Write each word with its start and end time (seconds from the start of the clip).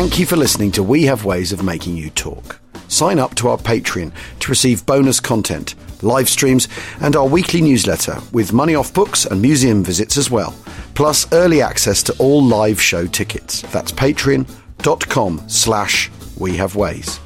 Thank 0.00 0.18
you 0.18 0.24
for 0.24 0.36
listening 0.36 0.72
to 0.72 0.82
We 0.82 1.02
Have 1.04 1.26
Ways 1.26 1.52
of 1.52 1.62
Making 1.62 1.94
You 1.94 2.08
Talk. 2.08 2.58
Sign 2.88 3.18
up 3.18 3.34
to 3.34 3.50
our 3.50 3.58
Patreon 3.58 4.12
to 4.38 4.48
receive 4.48 4.86
bonus 4.86 5.20
content, 5.20 5.74
live 6.02 6.26
streams, 6.26 6.68
and 7.02 7.14
our 7.14 7.28
weekly 7.28 7.60
newsletter 7.60 8.18
with 8.32 8.54
money 8.54 8.74
off 8.74 8.94
books 8.94 9.26
and 9.26 9.42
museum 9.42 9.84
visits 9.84 10.16
as 10.16 10.30
well, 10.30 10.56
plus 10.94 11.30
early 11.34 11.60
access 11.60 12.02
to 12.04 12.14
all 12.18 12.42
live 12.42 12.80
show 12.80 13.04
tickets. 13.06 13.60
That's 13.72 13.92
patreon.com 13.92 15.42
slash 15.48 16.10
we 16.38 16.56
have 16.56 16.76
ways. 16.76 17.20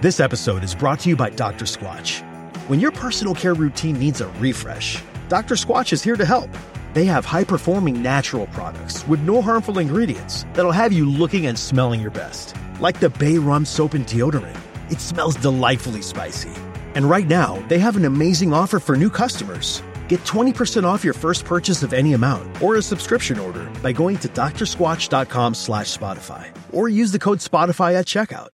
This 0.00 0.20
episode 0.20 0.64
is 0.64 0.74
brought 0.74 1.00
to 1.00 1.10
you 1.10 1.16
by 1.16 1.28
Dr. 1.28 1.66
Squatch. 1.66 2.22
When 2.66 2.80
your 2.80 2.92
personal 2.92 3.34
care 3.34 3.52
routine 3.52 3.98
needs 3.98 4.22
a 4.22 4.28
refresh, 4.40 5.02
Dr. 5.28 5.54
Squatch 5.54 5.92
is 5.92 6.02
here 6.02 6.16
to 6.16 6.24
help. 6.24 6.48
They 6.92 7.04
have 7.06 7.24
high 7.24 7.44
performing 7.44 8.02
natural 8.02 8.46
products 8.48 9.06
with 9.06 9.26
no 9.26 9.40
harmful 9.40 9.78
ingredients 9.78 10.44
that'll 10.52 10.72
have 10.72 10.92
you 10.92 11.08
looking 11.08 11.46
and 11.46 11.58
smelling 11.58 12.00
your 12.00 12.10
best. 12.10 12.54
Like 12.80 13.00
the 13.00 13.08
Bay 13.10 13.38
Rum 13.38 13.64
Soap 13.64 13.94
and 13.94 14.06
Deodorant. 14.06 14.58
It 14.92 15.00
smells 15.00 15.36
delightfully 15.36 16.02
spicy. 16.02 16.50
And 16.94 17.08
right 17.08 17.26
now, 17.26 17.62
they 17.68 17.78
have 17.78 17.96
an 17.96 18.04
amazing 18.04 18.52
offer 18.52 18.78
for 18.78 18.96
new 18.96 19.10
customers. 19.10 19.82
Get 20.08 20.24
20% 20.24 20.84
off 20.84 21.04
your 21.04 21.14
first 21.14 21.44
purchase 21.44 21.82
of 21.82 21.92
any 21.92 22.12
amount 22.12 22.62
or 22.62 22.76
a 22.76 22.82
subscription 22.82 23.38
order 23.38 23.70
by 23.82 23.92
going 23.92 24.18
to 24.18 24.28
drsquatch.com 24.28 25.54
slash 25.54 25.96
Spotify 25.96 26.46
or 26.72 26.88
use 26.88 27.12
the 27.12 27.18
code 27.18 27.38
Spotify 27.38 27.94
at 27.94 28.06
checkout. 28.06 28.48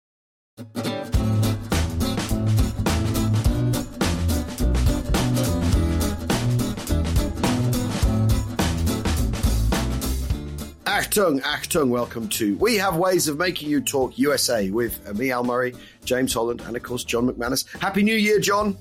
Achtung, 11.14 11.40
Achtung, 11.42 11.90
welcome 11.90 12.28
to 12.30 12.56
We 12.56 12.74
Have 12.74 12.96
Ways 12.96 13.28
of 13.28 13.38
Making 13.38 13.70
You 13.70 13.80
Talk 13.80 14.18
USA 14.18 14.68
with 14.70 15.16
me, 15.16 15.30
Al 15.30 15.44
Murray, 15.44 15.72
James 16.04 16.34
Holland, 16.34 16.60
and 16.62 16.76
of 16.76 16.82
course, 16.82 17.04
John 17.04 17.28
McManus. 17.28 17.64
Happy 17.78 18.02
New 18.02 18.16
Year, 18.16 18.40
John. 18.40 18.76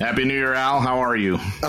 Happy 0.00 0.24
New 0.24 0.32
Year, 0.32 0.54
Al. 0.54 0.80
How 0.80 1.00
are 1.00 1.14
you? 1.14 1.38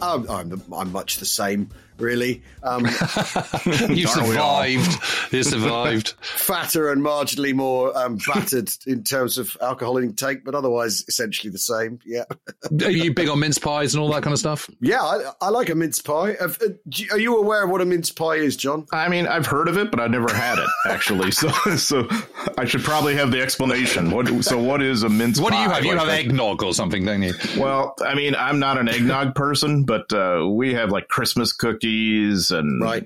I'm, 0.00 0.30
I'm, 0.30 0.62
I'm 0.72 0.92
much 0.92 1.16
the 1.16 1.24
same 1.24 1.70
really. 1.98 2.42
Um, 2.62 2.84
you 3.88 4.06
survived. 4.06 4.98
You 5.32 5.42
survived. 5.42 6.14
Fatter 6.20 6.90
and 6.90 7.02
marginally 7.02 7.54
more 7.54 7.96
um, 7.96 8.18
battered 8.26 8.70
in 8.86 9.04
terms 9.04 9.38
of 9.38 9.56
alcohol 9.60 9.98
intake, 9.98 10.44
but 10.44 10.54
otherwise 10.54 11.04
essentially 11.08 11.50
the 11.50 11.58
same. 11.58 12.00
Yeah. 12.04 12.24
are 12.82 12.90
you 12.90 13.14
big 13.14 13.28
on 13.28 13.40
mince 13.40 13.58
pies 13.58 13.94
and 13.94 14.02
all 14.02 14.12
that 14.12 14.22
kind 14.22 14.32
of 14.32 14.38
stuff? 14.38 14.68
Yeah, 14.80 15.02
I, 15.02 15.32
I 15.40 15.48
like 15.50 15.68
a 15.68 15.74
mince 15.74 16.00
pie. 16.00 16.34
Uh, 16.34 16.52
are 17.12 17.18
you 17.18 17.36
aware 17.38 17.64
of 17.64 17.70
what 17.70 17.80
a 17.80 17.84
mince 17.86 18.10
pie 18.10 18.36
is, 18.36 18.56
John? 18.56 18.86
I 18.92 19.08
mean, 19.08 19.26
I've 19.26 19.46
heard 19.46 19.68
of 19.68 19.76
it, 19.78 19.90
but 19.90 20.00
I've 20.00 20.10
never 20.10 20.32
had 20.32 20.58
it 20.58 20.68
actually. 20.88 21.30
so, 21.30 21.48
so 21.76 22.08
I 22.58 22.64
should 22.64 22.82
probably 22.82 23.14
have 23.14 23.30
the 23.30 23.40
explanation. 23.40 24.10
What? 24.10 24.26
So, 24.44 24.58
what 24.58 24.82
is 24.82 25.02
a 25.02 25.08
mince? 25.08 25.38
Pie? 25.38 25.44
What 25.44 25.52
do 25.52 25.58
you 25.58 25.70
have? 25.70 25.84
You 25.84 25.96
have 25.96 26.08
eggnog 26.08 26.62
or 26.62 26.74
something, 26.74 27.04
don't 27.04 27.22
you? 27.22 27.34
Well, 27.56 27.94
I 28.00 28.14
mean, 28.14 28.34
I'm 28.34 28.58
not 28.58 28.78
an 28.78 28.88
eggnog 28.88 29.34
person, 29.34 29.84
but 29.84 30.12
uh, 30.12 30.46
we 30.48 30.74
have 30.74 30.90
like 30.90 31.08
Christmas 31.08 31.52
cookies 31.52 31.85
and 32.50 32.82
right 32.82 33.04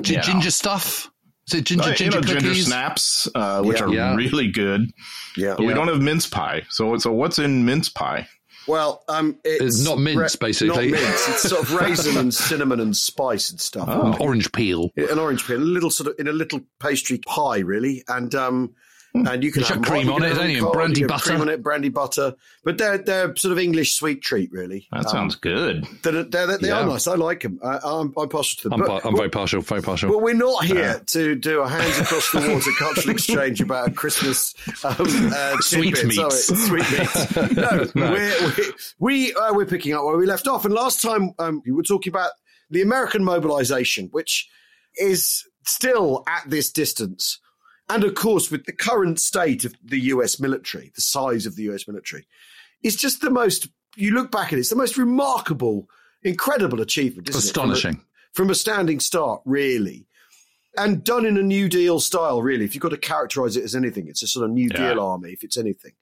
G- 0.00 0.18
ginger 0.22 0.50
stuff. 0.50 1.10
Is 1.48 1.54
it 1.54 1.64
ginger, 1.64 1.90
uh, 1.90 1.94
ginger, 1.94 2.18
you 2.18 2.22
know, 2.22 2.40
ginger 2.40 2.54
snaps, 2.54 3.28
uh, 3.34 3.62
which 3.62 3.78
Yeah. 3.80 3.84
are 3.86 3.92
Yeah. 3.92 4.14
really 4.14 4.48
good. 4.48 4.90
Yeah. 5.36 5.54
But 5.56 5.66
we 5.66 5.74
don't 5.74 5.88
have 5.88 6.00
mince 6.00 6.26
pie. 6.26 6.62
So, 6.70 6.96
so 6.98 7.12
what's 7.12 7.38
in 7.38 7.64
mince 7.64 7.88
pie? 7.88 8.28
Well, 8.66 9.02
um, 9.08 9.36
it's, 9.44 9.64
It's 9.78 9.84
not 9.84 9.98
mince, 9.98 10.36
basically. 10.36 10.92
Not 10.92 11.00
mince. 11.00 11.28
It's 11.28 11.42
sort 11.42 11.62
of 11.62 11.72
raisin 11.74 12.16
and 12.18 12.32
cinnamon 12.32 12.78
and 12.78 12.96
spice 12.96 13.50
and 13.50 13.60
stuff. 13.60 13.88
Oh. 13.90 14.16
Orange 14.20 14.52
peel. 14.52 14.90
an 14.96 15.18
orange 15.18 15.44
peel, 15.46 15.56
a 15.58 15.64
little 15.64 15.90
sort 15.90 16.08
of 16.10 16.14
in 16.18 16.28
a 16.28 16.32
little 16.32 16.60
pastry 16.78 17.18
pie, 17.18 17.58
really, 17.58 18.04
and 18.06 18.32
um, 18.34 18.74
and 19.14 19.42
you 19.42 19.50
can 19.52 19.62
You 19.62 19.66
have 19.68 19.82
cream 19.82 20.10
on 20.10 20.22
it, 20.22 20.34
don't 20.34 20.50
you? 20.50 20.70
Brandy 20.70 21.00
you 21.00 21.06
can 21.06 21.12
have 21.14 21.20
butter. 21.24 21.30
cream 21.30 21.40
on 21.40 21.48
it, 21.48 21.62
brandy 21.62 21.88
butter. 21.88 22.34
But 22.64 22.78
they're 22.78 22.98
they're 22.98 23.34
sort 23.36 23.52
of 23.52 23.58
English 23.58 23.94
sweet 23.94 24.22
treat, 24.22 24.50
really. 24.52 24.86
That 24.92 25.06
Um, 25.06 25.10
sounds 25.10 25.34
good. 25.34 25.86
They're, 26.02 26.22
they're, 26.24 26.58
they 26.58 26.70
are 26.70 26.80
Yeah. 26.82 26.86
nice. 26.86 27.06
I 27.06 27.14
like 27.16 27.40
them. 27.42 27.58
I, 27.64 27.78
I'm, 27.82 28.12
I'm 28.16 28.28
partial 28.28 28.62
to 28.62 28.68
them. 28.68 28.80
I'm, 28.82 28.86
but, 28.86 29.04
I'm 29.04 29.16
very 29.16 29.30
partial. 29.30 29.60
Very 29.62 29.82
partial. 29.82 30.10
but 30.10 30.22
we're 30.22 30.34
not 30.34 30.64
here 30.64 31.00
to 31.06 31.34
do 31.34 31.60
a 31.62 31.68
hands 31.68 31.98
across 31.98 32.30
the 32.30 32.38
water 32.38 32.70
cultural 32.78 33.10
exchange 33.14 33.60
about 33.60 33.88
a 33.88 33.90
Christmas 33.92 34.54
um, 34.84 34.94
uh, 34.98 35.56
Sweet 35.60 35.94
tidbit. 35.96 36.16
meats. 36.18 36.44
Sorry, 36.46 36.82
sweet 36.82 36.98
meats. 36.98 37.36
No, 37.56 37.86
No. 37.94 38.12
We're, 38.12 38.50
we 38.56 38.64
we 38.98 39.34
uh, 39.34 39.52
we're 39.54 39.66
picking 39.66 39.92
up 39.94 40.04
where 40.04 40.16
we 40.16 40.26
left 40.26 40.46
off. 40.46 40.64
And 40.64 40.72
last 40.72 41.02
time 41.02 41.32
um, 41.38 41.62
we 41.66 41.72
were 41.72 41.82
talking 41.82 42.12
about 42.12 42.30
the 42.70 42.82
American 42.82 43.24
mobilization, 43.24 44.08
which 44.12 44.48
is 44.96 45.44
still 45.66 46.22
at 46.28 46.48
this 46.48 46.70
distance. 46.70 47.38
And 47.90 48.04
of 48.04 48.14
course, 48.14 48.50
with 48.50 48.64
the 48.66 48.72
current 48.72 49.20
state 49.20 49.64
of 49.64 49.74
the 49.84 49.98
US 50.14 50.38
military, 50.40 50.92
the 50.94 51.00
size 51.00 51.44
of 51.46 51.56
the 51.56 51.64
US 51.64 51.86
military, 51.88 52.26
it's 52.82 52.96
just 52.96 53.20
the 53.20 53.30
most, 53.30 53.68
you 53.96 54.12
look 54.12 54.30
back 54.30 54.48
at 54.48 54.54
it, 54.54 54.60
it's 54.60 54.70
the 54.70 54.76
most 54.76 54.96
remarkable, 54.96 55.88
incredible 56.22 56.80
achievement. 56.80 57.28
Isn't 57.28 57.38
It? 57.38 57.52
From 57.54 57.70
a- 57.70 57.72
Astonishing. 57.72 58.04
from 58.32 58.50
a 58.50 58.54
standing 58.54 59.00
start, 59.00 59.42
really. 59.44 60.06
And 60.78 61.02
done 61.02 61.26
in 61.26 61.36
a 61.36 61.42
New 61.42 61.68
Deal 61.68 61.98
style, 61.98 62.42
really. 62.42 62.64
If 62.64 62.74
you've 62.74 62.82
got 62.82 62.90
to 62.90 62.96
characterize 62.96 63.56
it 63.56 63.64
as 63.64 63.74
anything, 63.74 64.06
it's 64.06 64.22
a 64.22 64.28
sort 64.28 64.44
of 64.44 64.52
New 64.52 64.68
Yeah. 64.72 64.90
Deal 64.94 65.00
army, 65.00 65.30
if 65.32 65.42
it's 65.42 65.56
anything. 65.56 65.92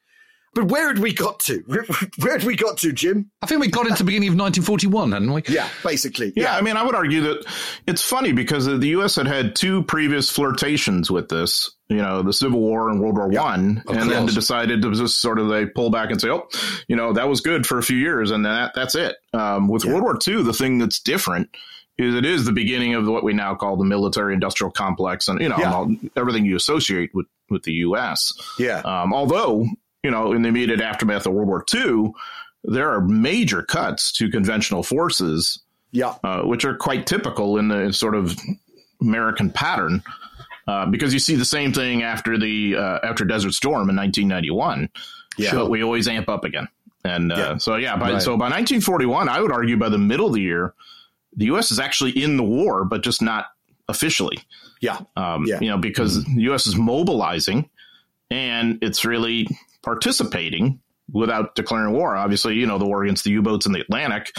But 0.54 0.64
where 0.64 0.88
had 0.88 0.98
we 0.98 1.12
got 1.12 1.40
to? 1.40 1.62
Where, 1.66 1.84
where 2.18 2.38
had 2.38 2.44
we 2.46 2.56
got 2.56 2.78
to, 2.78 2.92
Jim? 2.92 3.30
I 3.42 3.46
think 3.46 3.60
we 3.60 3.68
got 3.68 3.86
into 3.86 3.98
the 3.98 4.04
beginning 4.04 4.28
of 4.30 4.34
1941, 4.34 5.12
hadn't 5.12 5.32
we? 5.32 5.42
Yeah, 5.48 5.68
basically. 5.84 6.32
Yeah, 6.34 6.56
I 6.56 6.62
mean, 6.62 6.76
I 6.76 6.82
would 6.84 6.94
argue 6.94 7.20
that 7.22 7.44
it's 7.86 8.02
funny 8.02 8.32
because 8.32 8.64
the 8.66 8.88
U.S. 8.88 9.16
had 9.16 9.26
had 9.26 9.54
two 9.54 9.82
previous 9.84 10.30
flirtations 10.30 11.10
with 11.10 11.28
this. 11.28 11.70
You 11.88 11.98
know, 11.98 12.22
the 12.22 12.32
Civil 12.32 12.60
War 12.60 12.90
and 12.90 13.00
World 13.00 13.16
War 13.16 13.28
One, 13.28 13.82
of 13.86 13.96
and 13.96 14.10
then 14.10 14.22
course. 14.24 14.34
decided 14.34 14.82
to 14.82 14.92
just 14.94 15.20
sort 15.20 15.38
of 15.38 15.48
they 15.48 15.64
pull 15.66 15.90
back 15.90 16.10
and 16.10 16.20
say, 16.20 16.28
"Oh, 16.28 16.48
you 16.88 16.96
know, 16.96 17.12
that 17.14 17.28
was 17.28 17.40
good 17.40 17.66
for 17.66 17.78
a 17.78 17.82
few 17.82 17.96
years, 17.96 18.30
and 18.30 18.44
that 18.44 18.72
that's 18.74 18.94
it." 18.94 19.16
Um, 19.32 19.68
with 19.68 19.84
Yeah. 19.84 19.92
World 19.92 20.02
War 20.04 20.16
Two, 20.18 20.42
the 20.42 20.52
thing 20.52 20.78
that's 20.78 21.00
different 21.00 21.48
is 21.96 22.14
it 22.14 22.24
is 22.26 22.44
the 22.44 22.52
beginning 22.52 22.94
of 22.94 23.06
what 23.08 23.24
we 23.24 23.32
now 23.32 23.54
call 23.54 23.76
the 23.76 23.84
military-industrial 23.84 24.70
complex, 24.72 25.28
and 25.28 25.40
you 25.40 25.48
know, 25.48 25.56
Yeah. 25.58 25.72
all- 25.72 25.94
everything 26.16 26.44
you 26.44 26.56
associate 26.56 27.10
with 27.14 27.26
with 27.48 27.62
the 27.62 27.72
U.S. 27.72 28.32
Yeah. 28.58 28.80
Um, 28.80 29.14
although, 29.14 29.66
you 30.02 30.10
know, 30.10 30.32
in 30.32 30.42
the 30.42 30.48
immediate 30.48 30.80
aftermath 30.80 31.26
of 31.26 31.32
World 31.32 31.48
War 31.48 31.64
II, 31.74 32.12
there 32.64 32.90
are 32.90 33.00
major 33.00 33.62
cuts 33.62 34.12
to 34.12 34.28
conventional 34.30 34.82
forces, 34.82 35.60
Yeah. 35.92 36.14
uh, 36.24 36.42
which 36.42 36.64
are 36.64 36.74
quite 36.76 37.06
typical 37.06 37.56
in 37.58 37.68
the 37.68 37.92
sort 37.92 38.14
of 38.14 38.36
American 39.00 39.50
pattern. 39.50 40.02
Uh, 40.66 40.84
because 40.84 41.14
you 41.14 41.18
see 41.18 41.34
the 41.34 41.46
same 41.46 41.72
thing 41.72 42.02
after 42.02 42.36
the 42.36 42.76
uh, 42.76 42.98
after 43.02 43.24
Desert 43.24 43.54
Storm 43.54 43.88
in 43.88 43.96
1991. 43.96 44.90
Yeah. 45.38 45.50
So 45.52 45.66
we 45.66 45.82
always 45.82 46.06
amp 46.06 46.28
up 46.28 46.44
again, 46.44 46.68
and 47.04 47.32
uh, 47.32 47.36
Yeah. 47.36 47.56
so 47.56 47.76
yeah. 47.76 47.96
By, 47.96 48.12
Right. 48.12 48.22
So 48.22 48.32
by 48.36 48.50
1941, 48.50 49.30
I 49.30 49.40
would 49.40 49.50
argue 49.50 49.78
by 49.78 49.88
the 49.88 49.96
middle 49.96 50.26
of 50.26 50.34
the 50.34 50.42
year, 50.42 50.74
the 51.34 51.46
U.S. 51.46 51.70
is 51.70 51.78
actually 51.78 52.22
in 52.22 52.36
the 52.36 52.42
war, 52.42 52.84
but 52.84 53.02
just 53.02 53.22
not 53.22 53.46
officially 53.88 54.36
Yeah. 54.82 54.98
um, 55.16 55.46
Yeah. 55.46 55.58
you 55.62 55.70
know, 55.70 55.78
because 55.78 56.22
the 56.24 56.42
U.S. 56.42 56.66
is 56.66 56.76
mobilizing 56.76 57.70
and 58.30 58.78
it's 58.82 59.06
really 59.06 59.48
participating 59.88 60.80
without 61.10 61.54
declaring 61.54 61.94
war. 61.94 62.14
Obviously, 62.14 62.54
you 62.54 62.66
know, 62.66 62.76
the 62.76 62.84
war 62.84 63.04
against 63.04 63.24
the 63.24 63.30
U-boats 63.30 63.64
in 63.64 63.72
the 63.72 63.80
Atlantic. 63.80 64.30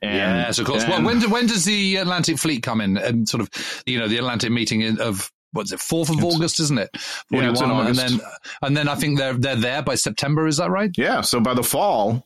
And, 0.00 0.14
yes, 0.14 0.58
of 0.60 0.66
course. 0.66 0.86
Well, 0.86 1.02
when, 1.02 1.18
do, 1.18 1.28
when 1.28 1.48
does 1.48 1.64
the 1.64 1.96
Atlantic 1.96 2.38
Fleet 2.38 2.62
come 2.62 2.80
in? 2.80 2.96
And 2.96 3.28
sort 3.28 3.40
of, 3.40 3.82
you 3.84 3.98
know, 3.98 4.06
the 4.06 4.18
Atlantic 4.18 4.52
meeting 4.52 5.00
of 5.00 5.32
what's 5.50 5.72
it, 5.72 5.80
fourth 5.80 6.08
of 6.08 6.22
August, 6.22 6.60
isn't 6.60 6.78
it? 6.78 6.90
Yeah, 7.30 7.50
it's 7.50 7.60
in 7.60 7.70
and 7.70 7.96
then 7.96 8.20
and 8.62 8.76
then 8.76 8.88
I 8.88 8.94
think 8.94 9.18
they're 9.18 9.34
they're 9.34 9.56
there 9.56 9.82
by 9.82 9.96
September. 9.96 10.46
Is 10.46 10.58
that 10.58 10.70
right? 10.70 10.90
yeah, 10.96 11.20
so 11.20 11.40
by 11.40 11.54
the 11.54 11.64
fall, 11.64 12.24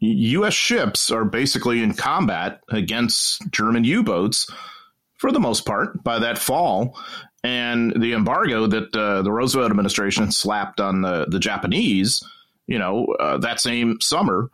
U.S. 0.00 0.54
ships 0.54 1.10
are 1.10 1.24
basically 1.24 1.82
in 1.82 1.92
combat 1.92 2.62
against 2.70 3.42
German 3.50 3.84
U-boats 3.84 4.50
for 5.18 5.30
the 5.30 5.40
most 5.40 5.66
part 5.66 6.02
by 6.02 6.18
that 6.18 6.38
fall. 6.38 6.98
And 7.44 7.92
the 8.02 8.14
embargo 8.14 8.66
that 8.66 8.96
uh, 8.96 9.20
the 9.22 9.30
Roosevelt 9.30 9.70
administration 9.70 10.32
slapped 10.32 10.80
on 10.80 11.02
the, 11.02 11.26
the 11.28 11.38
Japanese, 11.38 12.22
you 12.66 12.78
know, 12.78 13.04
uh, 13.20 13.36
that 13.38 13.60
same 13.60 14.00
summer, 14.00 14.50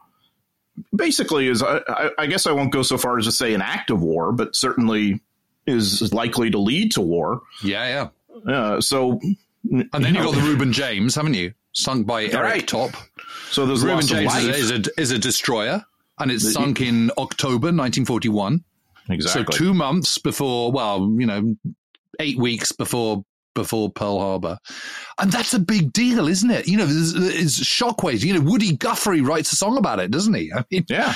basically 0.95 1.47
is, 1.47 1.63
I, 1.63 1.81
I- 2.19 2.27
guess 2.27 2.47
I 2.47 2.53
won't 2.53 2.73
go 2.73 2.83
so 2.83 2.99
far 2.99 3.17
as 3.19 3.27
to 3.27 3.33
say 3.33 3.55
an 3.55 3.63
act 3.63 3.91
of 3.91 4.03
war, 4.03 4.33
but 4.33 4.57
certainly 4.57 5.21
is 5.67 6.13
likely 6.13 6.51
to 6.51 6.59
lead 6.59 6.91
to 6.93 7.01
war. 7.01 7.43
Yeah, 7.63 8.09
yeah. 8.45 8.53
Uh, 8.53 8.81
so, 8.81 9.21
And 9.71 9.89
then 9.93 10.15
you've 10.15 10.25
got 10.25 10.35
the 10.35 10.41
Reuben 10.41 10.73
James, 10.73 11.15
haven't 11.15 11.35
you? 11.35 11.53
Sunk 11.73 12.07
by 12.09 12.25
Erich 12.25 12.35
Right. 12.35 12.67
Topp. 12.67 12.91
so 13.53 13.67
there's 13.67 13.85
Reuben 13.85 14.05
James 14.05 14.35
is 14.35 14.71
a 14.73 14.83
is 15.01 15.13
a 15.13 15.19
destroyer, 15.19 15.85
and 16.19 16.33
it's 16.33 16.43
The- 16.45 16.51
sunk 16.51 16.81
in 16.81 17.13
October 17.17 17.67
1941. 17.69 18.65
exactly. 19.11 19.45
So 19.45 19.57
two 19.57 19.75
months 19.75 20.19
before, 20.19 20.73
well, 20.73 21.15
you 21.17 21.27
know, 21.27 21.55
eight 22.21 22.39
weeks 22.39 22.73
before 22.73 23.25
before 23.55 23.91
Pearl 23.91 24.21
Harbor, 24.21 24.59
and 25.19 25.33
that's 25.33 25.55
a 25.55 25.59
big 25.59 25.93
deal, 25.93 26.29
isn't 26.29 26.51
it? 26.51 26.69
You 26.69 26.77
know, 26.77 26.87
there's 26.87 27.59
shockwaves. 27.59 28.25
You 28.25 28.35
know, 28.35 28.49
Woody 28.49 28.77
Guthrie 28.77 29.23
writes 29.23 29.53
a 29.53 29.57
song 29.57 29.77
about 29.77 29.99
it, 29.99 30.11
doesn't 30.11 30.35
he? 30.35 30.53
I 30.57 30.65
mean, 30.71 30.85
yeah. 30.89 31.15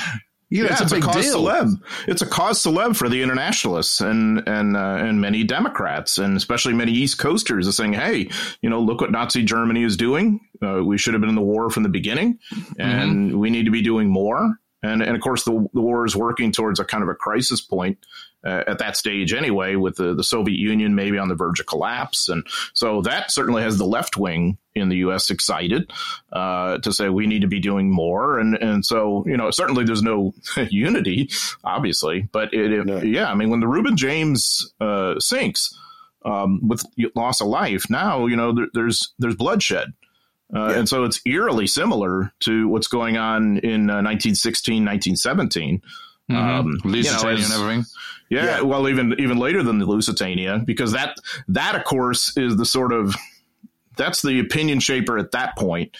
You 0.49 0.61
know, 0.61 0.67
yeah, 0.67 0.73
it's, 0.73 0.81
it's, 0.81 0.91
a 0.91 0.95
a, 0.95 0.99
big 0.99 1.09
cause 1.09 1.23
deal. 1.23 1.43
celeb. 1.43 1.81
It's 2.07 2.21
a 2.21 2.27
cause 2.27 2.61
celeb 2.61 2.95
for 2.95 3.09
the 3.09 3.23
internationalists 3.23 3.99
and 3.99 4.47
and 4.47 4.77
uh, 4.77 4.97
and 4.99 5.19
many 5.19 5.43
Democrats 5.43 6.19
and 6.19 6.37
especially 6.37 6.73
many 6.73 6.91
East 6.91 7.17
Coasters 7.17 7.67
are 7.67 7.71
saying, 7.71 7.93
"Hey, 7.93 8.29
you 8.61 8.69
know, 8.69 8.79
look 8.79 9.01
what 9.01 9.11
Nazi 9.11 9.43
Germany 9.43 9.83
is 9.83 9.97
doing. 9.97 10.39
Uh, 10.63 10.83
we 10.83 10.97
should 10.97 11.13
have 11.15 11.21
been 11.21 11.29
in 11.29 11.35
the 11.35 11.41
war 11.41 11.69
from 11.71 11.83
the 11.83 11.89
beginning, 11.89 12.37
and 12.77 13.39
we 13.39 13.49
need 13.49 13.65
to 13.65 13.71
be 13.71 13.81
doing 13.81 14.09
more." 14.09 14.57
And 14.83 15.01
and 15.01 15.15
of 15.15 15.21
course, 15.21 15.45
the 15.45 15.67
the 15.73 15.81
war 15.81 16.05
is 16.05 16.15
working 16.15 16.51
towards 16.51 16.79
a 16.79 16.85
kind 16.85 17.01
of 17.01 17.09
a 17.09 17.15
crisis 17.15 17.61
point 17.61 17.97
uh, 18.45 18.63
at 18.67 18.77
that 18.79 18.95
stage 18.95 19.33
anyway, 19.33 19.75
with 19.75 19.95
the, 19.95 20.13
the 20.13 20.23
Soviet 20.23 20.59
Union 20.59 20.93
maybe 20.95 21.17
on 21.17 21.27
the 21.29 21.35
verge 21.35 21.59
of 21.59 21.65
collapse. 21.65 22.29
And 22.29 22.45
so 22.73 23.01
that 23.01 23.31
certainly 23.31 23.63
has 23.63 23.77
the 23.77 23.85
left 23.85 24.17
wing 24.17 24.57
in 24.75 24.89
the 24.89 24.97
U.S. 24.97 25.29
excited 25.29 25.91
uh, 26.33 26.77
to 26.79 26.91
say 26.93 27.09
we 27.09 27.27
need 27.27 27.41
to 27.41 27.47
be 27.47 27.59
doing 27.59 27.89
more. 27.91 28.37
And, 28.39 28.55
and 28.55 28.85
so, 28.85 29.23
you 29.25 29.35
know, 29.37 29.49
certainly 29.51 29.83
there's 29.83 30.03
no 30.03 30.33
unity, 30.69 31.29
obviously. 31.63 32.27
But 32.31 32.53
it, 32.53 32.71
it- 32.71 32.85
No. 32.85 32.97
yeah, 33.01 33.31
I 33.31 33.35
mean, 33.35 33.49
when 33.49 33.61
the 33.61 33.67
Reuben 33.67 33.97
James 33.97 34.73
uh, 34.79 35.19
sinks 35.19 35.75
um, 36.23 36.59
with 36.67 36.83
loss 37.15 37.41
of 37.41 37.47
life, 37.47 37.89
now, 37.89 38.25
you 38.27 38.35
know, 38.35 38.53
there, 38.53 38.67
there's, 38.73 39.13
there's 39.19 39.35
bloodshed. 39.35 39.93
Uh, 40.55 40.67
Yeah. 40.69 40.77
And 40.79 40.89
so 40.89 41.03
it's 41.05 41.19
eerily 41.25 41.65
similar 41.67 42.31
to 42.41 42.67
what's 42.67 42.87
going 42.87 43.17
on 43.17 43.57
in 43.57 43.89
uh, 43.89 44.03
1916, 44.03 44.85
1917. 44.85 45.81
Mhm. 46.29 46.35
Um, 46.35 46.67
you 46.67 46.73
know, 46.73 46.89
Lusitania 46.91 47.33
as- 47.37 47.51
and 47.51 47.61
everything. 47.61 47.85
Yeah, 48.29 48.45
Yeah. 48.45 48.61
well, 48.61 48.87
even 48.89 49.15
even 49.19 49.37
later 49.37 49.63
than 49.63 49.79
the 49.79 49.85
Lusitania, 49.85 50.61
because 50.65 50.91
that 50.93 51.17
that 51.49 51.75
of 51.75 51.83
course 51.83 52.35
is 52.37 52.55
the 52.57 52.65
sort 52.65 52.91
of 52.93 53.15
that's 53.97 54.21
the 54.21 54.39
opinion 54.39 54.79
shaper 54.79 55.17
at 55.17 55.31
that 55.31 55.55
point 55.57 55.95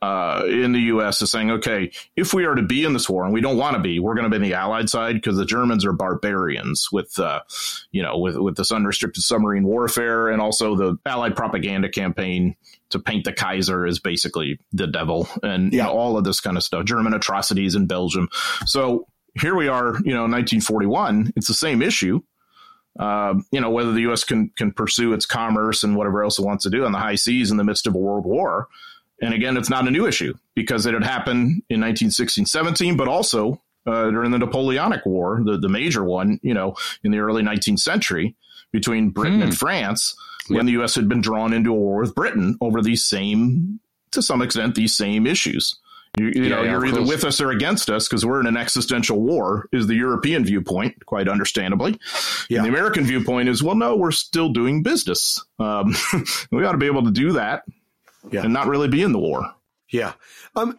uh, 0.00 0.42
in 0.46 0.70
the 0.72 0.78
U.S. 0.92 1.20
is 1.22 1.30
saying, 1.32 1.50
okay, 1.50 1.90
if 2.14 2.32
we 2.32 2.44
are 2.44 2.54
to 2.54 2.62
be 2.62 2.84
in 2.84 2.92
this 2.92 3.08
war, 3.08 3.24
and 3.24 3.32
we 3.34 3.40
don't 3.40 3.56
want 3.56 3.74
to 3.74 3.82
be, 3.82 3.98
we're 3.98 4.14
going 4.14 4.24
to 4.24 4.30
be 4.30 4.36
on 4.36 4.42
the 4.42 4.54
Allied 4.54 4.88
side 4.88 5.14
because 5.16 5.36
the 5.36 5.44
Germans 5.44 5.84
are 5.84 5.92
barbarians 5.92 6.88
with, 6.92 7.18
uh, 7.18 7.40
you 7.90 8.02
know, 8.02 8.16
with 8.18 8.36
with 8.36 8.56
this 8.56 8.70
unrestricted 8.70 9.24
submarine 9.24 9.64
warfare 9.64 10.28
and 10.28 10.40
also 10.40 10.76
the 10.76 10.98
Allied 11.04 11.34
propaganda 11.34 11.88
campaign 11.88 12.54
to 12.90 13.00
paint 13.00 13.24
the 13.24 13.32
Kaiser 13.32 13.86
as 13.86 13.98
basically 13.98 14.60
the 14.72 14.86
devil 14.86 15.28
and 15.42 15.72
you 15.72 15.78
Yeah. 15.78 15.86
know, 15.86 15.92
all 15.92 16.16
of 16.16 16.22
this 16.24 16.40
kind 16.40 16.56
of 16.56 16.62
stuff, 16.62 16.84
German 16.84 17.12
atrocities 17.12 17.74
in 17.74 17.86
Belgium. 17.86 18.28
So 18.66 19.08
here 19.40 19.54
we 19.54 19.68
are, 19.68 19.96
you 20.04 20.12
know, 20.14 20.22
1941. 20.22 21.32
It's 21.36 21.48
the 21.48 21.54
same 21.54 21.82
issue. 21.82 22.20
Uh, 22.98 23.34
you 23.52 23.60
know, 23.60 23.70
whether 23.70 23.92
the 23.92 24.00
U.S. 24.02 24.24
can 24.24 24.50
can 24.56 24.72
pursue 24.72 25.12
its 25.12 25.24
commerce 25.24 25.84
and 25.84 25.94
whatever 25.96 26.24
else 26.24 26.38
it 26.38 26.44
wants 26.44 26.64
to 26.64 26.70
do 26.70 26.84
on 26.84 26.92
the 26.92 26.98
high 26.98 27.14
seas 27.14 27.50
in 27.50 27.56
the 27.56 27.64
midst 27.64 27.86
of 27.86 27.94
a 27.94 27.98
world 27.98 28.24
war. 28.24 28.66
And 29.22 29.34
again, 29.34 29.56
it's 29.56 29.70
not 29.70 29.86
a 29.86 29.90
new 29.90 30.06
issue 30.06 30.34
because 30.54 30.86
it 30.86 30.94
had 30.94 31.04
happened 31.04 31.62
in 31.68 31.80
1916, 31.80 32.46
17, 32.46 32.96
but 32.96 33.08
also 33.08 33.60
uh, 33.86 34.10
during 34.10 34.30
the 34.30 34.38
Napoleonic 34.38 35.04
War, 35.06 35.40
the, 35.44 35.58
the 35.58 35.68
major 35.68 36.04
one, 36.04 36.38
you 36.42 36.54
know, 36.54 36.74
in 37.02 37.10
the 37.10 37.18
early 37.18 37.42
19th 37.42 37.80
century 37.80 38.34
between 38.72 39.10
Britain 39.10 39.38
Hmm. 39.38 39.44
and 39.44 39.56
France, 39.58 40.14
when 40.48 40.66
the 40.66 40.72
U.S. 40.72 40.94
had 40.94 41.08
been 41.08 41.20
drawn 41.20 41.52
into 41.52 41.70
a 41.70 41.74
war 41.74 42.00
with 42.00 42.14
Britain 42.14 42.56
over 42.60 42.80
these 42.82 43.04
same, 43.04 43.80
to 44.12 44.22
some 44.22 44.40
extent, 44.42 44.74
these 44.74 44.96
same 44.96 45.26
issues. 45.26 45.76
You, 46.16 46.26
you 46.34 46.42
Yeah, 46.44 46.48
know, 46.48 46.62
yeah, 46.62 46.70
you're 46.72 46.86
either 46.86 46.96
course. 46.98 47.08
with 47.08 47.24
us 47.24 47.40
or 47.40 47.50
against 47.50 47.90
us 47.90 48.08
because 48.08 48.24
we're 48.24 48.40
in 48.40 48.46
an 48.46 48.56
existential 48.56 49.20
war, 49.20 49.68
is 49.72 49.86
the 49.86 49.94
European 49.94 50.44
viewpoint, 50.44 51.04
quite 51.06 51.28
understandably. 51.28 51.98
Yeah. 52.48 52.58
And 52.58 52.66
the 52.66 52.70
American 52.70 53.04
viewpoint 53.04 53.48
is, 53.48 53.62
well, 53.62 53.76
no, 53.76 53.96
we're 53.96 54.10
still 54.10 54.48
doing 54.48 54.82
business. 54.82 55.44
Um, 55.58 55.94
we 56.50 56.64
ought 56.64 56.72
to 56.72 56.78
be 56.78 56.86
able 56.86 57.04
to 57.04 57.10
do 57.10 57.32
that 57.32 57.64
Yeah. 58.30 58.42
and 58.44 58.52
not 58.52 58.66
really 58.68 58.88
be 58.88 59.02
in 59.02 59.12
the 59.12 59.18
war. 59.18 59.54
Yeah. 59.90 60.12
Um, 60.54 60.78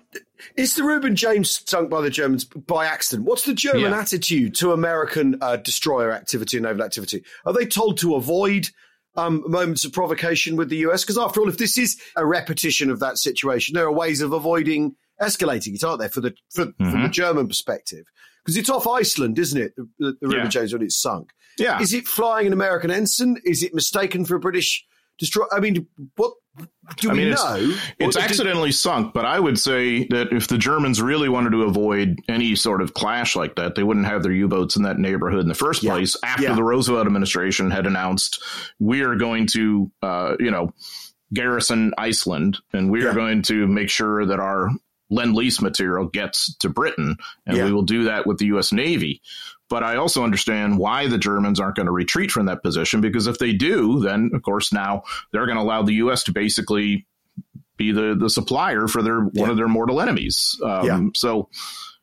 is 0.55 0.75
the 0.75 0.83
Reuben 0.83 1.15
James 1.15 1.63
sunk 1.67 1.89
by 1.89 2.01
the 2.01 2.09
Germans 2.11 2.43
by 2.45 2.85
accident? 2.85 3.27
What's 3.27 3.43
the 3.43 3.53
German 3.55 3.91
attitude 3.93 4.53
to 4.55 4.71
American 4.71 5.37
uh, 5.41 5.55
destroyer 5.57 6.11
activity 6.11 6.57
and 6.57 6.65
naval 6.65 6.83
activity? 6.83 7.23
Are 7.45 7.53
they 7.53 7.65
told 7.65 7.97
to 7.99 8.13
avoid 8.15 8.69
um, 9.15 9.43
moments 9.47 9.83
of 9.83 9.93
provocation 9.93 10.57
with 10.57 10.69
the 10.69 10.77
US? 10.87 11.03
Because 11.03 11.17
after 11.17 11.39
all, 11.39 11.49
if 11.49 11.57
this 11.57 11.77
is 11.79 11.99
a 12.15 12.23
repetition 12.25 12.91
of 12.91 12.99
that 12.99 13.17
situation, 13.17 13.73
there 13.73 13.85
are 13.85 13.91
ways 13.91 14.21
of 14.21 14.31
avoiding 14.31 14.95
escalating 15.21 15.75
it, 15.75 15.83
aren't 15.83 15.99
there, 15.99 16.09
for 16.09 16.21
the 16.21 16.33
for, 16.53 16.65
from 16.77 17.03
the 17.03 17.09
German 17.09 17.47
perspective? 17.47 18.05
Because 18.43 18.57
it's 18.57 18.69
off 18.69 18.87
Iceland, 18.87 19.37
isn't 19.37 19.61
it? 19.61 19.73
The, 19.75 19.87
the, 19.99 20.15
Reuben 20.27 20.43
Yeah. 20.45 20.47
James 20.49 20.73
when 20.73 20.81
it's 20.81 20.95
sunk. 20.99 21.31
Yeah. 21.57 21.81
Is 21.81 21.93
it 21.93 22.07
flying 22.07 22.47
an 22.47 22.53
American 22.53 22.89
ensign? 22.89 23.37
Is 23.43 23.63
it 23.63 23.73
mistaken 23.73 24.23
for 24.25 24.35
a 24.35 24.39
British 24.39 24.85
destroyer? 25.19 25.47
I 25.53 25.59
mean, 25.59 25.87
what 26.15 26.33
do 26.97 27.09
I 27.09 27.13
we 27.13 27.19
mean, 27.19 27.27
it's- 27.33 27.43
know? 27.43 27.75
It's 27.99 28.15
Or- 28.15 28.21
accidentally 28.21 28.71
sunk, 28.71 29.13
but 29.13 29.25
I 29.25 29.39
would 29.39 29.59
say 29.59 30.05
that 30.07 30.31
if 30.31 30.47
the 30.47 30.57
Germans 30.57 31.01
really 31.01 31.27
wanted 31.29 31.51
to 31.51 31.63
avoid 31.63 32.17
any 32.29 32.55
sort 32.55 32.81
of 32.81 32.93
clash 32.93 33.35
like 33.35 33.55
that, 33.57 33.75
they 33.75 33.83
wouldn't 33.83 34.05
have 34.07 34.23
their 34.23 34.31
U 34.31 34.47
boats 34.47 34.75
in 34.77 34.83
that 34.83 34.97
neighborhood 34.99 35.41
in 35.41 35.47
the 35.49 35.53
first 35.53 35.83
Yeah. 35.83 35.91
place. 35.91 36.15
After 36.23 36.43
Yeah. 36.43 36.55
the 36.55 36.63
Roosevelt 36.63 37.05
administration 37.07 37.69
had 37.71 37.85
announced, 37.85 38.41
we 38.79 39.01
are 39.03 39.15
going 39.15 39.47
to, 39.47 39.91
uh, 40.01 40.35
you 40.39 40.49
know, 40.51 40.73
garrison 41.33 41.93
Iceland 41.97 42.57
and 42.73 42.89
we 42.89 43.03
Yeah. 43.03 43.09
are 43.09 43.13
going 43.13 43.41
to 43.43 43.67
make 43.67 43.89
sure 43.89 44.25
that 44.25 44.39
our 44.39 44.69
lend 45.09 45.35
lease 45.35 45.61
material 45.61 46.05
gets 46.05 46.55
to 46.57 46.69
Britain, 46.69 47.15
and 47.47 47.57
Yeah. 47.57 47.65
we 47.65 47.71
will 47.73 47.81
do 47.83 48.03
that 48.05 48.27
with 48.27 48.37
the 48.37 48.45
U.S. 48.47 48.71
Navy. 48.71 49.21
But 49.69 49.83
I 49.83 49.97
also 49.97 50.23
understand 50.23 50.79
why 50.79 51.07
the 51.07 51.17
Germans 51.19 51.59
aren't 51.59 51.75
going 51.75 51.85
to 51.85 51.91
retreat 51.91 52.31
from 52.31 52.47
that 52.47 52.63
position 52.63 53.01
because 53.01 53.27
if 53.27 53.37
they 53.37 53.53
do, 53.53 53.99
then 53.99 54.31
of 54.33 54.41
course 54.41 54.73
now 54.73 55.03
they're 55.31 55.45
going 55.45 55.57
to 55.57 55.63
allow 55.63 55.83
the 55.83 55.93
U.S. 55.95 56.23
to 56.23 56.31
basically 56.31 57.05
be 57.77 57.91
the 57.91 58.15
the 58.19 58.29
supplier 58.29 58.87
for 58.87 59.01
their 59.03 59.23
Yeah. 59.33 59.41
one 59.41 59.49
of 59.49 59.57
their 59.57 59.67
mortal 59.67 60.01
enemies. 60.01 60.59
Um, 60.63 60.85
Yeah. 60.85 61.01
So 61.13 61.49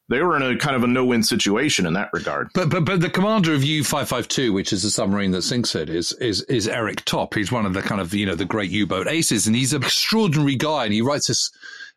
they 0.08 0.20
were 0.22 0.36
in 0.36 0.42
a 0.42 0.56
kind 0.56 0.76
of 0.76 0.84
a 0.84 0.86
no 0.86 1.04
win 1.04 1.24
situation 1.24 1.84
in 1.86 1.94
that 1.94 2.10
regard. 2.12 2.50
But 2.54 2.68
but 2.70 2.84
but 2.84 3.00
the 3.00 3.10
commander 3.10 3.52
of 3.52 3.64
U 3.64 3.82
five 3.82 4.08
five 4.08 4.28
two, 4.28 4.52
which 4.52 4.72
is 4.72 4.84
the 4.84 4.90
submarine 4.90 5.32
that 5.32 5.42
sinks 5.42 5.74
it, 5.74 5.90
is 5.90 6.12
is 6.12 6.42
is 6.42 6.68
Erich 6.68 7.04
Topp. 7.04 7.34
He's 7.34 7.50
one 7.50 7.66
of 7.66 7.74
the 7.74 7.82
kind 7.82 8.00
of 8.00 8.14
you 8.14 8.26
know 8.26 8.36
the 8.36 8.44
great 8.44 8.70
U 8.70 8.86
boat 8.86 9.08
aces, 9.08 9.48
and 9.48 9.56
he's 9.56 9.72
an 9.72 9.82
extraordinary 9.82 10.54
guy. 10.54 10.84
And 10.84 10.94
he 10.94 11.02
writes 11.02 11.26
this. 11.26 11.50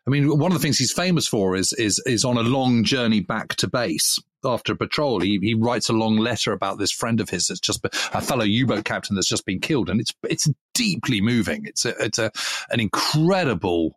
I 0.06 0.10
mean, 0.10 0.38
one 0.38 0.50
of 0.50 0.58
the 0.58 0.62
things 0.62 0.78
he's 0.78 0.92
famous 0.92 1.26
for 1.26 1.56
is 1.56 1.72
is 1.74 2.02
is 2.06 2.24
on 2.24 2.36
a 2.36 2.42
long 2.42 2.84
journey 2.84 3.20
back 3.20 3.54
to 3.56 3.68
base 3.68 4.18
after 4.44 4.72
a 4.72 4.76
patrol. 4.76 5.20
He 5.20 5.38
he 5.42 5.54
writes 5.54 5.88
a 5.88 5.94
long 5.94 6.16
letter 6.16 6.52
about 6.52 6.78
this 6.78 6.90
friend 6.90 7.20
of 7.20 7.28
his 7.28 7.46
that's 7.46 7.60
just 7.60 7.84
a 7.84 8.20
fellow 8.20 8.44
U 8.44 8.66
boat 8.66 8.84
captain 8.84 9.14
that's 9.14 9.28
just 9.28 9.46
been 9.46 9.60
killed, 9.60 9.90
and 9.90 10.00
it's 10.00 10.14
it's 10.22 10.48
deeply 10.74 11.20
moving. 11.20 11.66
It's 11.66 11.84
a 11.84 11.90
it's 12.02 12.18
a 12.18 12.32
an 12.70 12.80
incredible 12.80 13.94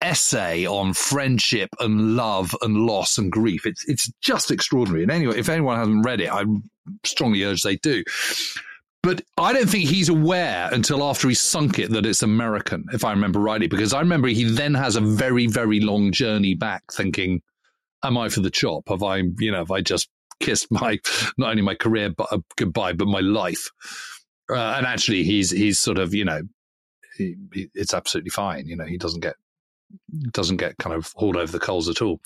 essay 0.00 0.66
on 0.66 0.92
friendship 0.92 1.70
and 1.80 2.14
love 2.14 2.54
and 2.62 2.86
loss 2.86 3.18
and 3.18 3.32
grief. 3.32 3.66
It's 3.66 3.84
it's 3.88 4.12
just 4.20 4.50
extraordinary. 4.50 5.02
And 5.02 5.10
anyway, 5.10 5.38
if 5.38 5.48
anyone 5.48 5.78
hasn't 5.78 6.04
read 6.04 6.20
it, 6.20 6.30
I 6.32 6.44
strongly 7.04 7.42
urge 7.42 7.62
they 7.62 7.76
do. 7.76 8.04
But 9.04 9.20
I 9.36 9.52
don't 9.52 9.68
think 9.68 9.86
he's 9.86 10.08
aware 10.08 10.70
until 10.72 11.04
after 11.04 11.28
he's 11.28 11.40
sunk 11.40 11.78
it 11.78 11.90
that 11.90 12.06
it's 12.06 12.22
American, 12.22 12.86
if 12.94 13.04
I 13.04 13.10
remember 13.10 13.38
rightly, 13.38 13.66
because 13.66 13.92
I 13.92 14.00
remember 14.00 14.28
he 14.28 14.44
then 14.44 14.72
has 14.72 14.96
a 14.96 15.02
very, 15.02 15.46
very 15.46 15.78
long 15.78 16.10
journey 16.10 16.54
back 16.54 16.82
thinking, 16.90 17.42
Am 18.02 18.16
I 18.18 18.30
for 18.30 18.40
the 18.40 18.50
chop? 18.50 18.88
Have 18.88 19.02
I, 19.02 19.18
you 19.38 19.50
know, 19.50 19.58
have 19.58 19.70
I 19.70 19.82
just 19.82 20.08
kissed 20.40 20.70
my 20.70 20.98
not 21.38 21.50
only 21.50 21.62
my 21.62 21.74
career 21.74 22.10
but 22.10 22.28
uh, 22.32 22.38
goodbye, 22.56 22.94
but 22.94 23.06
my 23.08 23.20
life? 23.20 23.70
Uh, 24.50 24.74
and 24.76 24.86
actually, 24.86 25.22
he's 25.22 25.50
he's 25.50 25.78
sort 25.78 25.98
of, 25.98 26.14
you 26.14 26.24
know, 26.24 26.40
he, 27.16 27.34
he, 27.52 27.68
it's 27.74 27.94
absolutely 27.94 28.30
fine. 28.30 28.66
You 28.66 28.76
know, 28.76 28.84
he 28.84 28.96
doesn't 28.98 29.20
get 29.20 29.36
doesn't 30.32 30.56
get 30.56 30.76
kind 30.78 30.94
of 30.94 31.12
hauled 31.14 31.36
over 31.36 31.52
the 31.52 31.58
coals 31.58 31.88
at 31.88 32.00
all. 32.00 32.20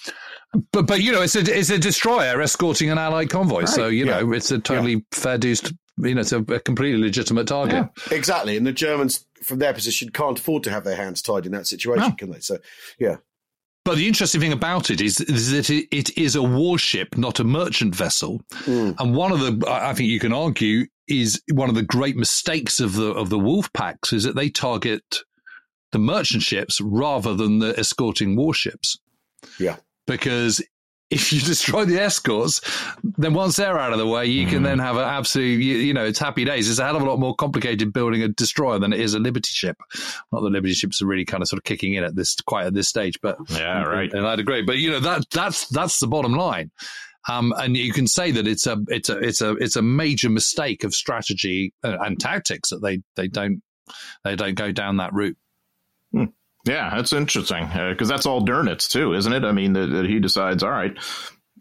But 0.72 0.86
but 0.86 1.02
you 1.02 1.12
know, 1.12 1.22
it's 1.22 1.36
a 1.36 1.40
it's 1.40 1.70
a 1.70 1.78
destroyer 1.78 2.40
escorting 2.40 2.90
an 2.90 2.98
allied 2.98 3.30
convoy, 3.30 3.64
so 3.64 3.88
you 3.88 4.06
yeah. 4.06 4.20
know 4.20 4.32
it's 4.32 4.50
a 4.50 4.58
totally 4.58 5.04
fair 5.12 5.38
dues. 5.38 5.62
To, 6.02 6.08
you 6.08 6.14
know, 6.14 6.20
it's 6.20 6.32
a, 6.32 6.40
a 6.40 6.60
completely 6.60 7.00
legitimate 7.00 7.46
target. 7.46 7.88
Exactly. 8.10 8.56
And 8.56 8.66
the 8.66 8.72
Germans, 8.72 9.26
from 9.42 9.58
their 9.58 9.72
position, 9.74 10.10
can't 10.10 10.38
afford 10.38 10.62
to 10.64 10.70
have 10.70 10.84
their 10.84 10.96
hands 10.96 11.22
tied 11.22 11.46
in 11.46 11.52
that 11.52 11.66
situation, 11.66 12.08
No. 12.08 12.14
can 12.16 12.30
they? 12.30 12.40
So, 12.40 12.58
yeah. 12.98 13.16
But 13.84 13.96
the 13.96 14.06
interesting 14.06 14.40
thing 14.40 14.52
about 14.52 14.90
it 14.90 15.00
is, 15.00 15.20
is 15.20 15.50
that 15.52 15.70
it, 15.70 15.88
it 15.90 16.18
is 16.18 16.34
a 16.36 16.42
warship, 16.42 17.16
not 17.16 17.40
a 17.40 17.44
merchant 17.44 17.94
vessel. 17.94 18.42
Hmm. 18.52 18.90
And 18.98 19.14
one 19.14 19.32
of 19.32 19.40
the, 19.40 19.66
I 19.66 19.90
I 19.90 19.94
think 19.94 20.10
you 20.10 20.20
can 20.20 20.32
argue, 20.32 20.86
is 21.06 21.40
one 21.52 21.70
of 21.70 21.74
the 21.74 21.82
great 21.82 22.16
mistakes 22.16 22.80
of 22.80 22.94
the 22.94 23.12
of 23.12 23.30
the 23.30 23.38
wolf 23.38 23.72
packs 23.72 24.12
is 24.12 24.24
that 24.24 24.36
they 24.36 24.50
target 24.50 25.02
the 25.92 25.98
merchant 25.98 26.42
ships 26.42 26.82
rather 26.82 27.32
than 27.34 27.60
the 27.60 27.78
escorting 27.78 28.36
warships. 28.36 28.98
Yeah. 29.58 29.76
Because 30.06 30.62
if 31.10 31.32
you 31.32 31.40
destroy 31.44 31.84
the 31.84 32.00
escorts, 32.00 32.60
then 33.02 33.34
once 33.34 33.56
they're 33.56 33.78
out 33.78 33.92
of 33.92 33.98
the 33.98 34.06
way, 34.06 34.26
you 34.26 34.46
can 34.46 34.58
hmm. 34.58 34.64
then 34.64 34.78
have 34.78 34.96
an 34.96 35.04
absolute, 35.04 35.60
you, 35.60 35.76
you 35.76 35.94
know, 35.94 36.04
it's 36.04 36.18
happy 36.18 36.44
days. 36.44 36.68
It's 36.68 36.78
a 36.78 36.84
hell 36.84 36.96
of 36.96 37.02
a 37.02 37.06
lot 37.06 37.18
more 37.18 37.34
complicated 37.34 37.92
building 37.92 38.22
a 38.22 38.28
destroyer 38.28 38.78
than 38.78 38.92
it 38.92 39.00
is 39.00 39.14
a 39.14 39.18
Liberty 39.18 39.50
ship. 39.50 39.76
Not 40.32 40.40
that 40.40 40.50
Liberty 40.50 40.74
ships 40.74 41.02
are 41.02 41.06
really 41.06 41.24
kind 41.24 41.42
of 41.42 41.48
sort 41.48 41.58
of 41.58 41.64
kicking 41.64 41.94
in 41.94 42.04
at 42.04 42.14
this, 42.14 42.36
quite 42.42 42.66
at 42.66 42.74
this 42.74 42.88
stage, 42.88 43.18
but 43.20 43.38
Yeah, 43.50 43.82
right. 43.84 44.12
and 44.12 44.26
I'd 44.26 44.40
agree. 44.40 44.62
But 44.62 44.78
you 44.78 44.90
know 44.90 45.00
that 45.00 45.24
that's 45.30 45.68
that's 45.68 46.00
the 46.00 46.06
bottom 46.06 46.32
line. 46.32 46.70
Um, 47.28 47.52
and 47.58 47.76
you 47.76 47.92
can 47.92 48.06
say 48.06 48.30
that 48.30 48.46
it's 48.46 48.66
a 48.66 48.78
it's 48.88 49.10
a 49.10 49.18
it's 49.18 49.42
a 49.42 49.50
it's 49.56 49.76
a 49.76 49.82
major 49.82 50.30
mistake 50.30 50.82
of 50.82 50.94
strategy 50.94 51.74
and, 51.82 51.94
and 52.00 52.20
tactics 52.20 52.70
that 52.70 52.80
they 52.80 53.02
they 53.16 53.28
don't 53.28 53.62
they 54.24 54.34
don't 54.34 54.54
go 54.54 54.72
down 54.72 54.96
that 54.96 55.12
route. 55.12 55.36
Hmm. 56.12 56.24
Yeah, 56.68 56.94
that's 56.94 57.12
interesting 57.12 57.66
because 57.72 58.08
that's 58.08 58.26
all 58.26 58.44
Dönitz 58.44 58.90
too, 58.90 59.14
isn't 59.14 59.32
it? 59.32 59.44
I 59.44 59.52
mean, 59.52 59.72
that, 59.72 59.86
that 59.86 60.04
he 60.04 60.20
decides, 60.20 60.62
all 60.62 60.70
right, 60.70 60.96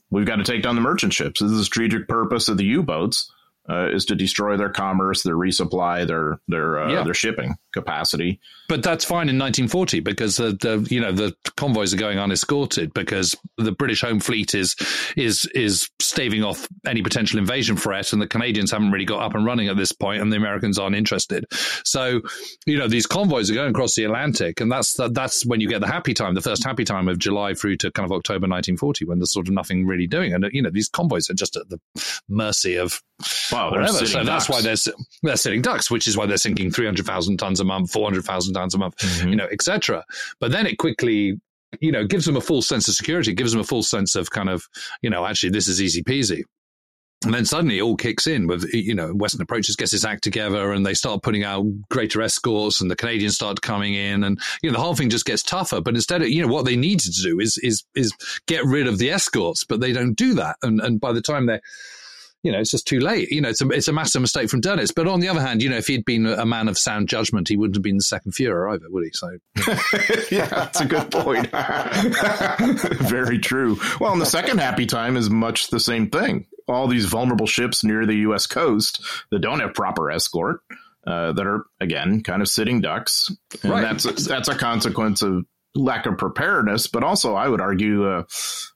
we've 0.10 0.26
got 0.26 0.36
to 0.36 0.44
take 0.44 0.64
down 0.64 0.76
the 0.76 0.82
merchant 0.82 1.14
ships. 1.14 1.40
This 1.40 1.52
is 1.52 1.58
the 1.60 1.64
strategic 1.64 2.08
purpose 2.08 2.50
of 2.50 2.58
the 2.58 2.66
U 2.66 2.84
boats 2.84 3.32
uh, 3.70 3.88
is 3.90 4.06
to 4.06 4.16
destroy 4.16 4.58
their 4.58 4.70
commerce, 4.70 5.24
their 5.24 5.36
resupply, 5.36 6.06
their 6.06 6.40
their 6.48 6.80
uh, 6.80 6.92
yeah. 6.92 7.04
their 7.04 7.14
shipping 7.14 7.56
capacity. 7.78 8.40
But 8.68 8.84
that's 8.84 9.06
fine 9.06 9.30
in 9.30 9.38
1940 9.38 10.02
because 10.02 10.36
the, 10.38 10.52
the 10.52 10.86
you 10.90 11.00
know 11.00 11.12
the 11.12 11.36
convoys 11.56 11.94
are 11.94 11.98
going 11.98 12.18
unescorted 12.18 12.94
because 12.94 13.36
the 13.58 13.72
British 13.72 14.02
Home 14.02 14.20
Fleet 14.20 14.56
is 14.56 14.76
is 15.16 15.46
is 15.56 15.90
staving 16.00 16.44
off 16.44 16.68
any 16.86 17.02
potential 17.02 17.40
invasion 17.40 17.78
threat, 17.78 18.12
and 18.12 18.22
the 18.22 18.28
Canadians 18.28 18.72
haven't 18.72 18.92
really 18.92 19.06
got 19.06 19.22
up 19.22 19.36
and 19.36 19.46
running 19.46 19.70
at 19.70 19.78
this 19.78 19.92
point, 19.92 20.22
and 20.22 20.32
the 20.32 20.38
Americans 20.38 20.78
aren't 20.78 20.96
interested. 20.96 21.46
So 21.86 22.22
you 22.66 22.78
know 22.78 22.88
these 22.88 23.06
convoys 23.06 23.50
are 23.50 23.54
going 23.56 23.72
across 23.72 23.96
the 23.96 24.04
Atlantic, 24.04 24.60
and 24.60 24.72
that's 24.72 24.96
the, 24.96 25.10
that's 25.10 25.46
when 25.46 25.62
you 25.62 25.70
get 25.70 25.80
the 25.80 25.88
happy 25.88 26.14
time, 26.14 26.36
the 26.36 26.42
first 26.42 26.64
happy 26.64 26.84
time 26.84 27.08
of 27.08 27.20
July 27.20 27.54
through 27.54 27.78
to 27.78 27.92
kind 27.92 28.06
of 28.06 28.12
October 28.12 28.48
1940, 28.48 29.06
when 29.06 29.20
there's 29.20 29.34
sort 29.34 29.48
of 29.48 29.54
nothing 29.54 29.86
really 29.86 30.08
doing, 30.08 30.34
and 30.34 30.46
you 30.52 30.62
know 30.62 30.72
these 30.72 30.90
convoys 30.90 31.30
are 31.30 31.36
just 31.36 31.56
at 31.56 31.70
the 31.70 31.80
mercy 32.28 32.76
of 32.76 33.02
Wow, 33.52 33.72
whatever. 33.72 34.06
So 34.06 34.24
ducks. 34.24 34.28
that's 34.28 34.50
why 34.50 34.62
they're 34.62 34.94
they're 35.24 35.38
sitting 35.38 35.64
ducks, 35.64 35.90
which 35.90 36.08
is 36.08 36.16
why 36.16 36.28
they're 36.28 36.38
sinking 36.38 36.70
three 36.70 36.86
hundred 36.86 37.08
thousand 37.08 37.38
tons 37.38 37.60
a 37.60 37.64
month, 37.68 37.92
four 37.92 38.06
hundred 38.06 38.26
thousand 38.26 38.54
tons 38.54 38.74
a 38.74 38.78
month, 38.78 38.98
mm-hmm. 38.98 39.30
you 39.30 39.36
know, 39.36 39.48
etc. 39.52 40.04
But 40.40 40.52
then 40.52 40.66
it 40.66 40.78
quickly, 40.78 41.40
you 41.80 41.92
know, 41.92 42.06
gives 42.06 42.26
them 42.26 42.38
a 42.38 42.42
full 42.42 42.62
sense 42.62 42.88
of 42.88 42.96
security, 42.96 43.34
gives 43.34 43.52
them 43.52 43.62
a 43.62 43.66
full 43.66 43.84
sense 43.84 44.16
of 44.16 44.32
kind 44.32 44.50
of, 44.50 44.68
you 45.02 45.10
know, 45.10 45.26
actually 45.26 45.52
this 45.52 45.68
is 45.68 45.82
easy 45.82 46.04
peasy. 46.04 46.44
And 47.26 47.34
then 47.34 47.46
suddenly 47.46 47.80
it 47.80 47.82
all 47.82 47.96
kicks 47.96 48.28
in 48.28 48.46
with, 48.46 48.72
you 48.74 48.94
know, 48.94 49.10
Western 49.10 49.42
Approaches 49.42 49.76
gets 49.76 49.92
its 49.92 50.06
act 50.06 50.24
together 50.24 50.72
and 50.72 50.86
they 50.86 50.94
start 50.94 51.24
putting 51.24 51.44
out 51.44 51.66
greater 51.90 52.22
escorts 52.22 52.80
and 52.80 52.92
the 52.92 52.96
Canadians 52.96 53.34
start 53.34 53.60
coming 53.60 53.96
in 53.96 54.24
and, 54.24 54.40
you 54.62 54.70
know, 54.70 54.78
the 54.78 54.84
whole 54.84 54.94
thing 54.94 55.10
just 55.10 55.26
gets 55.26 55.42
tougher. 55.42 55.82
But 55.82 55.96
instead 55.96 56.22
of, 56.22 56.30
you 56.30 56.44
know, 56.44 56.54
what 56.54 56.66
they 56.66 56.76
needed 56.76 57.12
to 57.12 57.22
do 57.24 57.40
is, 57.40 57.58
is, 57.64 57.84
is 57.96 58.14
get 58.46 58.64
rid 58.66 58.86
of 58.86 59.00
the 59.00 59.10
escorts, 59.10 59.64
but 59.64 59.80
they 59.80 59.94
don't 59.94 60.14
do 60.14 60.36
that. 60.36 60.58
And, 60.62 60.80
and 60.80 61.02
by 61.02 61.12
the 61.12 61.24
time 61.24 61.48
they're, 61.48 61.62
you 62.48 62.54
know, 62.54 62.60
it's 62.60 62.72
just 62.72 62.88
too 62.88 63.02
late. 63.02 63.30
You 63.30 63.42
know, 63.42 63.50
it's 63.50 63.62
a, 63.62 63.68
it's 63.68 63.90
a 63.90 63.92
massive 63.92 64.22
mistake 64.22 64.50
from 64.50 64.62
Dönitz. 64.62 64.96
But 64.96 65.06
on 65.06 65.20
the 65.20 65.28
other 65.28 65.42
hand, 65.42 65.62
you 65.62 65.68
know, 65.68 65.76
if 65.76 65.88
he'd 65.88 66.06
been 66.06 66.26
a 66.26 66.46
man 66.46 66.70
of 66.70 66.78
sound 66.78 67.10
judgment, 67.10 67.50
he 67.50 67.58
wouldn't 67.58 67.76
have 67.76 67.84
been 67.84 67.98
the 67.98 68.04
second 68.04 68.32
Fuhrer 68.32 68.74
either, 68.74 68.86
would 68.88 69.04
he? 69.04 69.12
So, 69.12 69.38
yeah, 70.32 70.46
that's 70.48 70.80
a 70.80 70.86
good 70.86 71.12
point. 71.12 71.50
Very 73.10 73.40
true. 73.40 73.78
Well, 74.00 74.14
and 74.14 74.22
the 74.22 74.26
second 74.26 74.62
happy 74.62 74.86
time 74.86 75.18
is 75.18 75.30
much 75.30 75.72
the 75.72 75.80
same 75.82 76.10
thing. 76.10 76.46
All 76.70 76.88
these 76.88 77.06
vulnerable 77.06 77.48
ships 77.48 77.84
near 77.84 78.06
the 78.06 78.16
U.S. 78.16 78.48
coast 78.48 79.02
that 79.30 79.40
don't 79.40 79.60
have 79.60 79.74
proper 79.74 80.10
escort. 80.10 80.62
Uh, 81.06 81.32
that 81.32 81.48
are 81.48 81.64
again 81.80 82.22
kind 82.22 82.42
of 82.42 82.50
sitting 82.50 82.82
ducks, 82.82 83.32
and 83.64 83.72
right. 83.72 83.82
that's 83.82 84.04
a, 84.04 84.12
that's 84.28 84.50
a 84.50 84.56
consequence 84.56 85.22
of 85.22 85.46
lack 85.78 86.06
of 86.06 86.18
preparedness, 86.18 86.88
but 86.88 87.04
also 87.04 87.36
I 87.36 87.48
would 87.48 87.62
argue 87.62 88.08
uh, 88.08 88.24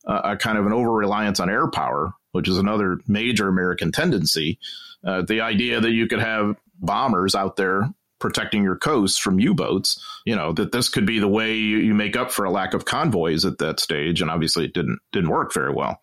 a, 0.06 0.14
a 0.14 0.38
kind 0.38 0.58
of 0.58 0.66
an 0.66 0.74
over 0.74 0.92
reliance 0.92 1.40
on 1.40 1.50
air 1.50 1.70
power 1.70 2.14
which 2.32 2.48
is 2.48 2.58
another 2.58 3.00
major 3.08 3.48
American 3.48 3.92
tendency. 3.92 4.60
Uh, 5.06 5.22
the 5.22 5.42
idea 5.42 5.80
that 5.80 5.92
you 5.92 6.08
could 6.08 6.20
have 6.20 6.56
bombers 6.80 7.36
out 7.36 7.56
there 7.56 7.90
protecting 8.20 8.64
your 8.64 8.76
coast 8.76 9.22
from 9.22 9.40
U-boats, 9.40 10.04
you 10.26 10.36
know, 10.36 10.54
that 10.54 10.72
this 10.72 10.90
could 10.90 11.06
be 11.06 11.20
the 11.20 11.28
way 11.28 11.56
you, 11.56 11.78
you, 11.78 11.94
make 11.94 12.16
up 12.16 12.32
for 12.32 12.46
a 12.46 12.52
lack 12.52 12.76
of 12.76 12.86
convoys 12.86 13.46
at 13.46 13.58
that 13.58 13.80
stage. 13.80 14.22
And 14.22 14.30
obviously 14.30 14.66
it 14.66 14.74
didn't, 14.74 15.00
didn't 15.12 15.32
work 15.32 15.54
very 15.54 15.74
well. 15.74 16.00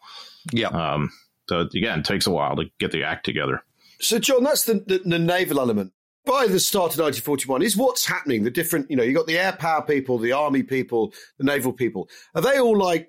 Yeah. 0.52 0.68
Um, 0.68 1.12
so 1.48 1.60
again, 1.60 2.00
it 2.00 2.04
takes 2.04 2.26
a 2.26 2.32
while 2.32 2.56
to 2.56 2.64
get 2.80 2.90
the 2.90 3.04
act 3.04 3.24
together. 3.24 3.62
So 4.00 4.18
John, 4.18 4.42
that's 4.42 4.64
the, 4.64 4.82
the, 4.86 5.00
the 5.04 5.18
naval 5.18 5.60
element. 5.60 5.92
By 6.28 6.46
the 6.46 6.60
start 6.60 6.92
of 6.92 7.00
1941 7.00 7.62
is 7.62 7.74
what's 7.74 8.04
happening. 8.04 8.44
The 8.44 8.50
different, 8.50 8.90
you 8.90 8.96
know, 8.96 9.02
you 9.02 9.14
got 9.14 9.26
the 9.26 9.38
air 9.38 9.52
power 9.52 9.80
people, 9.80 10.18
the 10.18 10.32
army 10.32 10.62
people, 10.62 11.14
the 11.38 11.44
naval 11.44 11.72
people. 11.72 12.10
Are 12.34 12.42
they 12.42 12.60
all 12.60 12.76
like 12.76 13.08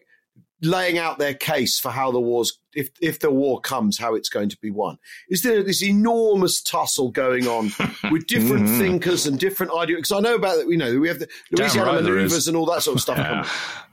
laying 0.61 0.97
out 0.97 1.19
their 1.19 1.33
case 1.33 1.79
for 1.79 1.89
how 1.89 2.11
the 2.11 2.19
war's 2.19 2.59
if 2.73 2.89
if 3.01 3.19
the 3.19 3.31
war 3.31 3.59
comes, 3.59 3.97
how 3.97 4.15
it's 4.15 4.29
going 4.29 4.49
to 4.49 4.57
be 4.61 4.71
won. 4.71 4.97
Is 5.29 5.41
there 5.43 5.63
this 5.63 5.83
enormous 5.83 6.61
tussle 6.61 7.11
going 7.11 7.47
on 7.47 7.71
with 8.11 8.27
different 8.27 8.67
mm-hmm. 8.67 8.79
thinkers 8.79 9.25
and 9.25 9.39
different 9.39 9.73
ideas? 9.75 9.97
Because 9.97 10.11
I 10.13 10.19
know 10.19 10.35
about 10.35 10.57
that, 10.57 10.69
you 10.69 10.77
know 10.77 10.99
we 10.99 11.07
have 11.07 11.19
the 11.19 11.27
Louisiana 11.51 11.91
right, 11.91 12.03
maneuvers 12.03 12.47
and 12.47 12.55
all 12.55 12.65
that 12.67 12.83
sort 12.83 12.95
of 12.95 13.01
stuff. 13.01 13.17
yeah. 13.17 13.47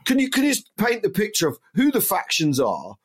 Can 0.05 0.19
you 0.19 0.29
can 0.29 0.43
you 0.43 0.53
just 0.53 0.71
paint 0.77 1.03
the 1.03 1.09
picture 1.09 1.47
of 1.47 1.57
who 1.73 1.91
the 1.91 2.01
factions 2.01 2.59
are 2.59 2.95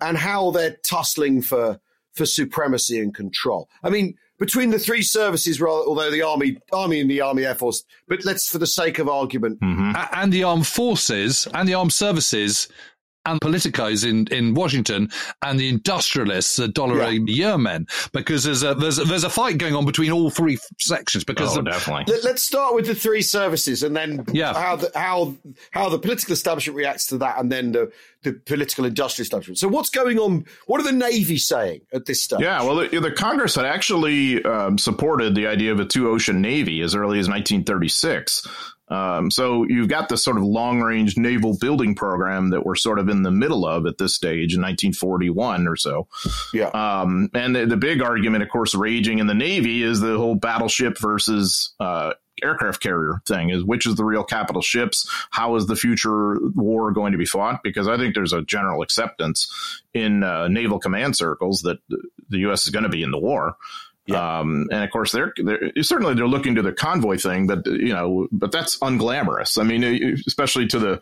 and 0.00 0.16
how 0.16 0.50
they're 0.50 0.76
tussling 0.84 1.42
for 1.42 1.78
for 2.14 2.26
supremacy 2.26 2.98
and 2.98 3.14
control? 3.14 3.68
I 3.82 3.90
mean. 3.90 4.16
Between 4.38 4.70
the 4.70 4.78
three 4.78 5.02
services, 5.02 5.60
although 5.60 6.10
the 6.10 6.22
army, 6.22 6.58
army 6.72 7.00
and 7.00 7.10
the 7.10 7.20
army 7.20 7.44
air 7.44 7.56
force, 7.56 7.82
but 8.06 8.24
let's, 8.24 8.48
for 8.48 8.58
the 8.58 8.66
sake 8.66 9.00
of 9.00 9.08
argument, 9.08 9.60
mm-hmm. 9.60 9.92
and 10.12 10.32
the 10.32 10.44
armed 10.44 10.66
forces 10.66 11.48
and 11.54 11.68
the 11.68 11.74
armed 11.74 11.92
services, 11.92 12.68
and 13.30 13.40
politicos 13.40 14.08
in, 14.08 14.26
in 14.28 14.54
Washington 14.54 15.10
and 15.42 15.58
the 15.58 15.68
industrialists, 15.68 16.56
the 16.56 16.68
dollar 16.68 16.98
yeah. 16.98 17.08
a 17.08 17.12
year 17.12 17.58
men, 17.58 17.86
because 18.12 18.44
there's 18.44 18.62
a, 18.62 18.74
there's 18.74 18.98
a, 18.98 19.04
there's 19.04 19.24
a 19.24 19.30
fight 19.30 19.58
going 19.58 19.74
on 19.74 19.84
between 19.84 20.10
all 20.10 20.30
three 20.30 20.58
sections. 20.78 21.24
Because 21.24 21.56
oh, 21.56 21.62
definitely. 21.62 22.12
Let, 22.22 22.34
us 22.34 22.42
start 22.42 22.74
with 22.74 22.86
the 22.86 22.94
three 22.94 23.22
services 23.22 23.82
and 23.82 23.96
then 23.96 24.24
yeah. 24.32 24.54
how 24.54 24.76
the, 24.76 24.90
how 24.94 25.34
how 25.70 25.88
the 25.88 25.98
political 25.98 26.32
establishment 26.32 26.76
reacts 26.76 27.06
to 27.08 27.18
that, 27.18 27.38
and 27.38 27.50
then 27.50 27.72
the 27.72 27.92
the 28.22 28.32
political 28.32 28.84
industrial 28.84 29.24
establishment. 29.24 29.58
So 29.58 29.68
what's 29.68 29.90
going 29.90 30.18
on? 30.18 30.44
What 30.66 30.80
are 30.80 30.84
the 30.84 30.92
Navy 30.92 31.38
saying 31.38 31.82
at 31.92 32.06
this 32.06 32.22
stage? 32.22 32.40
Yeah, 32.40 32.62
well, 32.62 32.76
the, 32.76 33.00
the 33.00 33.12
Congress 33.12 33.54
had 33.54 33.64
actually 33.64 34.42
um, 34.44 34.78
supported 34.78 35.34
the 35.34 35.46
idea 35.46 35.72
of 35.72 35.80
a 35.80 35.84
two 35.84 36.08
ocean 36.08 36.40
navy 36.40 36.80
as 36.80 36.94
early 36.94 37.18
as 37.18 37.28
1936. 37.28 38.46
Um, 38.90 39.30
so 39.30 39.64
you've 39.68 39.88
got 39.88 40.08
this 40.08 40.24
sort 40.24 40.36
of 40.36 40.42
long 40.42 40.80
range 40.80 41.16
naval 41.16 41.56
building 41.58 41.94
program 41.94 42.50
that 42.50 42.64
we're 42.64 42.74
sort 42.74 42.98
of 42.98 43.08
in 43.08 43.22
the 43.22 43.30
middle 43.30 43.66
of 43.66 43.86
at 43.86 43.98
this 43.98 44.14
stage 44.14 44.54
in 44.54 44.62
1941 44.62 45.68
or 45.68 45.76
so. 45.76 46.08
Yeah. 46.54 46.68
Um, 46.68 47.30
and 47.34 47.54
the, 47.54 47.66
the, 47.66 47.76
big 47.76 48.02
argument, 48.02 48.42
of 48.42 48.48
course, 48.48 48.74
raging 48.74 49.18
in 49.18 49.26
the 49.26 49.34
Navy 49.34 49.82
is 49.82 50.00
the 50.00 50.16
whole 50.16 50.34
battleship 50.34 50.98
versus 50.98 51.74
uh, 51.78 52.14
aircraft 52.42 52.80
carrier 52.80 53.20
thing 53.26 53.50
is 53.50 53.64
which 53.64 53.86
is 53.86 53.96
the 53.96 54.04
real 54.04 54.24
capital 54.24 54.62
ships 54.62 55.08
how 55.30 55.56
is 55.56 55.66
the 55.66 55.76
future 55.76 56.38
war 56.54 56.92
going 56.92 57.12
to 57.12 57.18
be 57.18 57.24
fought 57.24 57.62
because 57.62 57.88
i 57.88 57.96
think 57.96 58.14
there's 58.14 58.32
a 58.32 58.42
general 58.42 58.82
acceptance 58.82 59.82
in 59.94 60.22
uh, 60.22 60.48
naval 60.48 60.78
command 60.78 61.16
circles 61.16 61.62
that 61.62 61.78
the 62.28 62.38
us 62.38 62.64
is 62.64 62.70
going 62.70 62.84
to 62.84 62.88
be 62.88 63.02
in 63.02 63.10
the 63.10 63.18
war 63.18 63.56
yeah. 64.08 64.40
Um, 64.40 64.66
and 64.70 64.82
of 64.82 64.90
course, 64.90 65.12
they're, 65.12 65.32
they're, 65.36 65.70
certainly 65.82 66.14
they're 66.14 66.26
looking 66.26 66.54
to 66.54 66.62
the 66.62 66.72
convoy 66.72 67.18
thing, 67.18 67.46
but 67.46 67.66
you 67.66 67.92
know, 67.92 68.26
but 68.32 68.50
that's 68.50 68.78
unglamorous. 68.78 69.58
I 69.58 69.64
mean, 69.64 69.84
especially 70.26 70.66
to 70.68 70.78
the 70.78 71.00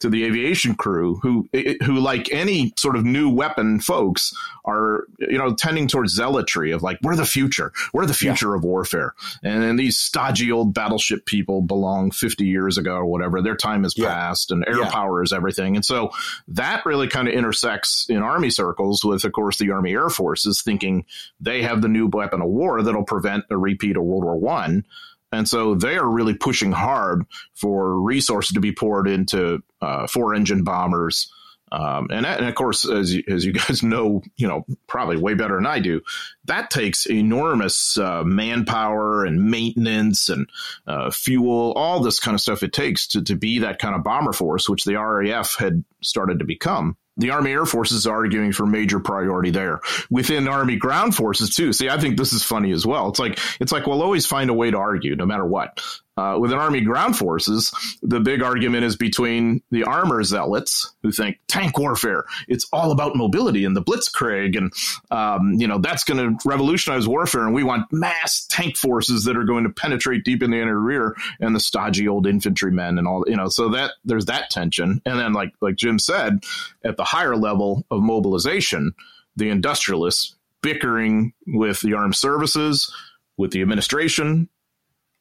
to 0.00 0.10
the 0.10 0.24
aviation 0.24 0.74
crew 0.74 1.16
who 1.22 1.48
who 1.84 1.98
like 2.00 2.30
any 2.32 2.72
sort 2.76 2.96
of 2.96 3.04
new 3.04 3.30
weapon 3.30 3.80
folks 3.80 4.34
are 4.64 5.06
you 5.18 5.38
know 5.38 5.54
tending 5.54 5.88
towards 5.88 6.12
zealotry 6.12 6.72
of 6.72 6.82
like 6.82 6.98
we're 7.02 7.16
the 7.16 7.24
future, 7.24 7.72
we're 7.92 8.06
the 8.06 8.14
future 8.14 8.50
yeah. 8.50 8.56
of 8.56 8.64
warfare, 8.64 9.14
and, 9.42 9.62
and, 9.62 9.78
these 9.78 9.96
stodgy 9.96 10.50
old 10.50 10.74
battleship 10.74 11.24
people 11.24 11.62
belong 11.62 12.10
50 12.10 12.44
years 12.44 12.76
ago 12.76 12.94
or 12.94 13.06
whatever. 13.06 13.40
Their 13.40 13.56
time 13.56 13.84
has 13.84 13.96
yeah. 13.96 14.08
passed, 14.08 14.50
and 14.50 14.64
air 14.66 14.80
yeah. 14.80 14.90
power 14.90 15.22
is 15.22 15.32
everything, 15.32 15.76
and 15.76 15.84
so 15.84 16.10
that 16.48 16.84
really 16.84 17.06
kind 17.06 17.28
of 17.28 17.34
intersects 17.34 18.06
in 18.08 18.18
army 18.18 18.50
circles 18.50 19.04
with, 19.04 19.24
of 19.24 19.32
course, 19.32 19.58
the 19.58 19.70
Army 19.70 19.92
Air 19.92 20.10
Forces 20.10 20.62
thinking 20.62 21.04
they 21.40 21.62
have 21.62 21.82
the 21.82 21.88
new 21.88 22.08
weapon 22.08 22.40
war 22.48 22.82
that'll 22.82 23.04
prevent 23.04 23.44
a 23.50 23.56
repeat 23.56 23.96
of 23.96 24.04
World 24.04 24.24
War 24.24 24.36
One. 24.36 24.84
And 25.30 25.48
so 25.48 25.74
they 25.74 25.96
are 25.96 26.08
really 26.08 26.34
pushing 26.34 26.72
hard 26.72 27.24
for 27.54 28.00
resources 28.00 28.54
to 28.54 28.60
be 28.60 28.72
poured 28.72 29.06
into 29.06 29.62
uh, 29.80 30.06
four 30.06 30.34
engine 30.34 30.64
bombers. 30.64 31.30
Um, 31.70 32.08
and, 32.10 32.24
and, 32.24 32.46
of 32.46 32.54
course, 32.54 32.88
as 32.88 33.14
you, 33.14 33.22
as 33.28 33.44
you 33.44 33.52
guys 33.68 33.82
know, 33.82 34.22
you 34.36 34.48
know, 34.48 34.64
probably 34.86 35.18
way 35.18 35.34
better 35.34 35.56
than 35.56 35.66
I 35.66 35.80
do, 35.80 36.00
that 36.46 36.70
takes 36.70 37.04
enormous 37.04 37.98
uh, 37.98 38.24
manpower 38.24 39.24
and 39.24 39.50
maintenance 39.50 40.30
and 40.30 40.48
uh, 40.86 41.10
fuel, 41.10 41.72
all 41.76 42.00
this 42.00 42.20
kind 42.20 42.34
of 42.34 42.40
stuff 42.40 42.62
it 42.62 42.72
takes 42.72 43.06
to, 43.08 43.22
to 43.24 43.36
be 43.36 43.58
that 43.58 43.78
kind 43.78 43.94
of 43.94 44.02
bomber 44.02 44.32
force, 44.32 44.66
which 44.66 44.84
the 44.84 44.96
RAF 44.96 45.56
had 45.58 45.84
started 46.02 46.38
to 46.38 46.44
become 46.46 46.96
the 47.18 47.30
Army 47.30 47.50
Air 47.52 47.66
Force 47.66 47.92
is 47.92 48.06
arguing 48.06 48.52
for 48.52 48.64
major 48.64 49.00
priority 49.00 49.50
there 49.50 49.80
within 50.10 50.48
Army 50.48 50.76
Ground 50.76 51.14
Forces 51.14 51.54
too. 51.54 51.72
See, 51.72 51.88
I 51.88 51.98
think 51.98 52.16
this 52.16 52.32
is 52.32 52.42
funny 52.42 52.72
as 52.72 52.86
well. 52.86 53.08
It's 53.08 53.18
like 53.18 53.38
it's 53.60 53.72
like 53.72 53.86
we'll 53.86 54.02
always 54.02 54.26
find 54.26 54.50
a 54.50 54.54
way 54.54 54.70
to 54.70 54.78
argue, 54.78 55.16
no 55.16 55.26
matter 55.26 55.44
what. 55.44 55.82
Uh, 56.18 56.36
with 56.36 56.52
an 56.52 56.58
Army 56.58 56.80
ground 56.80 57.16
forces, 57.16 57.70
the 58.02 58.18
big 58.18 58.42
argument 58.42 58.82
is 58.82 58.96
between 58.96 59.62
the 59.70 59.84
armor 59.84 60.24
zealots 60.24 60.92
who 61.04 61.12
think 61.12 61.38
tank 61.46 61.78
warfare, 61.78 62.24
it's 62.48 62.66
all 62.72 62.90
about 62.90 63.14
mobility 63.14 63.64
and 63.64 63.76
the 63.76 63.82
blitzkrieg, 63.82 64.58
and 64.58 64.72
um, 65.12 65.52
you 65.60 65.68
know 65.68 65.78
that's 65.78 66.02
going 66.02 66.18
to 66.18 66.48
revolutionize 66.48 67.06
warfare, 67.06 67.44
and 67.44 67.54
we 67.54 67.62
want 67.62 67.86
mass 67.92 68.44
tank 68.50 68.76
forces 68.76 69.22
that 69.26 69.36
are 69.36 69.44
going 69.44 69.62
to 69.62 69.70
penetrate 69.70 70.24
deep 70.24 70.42
in 70.42 70.50
the 70.50 70.60
inner 70.60 70.80
rear, 70.80 71.14
and 71.38 71.54
the 71.54 71.60
stodgy 71.60 72.08
old 72.08 72.26
infantrymen 72.26 72.98
and 72.98 73.06
all, 73.06 73.22
you 73.28 73.36
know, 73.36 73.48
so 73.48 73.68
that 73.68 73.92
there's 74.04 74.26
that 74.26 74.50
tension, 74.50 75.00
and 75.06 75.20
then 75.20 75.32
like 75.32 75.52
like 75.60 75.76
Jim 75.76 76.00
said, 76.00 76.40
at 76.82 76.96
the 76.96 77.04
higher 77.04 77.36
level 77.36 77.86
of 77.92 78.02
mobilization, 78.02 78.92
the 79.36 79.50
industrialists 79.50 80.34
bickering 80.62 81.32
with 81.46 81.80
the 81.82 81.94
armed 81.94 82.16
services, 82.16 82.92
with 83.36 83.52
the 83.52 83.62
administration, 83.62 84.48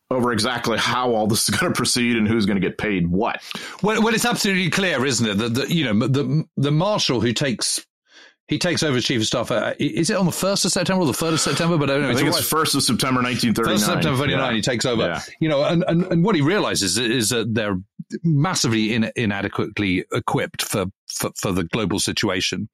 over 0.09 0.31
exactly 0.31 0.77
how 0.77 1.13
all 1.13 1.27
this 1.27 1.49
is 1.49 1.55
going 1.55 1.71
to 1.71 1.75
proceed 1.75 2.15
and 2.15 2.27
who's 2.27 2.45
going 2.45 2.59
to 2.59 2.65
get 2.65 2.77
paid 2.77 3.07
what. 3.07 3.41
Well, 3.83 4.01
well, 4.01 4.13
it's 4.13 4.25
absolutely 4.25 4.69
clear, 4.69 5.05
isn't 5.05 5.27
it, 5.27 5.37
that, 5.37 5.53
that 5.55 5.69
you 5.69 5.85
know 5.85 6.07
the 6.07 6.45
the 6.55 6.71
Marshall 6.71 7.21
who 7.21 7.33
takes 7.33 7.85
he 8.47 8.57
takes 8.57 8.81
over 8.81 8.95
as 8.95 9.03
chief 9.03 9.19
of 9.19 9.27
staff. 9.27 9.51
Uh, 9.51 9.73
is 9.77 10.09
it 10.09 10.15
on 10.15 10.25
the 10.25 10.31
first 10.31 10.63
of 10.63 10.71
September 10.71 11.03
or 11.03 11.07
the 11.07 11.13
third 11.13 11.33
of 11.33 11.41
September? 11.41 11.77
But 11.77 11.89
I 11.89 11.93
don't 11.93 12.03
know. 12.03 12.09
I 12.11 12.15
think 12.15 12.29
it's 12.29 12.41
first 12.41 12.75
of 12.75 12.83
September, 12.83 13.21
nineteen 13.21 13.53
thirty 13.53 13.69
nine. 13.69 13.77
First 13.77 13.85
September 13.85 14.17
thirty 14.17 14.35
nine. 14.35 14.51
Yeah. 14.51 14.55
He 14.55 14.61
takes 14.61 14.85
over. 14.85 15.03
Yeah. 15.03 15.21
You 15.41 15.49
know, 15.49 15.65
and, 15.65 15.83
and 15.87 16.03
and 16.05 16.23
what 16.23 16.35
he 16.35 16.41
realizes 16.41 16.97
is 16.97 17.29
that 17.29 17.53
they're 17.53 17.77
massively 18.23 18.93
in, 18.93 19.11
inadequately 19.17 20.05
equipped 20.13 20.61
for, 20.61 20.85
for 21.13 21.31
for 21.35 21.51
the 21.51 21.65
global 21.65 21.99
situation. 21.99 22.69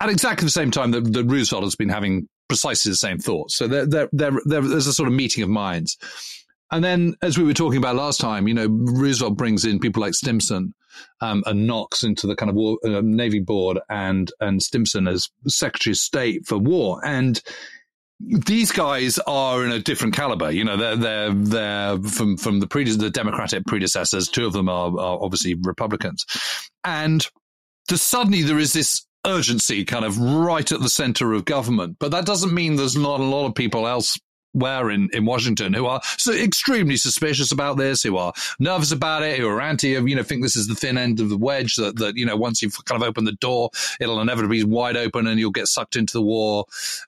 At 0.00 0.08
exactly 0.08 0.46
the 0.46 0.50
same 0.50 0.70
time 0.70 0.90
that, 0.90 1.12
that 1.12 1.24
Roosevelt 1.24 1.64
has 1.64 1.76
been 1.76 1.88
having 1.88 2.28
precisely 2.48 2.90
the 2.90 2.96
same 2.96 3.18
thoughts. 3.18 3.56
So 3.56 3.68
there, 3.68 3.86
there, 3.86 4.08
there, 4.12 4.60
there's 4.60 4.86
a 4.86 4.92
sort 4.92 5.06
of 5.06 5.14
meeting 5.14 5.44
of 5.44 5.48
minds. 5.48 5.96
And 6.70 6.82
then, 6.82 7.14
as 7.22 7.38
we 7.38 7.44
were 7.44 7.54
talking 7.54 7.78
about 7.78 7.96
last 7.96 8.20
time, 8.20 8.48
you 8.48 8.54
know, 8.54 8.66
Roosevelt 8.68 9.36
brings 9.36 9.64
in 9.64 9.78
people 9.78 10.00
like 10.00 10.14
Stimson 10.14 10.74
um, 11.20 11.42
and 11.46 11.66
Knox 11.66 12.02
into 12.02 12.26
the 12.26 12.34
kind 12.34 12.50
of 12.50 12.56
war, 12.56 12.78
uh, 12.84 13.00
Navy 13.02 13.40
board, 13.40 13.78
and 13.88 14.30
and 14.40 14.62
Stimson 14.62 15.06
as 15.06 15.28
Secretary 15.46 15.92
of 15.92 15.98
State 15.98 16.46
for 16.46 16.58
War, 16.58 17.00
and 17.04 17.40
these 18.20 18.72
guys 18.72 19.18
are 19.26 19.64
in 19.64 19.72
a 19.72 19.80
different 19.80 20.14
caliber. 20.14 20.50
You 20.50 20.64
know, 20.64 20.76
they're 20.76 20.96
they're 20.96 21.34
they're 21.34 21.98
from 22.02 22.36
from 22.36 22.60
the 22.60 22.66
the 22.66 23.10
Democratic 23.10 23.66
predecessors. 23.66 24.28
Two 24.28 24.46
of 24.46 24.52
them 24.52 24.68
are, 24.68 24.98
are 24.98 25.18
obviously 25.22 25.54
Republicans, 25.54 26.24
and 26.84 27.26
the, 27.88 27.98
suddenly 27.98 28.42
there 28.42 28.58
is 28.58 28.72
this 28.72 29.06
urgency 29.26 29.84
kind 29.84 30.04
of 30.04 30.18
right 30.18 30.70
at 30.70 30.80
the 30.80 30.88
center 30.88 31.32
of 31.32 31.44
government. 31.44 31.96
But 31.98 32.10
that 32.12 32.26
doesn't 32.26 32.52
mean 32.52 32.76
there's 32.76 32.96
not 32.96 33.20
a 33.20 33.24
lot 33.24 33.46
of 33.46 33.54
people 33.54 33.86
else 33.86 34.18
where 34.54 34.90
in, 34.90 35.10
in 35.12 35.24
Washington 35.26 35.74
who 35.74 35.86
are 35.86 36.00
so 36.16 36.32
extremely 36.32 36.96
suspicious 36.96 37.52
about 37.52 37.76
this, 37.76 38.02
who 38.02 38.16
are 38.16 38.32
nervous 38.58 38.92
about 38.92 39.22
it, 39.22 39.38
who 39.38 39.48
are 39.48 39.60
anti, 39.60 39.88
you 39.88 40.14
know, 40.14 40.22
think 40.22 40.42
this 40.42 40.56
is 40.56 40.68
the 40.68 40.74
thin 40.74 40.96
end 40.96 41.20
of 41.20 41.28
the 41.28 41.36
wedge 41.36 41.74
that, 41.74 41.96
that, 41.96 42.16
you 42.16 42.24
know, 42.24 42.36
once 42.36 42.62
you've 42.62 42.82
kind 42.84 43.02
of 43.02 43.06
opened 43.06 43.26
the 43.26 43.32
door, 43.32 43.70
it'll 44.00 44.20
inevitably 44.20 44.58
be 44.58 44.64
wide 44.64 44.96
open 44.96 45.26
and 45.26 45.38
you'll 45.38 45.50
get 45.50 45.66
sucked 45.66 45.96
into 45.96 46.12
the 46.12 46.22
war. 46.22 46.64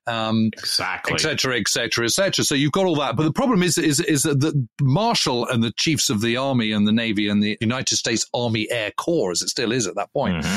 Um, 0.06 0.50
exactly. 0.52 1.14
Et 1.14 1.20
cetera, 1.20 1.58
et 1.58 1.68
cetera, 1.68 2.04
et 2.04 2.10
cetera. 2.10 2.44
So 2.44 2.54
you've 2.54 2.72
got 2.72 2.86
all 2.86 2.96
that. 2.96 3.16
But 3.16 3.22
the 3.22 3.32
problem 3.32 3.62
is, 3.62 3.78
is, 3.78 4.00
is 4.00 4.24
that 4.24 4.40
the 4.40 4.66
Marshall 4.80 5.46
and 5.46 5.62
the 5.62 5.72
chiefs 5.72 6.10
of 6.10 6.20
the 6.20 6.36
army 6.36 6.72
and 6.72 6.86
the 6.86 6.92
navy 6.92 7.28
and 7.28 7.42
the 7.42 7.56
United 7.60 7.96
States 7.96 8.26
Army 8.34 8.68
Air 8.70 8.90
Corps, 8.90 9.30
as 9.30 9.42
it 9.42 9.48
still 9.48 9.72
is 9.72 9.86
at 9.86 9.94
that 9.94 10.12
point, 10.12 10.42
mm-hmm 10.42 10.56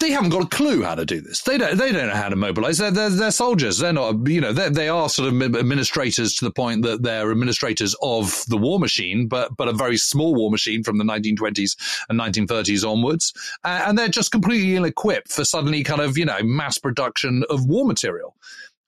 they 0.00 0.10
haven't 0.10 0.30
got 0.30 0.44
a 0.44 0.48
clue 0.48 0.82
how 0.82 0.94
to 0.94 1.04
do 1.04 1.20
this. 1.20 1.42
They 1.42 1.58
don't. 1.58 1.76
They 1.76 1.90
don't 1.90 2.06
know 2.06 2.14
how 2.14 2.28
to 2.28 2.36
mobilize. 2.36 2.78
They're, 2.78 2.90
they're, 2.90 3.10
they're 3.10 3.30
soldiers. 3.32 3.78
They're 3.78 3.92
not. 3.92 4.28
You 4.28 4.40
know, 4.40 4.52
they 4.52 4.68
they 4.68 4.88
are 4.88 5.08
sort 5.08 5.32
of 5.32 5.42
administrators 5.56 6.34
to 6.36 6.44
the 6.44 6.52
point 6.52 6.82
that 6.82 7.02
they're 7.02 7.30
administrators 7.30 7.96
of 8.00 8.44
the 8.46 8.56
war 8.56 8.78
machine, 8.78 9.26
but 9.26 9.56
but 9.56 9.66
a 9.66 9.72
very 9.72 9.96
small 9.96 10.34
war 10.34 10.50
machine 10.50 10.84
from 10.84 10.98
the 10.98 11.04
1920s 11.04 11.76
and 12.08 12.20
1930s 12.20 12.88
onwards, 12.88 13.32
uh, 13.64 13.84
and 13.86 13.98
they're 13.98 14.08
just 14.08 14.30
completely 14.30 14.76
ill-equipped 14.76 15.32
for 15.32 15.44
suddenly 15.44 15.82
kind 15.82 16.00
of 16.00 16.16
you 16.16 16.24
know 16.24 16.42
mass 16.42 16.78
production 16.78 17.42
of 17.50 17.66
war 17.66 17.84
material, 17.84 18.36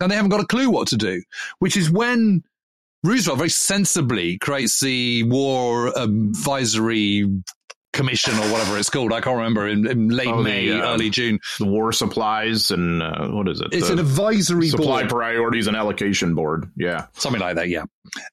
and 0.00 0.12
they 0.12 0.16
haven't 0.16 0.30
got 0.30 0.40
a 0.40 0.46
clue 0.46 0.70
what 0.70 0.86
to 0.88 0.96
do. 0.96 1.22
Which 1.58 1.76
is 1.76 1.90
when 1.90 2.44
Roosevelt 3.02 3.38
very 3.38 3.50
sensibly 3.50 4.38
creates 4.38 4.78
the 4.80 5.24
War 5.24 5.88
Advisory 5.98 7.26
commission 8.00 8.34
or 8.34 8.52
whatever 8.52 8.78
it's 8.78 8.88
called. 8.88 9.12
I 9.12 9.20
can't 9.20 9.36
remember 9.36 9.68
in, 9.68 9.86
in 9.86 10.08
late 10.08 10.28
oh, 10.28 10.42
May, 10.42 10.68
the, 10.68 10.80
uh, 10.80 10.94
early 10.94 11.10
June. 11.10 11.38
The 11.58 11.66
war 11.66 11.92
supplies 11.92 12.70
and 12.70 13.02
uh, 13.02 13.28
what 13.28 13.48
is 13.48 13.60
it? 13.60 13.68
It's 13.72 13.88
the 13.88 13.94
an 13.94 13.98
advisory 13.98 14.68
supply 14.68 15.02
board. 15.02 15.10
priorities 15.10 15.66
and 15.66 15.76
allocation 15.76 16.34
board. 16.34 16.70
Yeah, 16.76 17.06
something 17.14 17.40
like 17.40 17.56
that. 17.56 17.68
Yeah. 17.68 17.84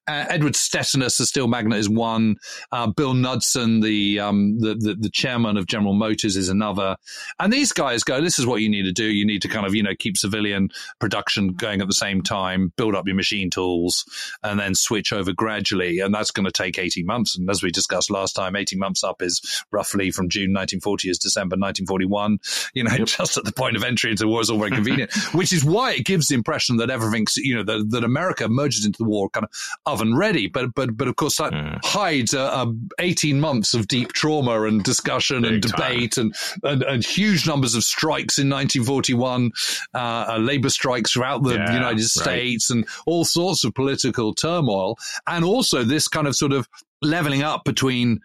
Uh, 0.08 0.26
Edward 0.30 0.54
Stettinius, 0.54 1.18
the 1.18 1.26
steel 1.26 1.48
magnate, 1.48 1.80
is 1.80 1.90
one. 1.90 2.38
Uh, 2.72 2.88
Bill 2.88 3.14
Knudsen, 3.14 3.82
the, 3.82 4.20
um, 4.20 4.60
the, 4.60 4.76
the 4.76 4.96
the 5.00 5.10
chairman 5.10 5.58
of 5.58 5.68
General 5.68 5.94
Motors, 5.94 6.36
is 6.36 6.50
another. 6.50 6.98
And 7.40 7.52
these 7.52 7.72
guys 7.72 8.04
go, 8.04 8.22
"This 8.22 8.40
is 8.40 8.46
what 8.46 8.62
you 8.62 8.70
need 8.70 8.84
to 8.84 8.92
do. 8.92 9.06
You 9.06 9.26
need 9.26 9.42
to 9.42 9.48
kind 9.48 9.66
of 9.66 9.76
you 9.76 9.84
know 9.84 9.96
keep 9.98 10.18
civilian 10.18 10.70
production 11.00 11.54
going 11.54 11.82
at 11.82 11.88
the 11.88 11.94
same 11.94 12.22
time, 12.22 12.74
build 12.78 12.96
up 12.96 13.08
your 13.08 13.16
machine 13.16 13.50
tools, 13.50 14.06
and 14.44 14.60
then 14.60 14.76
switch 14.76 15.14
over 15.14 15.34
gradually. 15.34 16.00
And 16.00 16.14
that's 16.14 16.32
going 16.32 16.46
to 16.46 16.52
take 16.52 16.78
eighteen 16.78 17.06
months. 17.06 17.38
And 17.38 17.50
as 17.50 17.64
we 17.64 17.72
discussed 17.72 18.10
last 18.10 18.34
time, 18.34 18.56
eighteen 18.56 18.80
months 18.80 19.04
up 19.04 19.22
is 19.22 19.64
roughly 19.72 20.12
from 20.12 20.30
June 20.30 20.52
1940 20.54 21.10
as 21.10 21.18
December 21.18 21.56
1941. 21.56 22.40
You 22.74 22.84
know, 22.84 22.92
yep. 22.92 23.08
just 23.08 23.38
at 23.38 23.46
the 23.46 23.52
point 23.52 23.76
of 23.76 23.84
entry 23.84 24.12
into 24.12 24.28
war 24.28 24.42
is 24.42 24.50
all 24.50 24.58
very 24.58 24.72
convenient, 24.72 25.14
which 25.34 25.54
is 25.54 25.64
why 25.64 25.94
it 25.94 26.06
gives 26.06 26.28
the 26.28 26.36
impression 26.36 26.78
that 26.78 26.90
everything's, 26.90 27.38
you 27.38 27.56
know, 27.56 27.64
that, 27.64 27.88
that 27.90 28.04
America 28.04 28.48
merges 28.48 28.86
into 28.86 28.98
the 28.98 29.10
war 29.10 29.30
kind 29.30 29.46
of 29.46 29.52
oven 29.86 30.16
ready. 30.16 30.48
But, 30.48 30.74
but, 30.76 30.96
but 30.96 31.08
of 31.08 31.16
course 31.16 31.38
that 31.38 31.54
mm. 31.54 31.80
hides 31.84 32.34
a, 32.34 32.40
a 32.40 32.74
18 33.00 33.40
months 33.40 33.74
of 33.74 33.88
deep 33.88 34.14
trauma 34.14 34.64
and 34.64 34.84
discussion 34.84 35.42
Big 35.44 35.54
and 35.54 35.62
debate 35.62 36.18
and, 36.18 36.36
and, 36.64 36.84
and, 36.84 37.06
huge 37.06 37.48
numbers 37.48 37.76
of 37.76 37.84
strikes 37.84 38.38
in 38.38 38.50
1941, 38.50 39.52
uh, 39.94 39.98
uh, 39.98 40.38
labor 40.38 40.70
strikes 40.70 41.14
throughout 41.14 41.44
the 41.44 41.54
yeah, 41.54 41.74
United 41.74 42.04
States 42.04 42.70
right. 42.70 42.78
and 42.78 42.88
all 43.06 43.24
sorts 43.26 43.64
of 43.64 43.74
political 43.74 44.34
turmoil. 44.34 44.98
And 45.26 45.46
also 45.46 45.84
this 45.84 46.08
kind 46.08 46.28
of 46.28 46.36
sort 46.36 46.54
of 46.54 46.68
leveling 47.02 47.44
up 47.44 47.64
between 47.64 48.20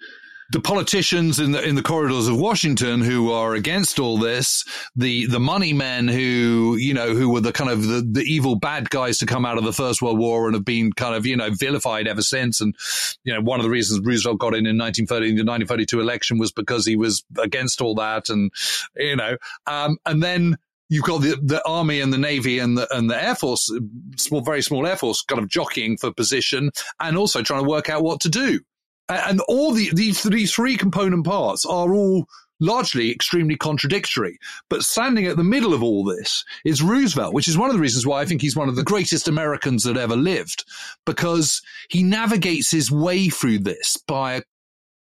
the 0.52 0.60
politicians 0.60 1.40
in 1.40 1.52
the 1.52 1.66
in 1.66 1.76
the 1.76 1.82
corridors 1.82 2.28
of 2.28 2.38
Washington 2.38 3.00
who 3.00 3.32
are 3.32 3.54
against 3.54 3.98
all 3.98 4.18
this, 4.18 4.64
the 4.94 5.24
the 5.26 5.40
money 5.40 5.72
men 5.72 6.06
who 6.08 6.76
you 6.78 6.92
know 6.92 7.14
who 7.14 7.30
were 7.30 7.40
the 7.40 7.52
kind 7.52 7.70
of 7.70 7.86
the, 7.86 8.06
the 8.08 8.20
evil 8.20 8.54
bad 8.54 8.90
guys 8.90 9.16
to 9.18 9.26
come 9.26 9.46
out 9.46 9.56
of 9.56 9.64
the 9.64 9.72
First 9.72 10.02
World 10.02 10.18
War 10.18 10.46
and 10.46 10.54
have 10.54 10.64
been 10.64 10.92
kind 10.92 11.14
of 11.14 11.24
you 11.24 11.36
know 11.36 11.50
vilified 11.50 12.06
ever 12.06 12.20
since. 12.20 12.60
And 12.60 12.76
you 13.24 13.32
know 13.32 13.40
one 13.40 13.60
of 13.60 13.64
the 13.64 13.70
reasons 13.70 14.04
Roosevelt 14.04 14.38
got 14.38 14.54
in 14.54 14.66
in 14.66 14.76
1930 14.76 15.28
the 15.28 15.50
1932 15.50 16.00
election 16.00 16.38
was 16.38 16.52
because 16.52 16.84
he 16.84 16.96
was 16.96 17.24
against 17.38 17.80
all 17.80 17.94
that, 17.94 18.28
and 18.28 18.50
you 18.96 19.16
know, 19.16 19.38
um, 19.66 19.96
and 20.04 20.22
then 20.22 20.58
you've 20.90 21.04
got 21.04 21.22
the, 21.22 21.38
the 21.42 21.66
army 21.66 22.00
and 22.00 22.12
the 22.12 22.18
navy 22.18 22.58
and 22.58 22.76
the 22.76 22.86
and 22.94 23.08
the 23.08 23.20
air 23.20 23.34
force, 23.34 23.72
small, 24.18 24.42
very 24.42 24.60
small 24.60 24.86
air 24.86 24.96
force, 24.96 25.22
kind 25.22 25.40
of 25.40 25.48
jockeying 25.48 25.96
for 25.96 26.12
position 26.12 26.70
and 27.00 27.16
also 27.16 27.42
trying 27.42 27.62
to 27.62 27.68
work 27.68 27.88
out 27.88 28.02
what 28.02 28.20
to 28.20 28.28
do. 28.28 28.60
And 29.08 29.40
all 29.48 29.72
the, 29.72 29.90
these, 29.92 30.22
these 30.22 30.54
three 30.54 30.76
component 30.76 31.24
parts 31.24 31.64
are 31.66 31.92
all 31.92 32.26
largely 32.60 33.10
extremely 33.10 33.56
contradictory. 33.56 34.38
But 34.70 34.84
standing 34.84 35.26
at 35.26 35.36
the 35.36 35.44
middle 35.44 35.74
of 35.74 35.82
all 35.82 36.04
this 36.04 36.44
is 36.64 36.80
Roosevelt, 36.80 37.34
which 37.34 37.48
is 37.48 37.58
one 37.58 37.68
of 37.68 37.74
the 37.74 37.82
reasons 37.82 38.06
why 38.06 38.20
I 38.20 38.24
think 38.24 38.40
he's 38.40 38.56
one 38.56 38.68
of 38.68 38.76
the 38.76 38.84
greatest 38.84 39.28
Americans 39.28 39.82
that 39.82 39.96
ever 39.96 40.16
lived, 40.16 40.64
because 41.04 41.60
he 41.88 42.02
navigates 42.02 42.70
his 42.70 42.90
way 42.90 43.28
through 43.28 43.58
this 43.58 43.96
by 44.06 44.34
a 44.34 44.42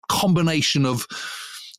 combination 0.08 0.84
of 0.84 1.06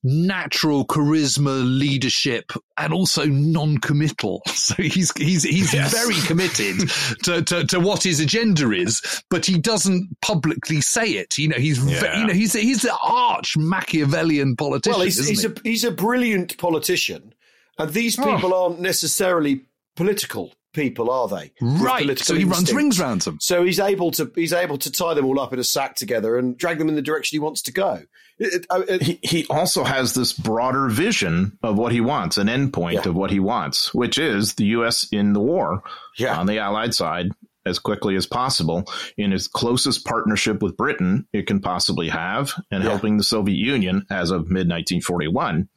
natural 0.03 0.85
charisma, 0.85 1.63
leadership, 1.63 2.51
and 2.77 2.93
also 2.93 3.25
non-committal. 3.25 4.41
So 4.57 4.83
he's 4.83 5.15
he's 5.15 5.43
he's 5.43 5.73
yes. 5.73 5.93
very 5.93 6.19
committed 6.25 6.89
to, 7.23 7.41
to, 7.41 7.63
to 7.67 7.79
what 7.79 8.03
his 8.03 8.19
agenda 8.19 8.71
is, 8.71 9.01
but 9.29 9.45
he 9.45 9.57
doesn't 9.57 10.09
publicly 10.21 10.81
say 10.81 11.11
it. 11.11 11.37
You 11.37 11.47
know, 11.47 11.55
he's 11.55 11.83
yeah. 11.85 12.19
you 12.19 12.27
know 12.27 12.33
he's 12.33 12.51
he's 12.51 12.83
an 12.83 12.91
arch 13.01 13.55
Machiavellian 13.55 14.57
politician. 14.57 14.97
Well, 14.97 15.05
he's 15.05 15.25
he's 15.25 15.43
he? 15.43 15.47
a 15.47 15.53
he's 15.63 15.83
a 15.85 15.91
brilliant 15.91 16.57
politician, 16.57 17.33
and 17.77 17.93
these 17.93 18.19
oh. 18.19 18.35
people 18.35 18.53
oh. 18.53 18.65
aren't 18.65 18.81
necessarily 18.81 19.61
political 19.95 20.51
people, 20.73 21.09
are 21.09 21.27
they? 21.27 21.51
Right. 21.59 22.17
So 22.19 22.35
he 22.35 22.45
runs 22.45 22.73
rings 22.73 22.99
around 22.99 23.21
them. 23.21 23.39
So 23.41 23.63
he's 23.63 23.79
able 23.79 24.11
to 24.11 24.31
he's 24.35 24.53
able 24.53 24.77
to 24.79 24.91
tie 24.91 25.13
them 25.13 25.25
all 25.25 25.39
up 25.39 25.53
in 25.53 25.59
a 25.59 25.63
sack 25.63 25.95
together 25.95 26.37
and 26.37 26.57
drag 26.57 26.77
them 26.77 26.87
in 26.87 26.95
the 26.95 27.01
direction 27.01 27.35
he 27.35 27.39
wants 27.39 27.61
to 27.63 27.71
go. 27.71 28.03
It, 28.39 28.65
it, 28.69 29.01
he, 29.01 29.19
he 29.23 29.45
also 29.49 29.83
has 29.83 30.13
this 30.13 30.31
broader 30.31 30.89
vision 30.89 31.57
of 31.63 31.77
what 31.77 31.91
he 31.91 32.01
wants, 32.01 32.37
an 32.37 32.47
endpoint 32.47 32.93
yeah. 32.93 33.09
of 33.09 33.15
what 33.15 33.31
he 33.31 33.39
wants, 33.39 33.93
which 33.93 34.17
is 34.17 34.55
the 34.55 34.65
U.S. 34.65 35.07
in 35.11 35.33
the 35.33 35.39
war 35.39 35.81
yeah. 36.17 36.37
on 36.37 36.45
the 36.45 36.59
Allied 36.59 36.93
side 36.93 37.31
as 37.65 37.79
quickly 37.79 38.15
as 38.15 38.25
possible 38.25 38.85
in 39.17 39.31
his 39.31 39.47
closest 39.47 40.05
partnership 40.05 40.61
with 40.61 40.77
Britain 40.77 41.27
it 41.33 41.47
can 41.47 41.59
possibly 41.59 42.09
have 42.09 42.53
and 42.71 42.83
yeah. 42.83 42.89
helping 42.89 43.17
the 43.17 43.23
Soviet 43.23 43.57
Union 43.57 44.05
as 44.09 44.31
of 44.31 44.49
mid 44.49 44.69
1941 44.69 45.67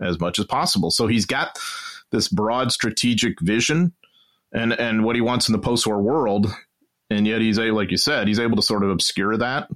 as 0.00 0.20
much 0.20 0.38
as 0.38 0.44
possible. 0.44 0.90
So 0.90 1.06
he's 1.06 1.26
got 1.26 1.58
this 2.10 2.28
broad 2.28 2.70
strategic 2.70 3.40
vision 3.40 3.92
and 4.52 4.72
and 4.72 5.04
what 5.04 5.16
he 5.16 5.22
wants 5.22 5.48
in 5.48 5.52
the 5.52 5.58
post-war 5.58 6.00
world 6.00 6.46
and 7.10 7.26
yet 7.26 7.40
he's 7.40 7.58
a 7.58 7.70
like 7.70 7.90
you 7.90 7.96
said 7.96 8.28
he's 8.28 8.40
able 8.40 8.56
to 8.56 8.62
sort 8.62 8.82
of 8.82 8.90
obscure 8.90 9.36
that 9.36 9.68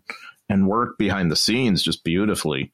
and 0.53 0.69
work 0.69 0.99
behind 0.99 1.31
the 1.31 1.37
scenes 1.37 1.83
just 1.83 2.05
beautifully 2.05 2.73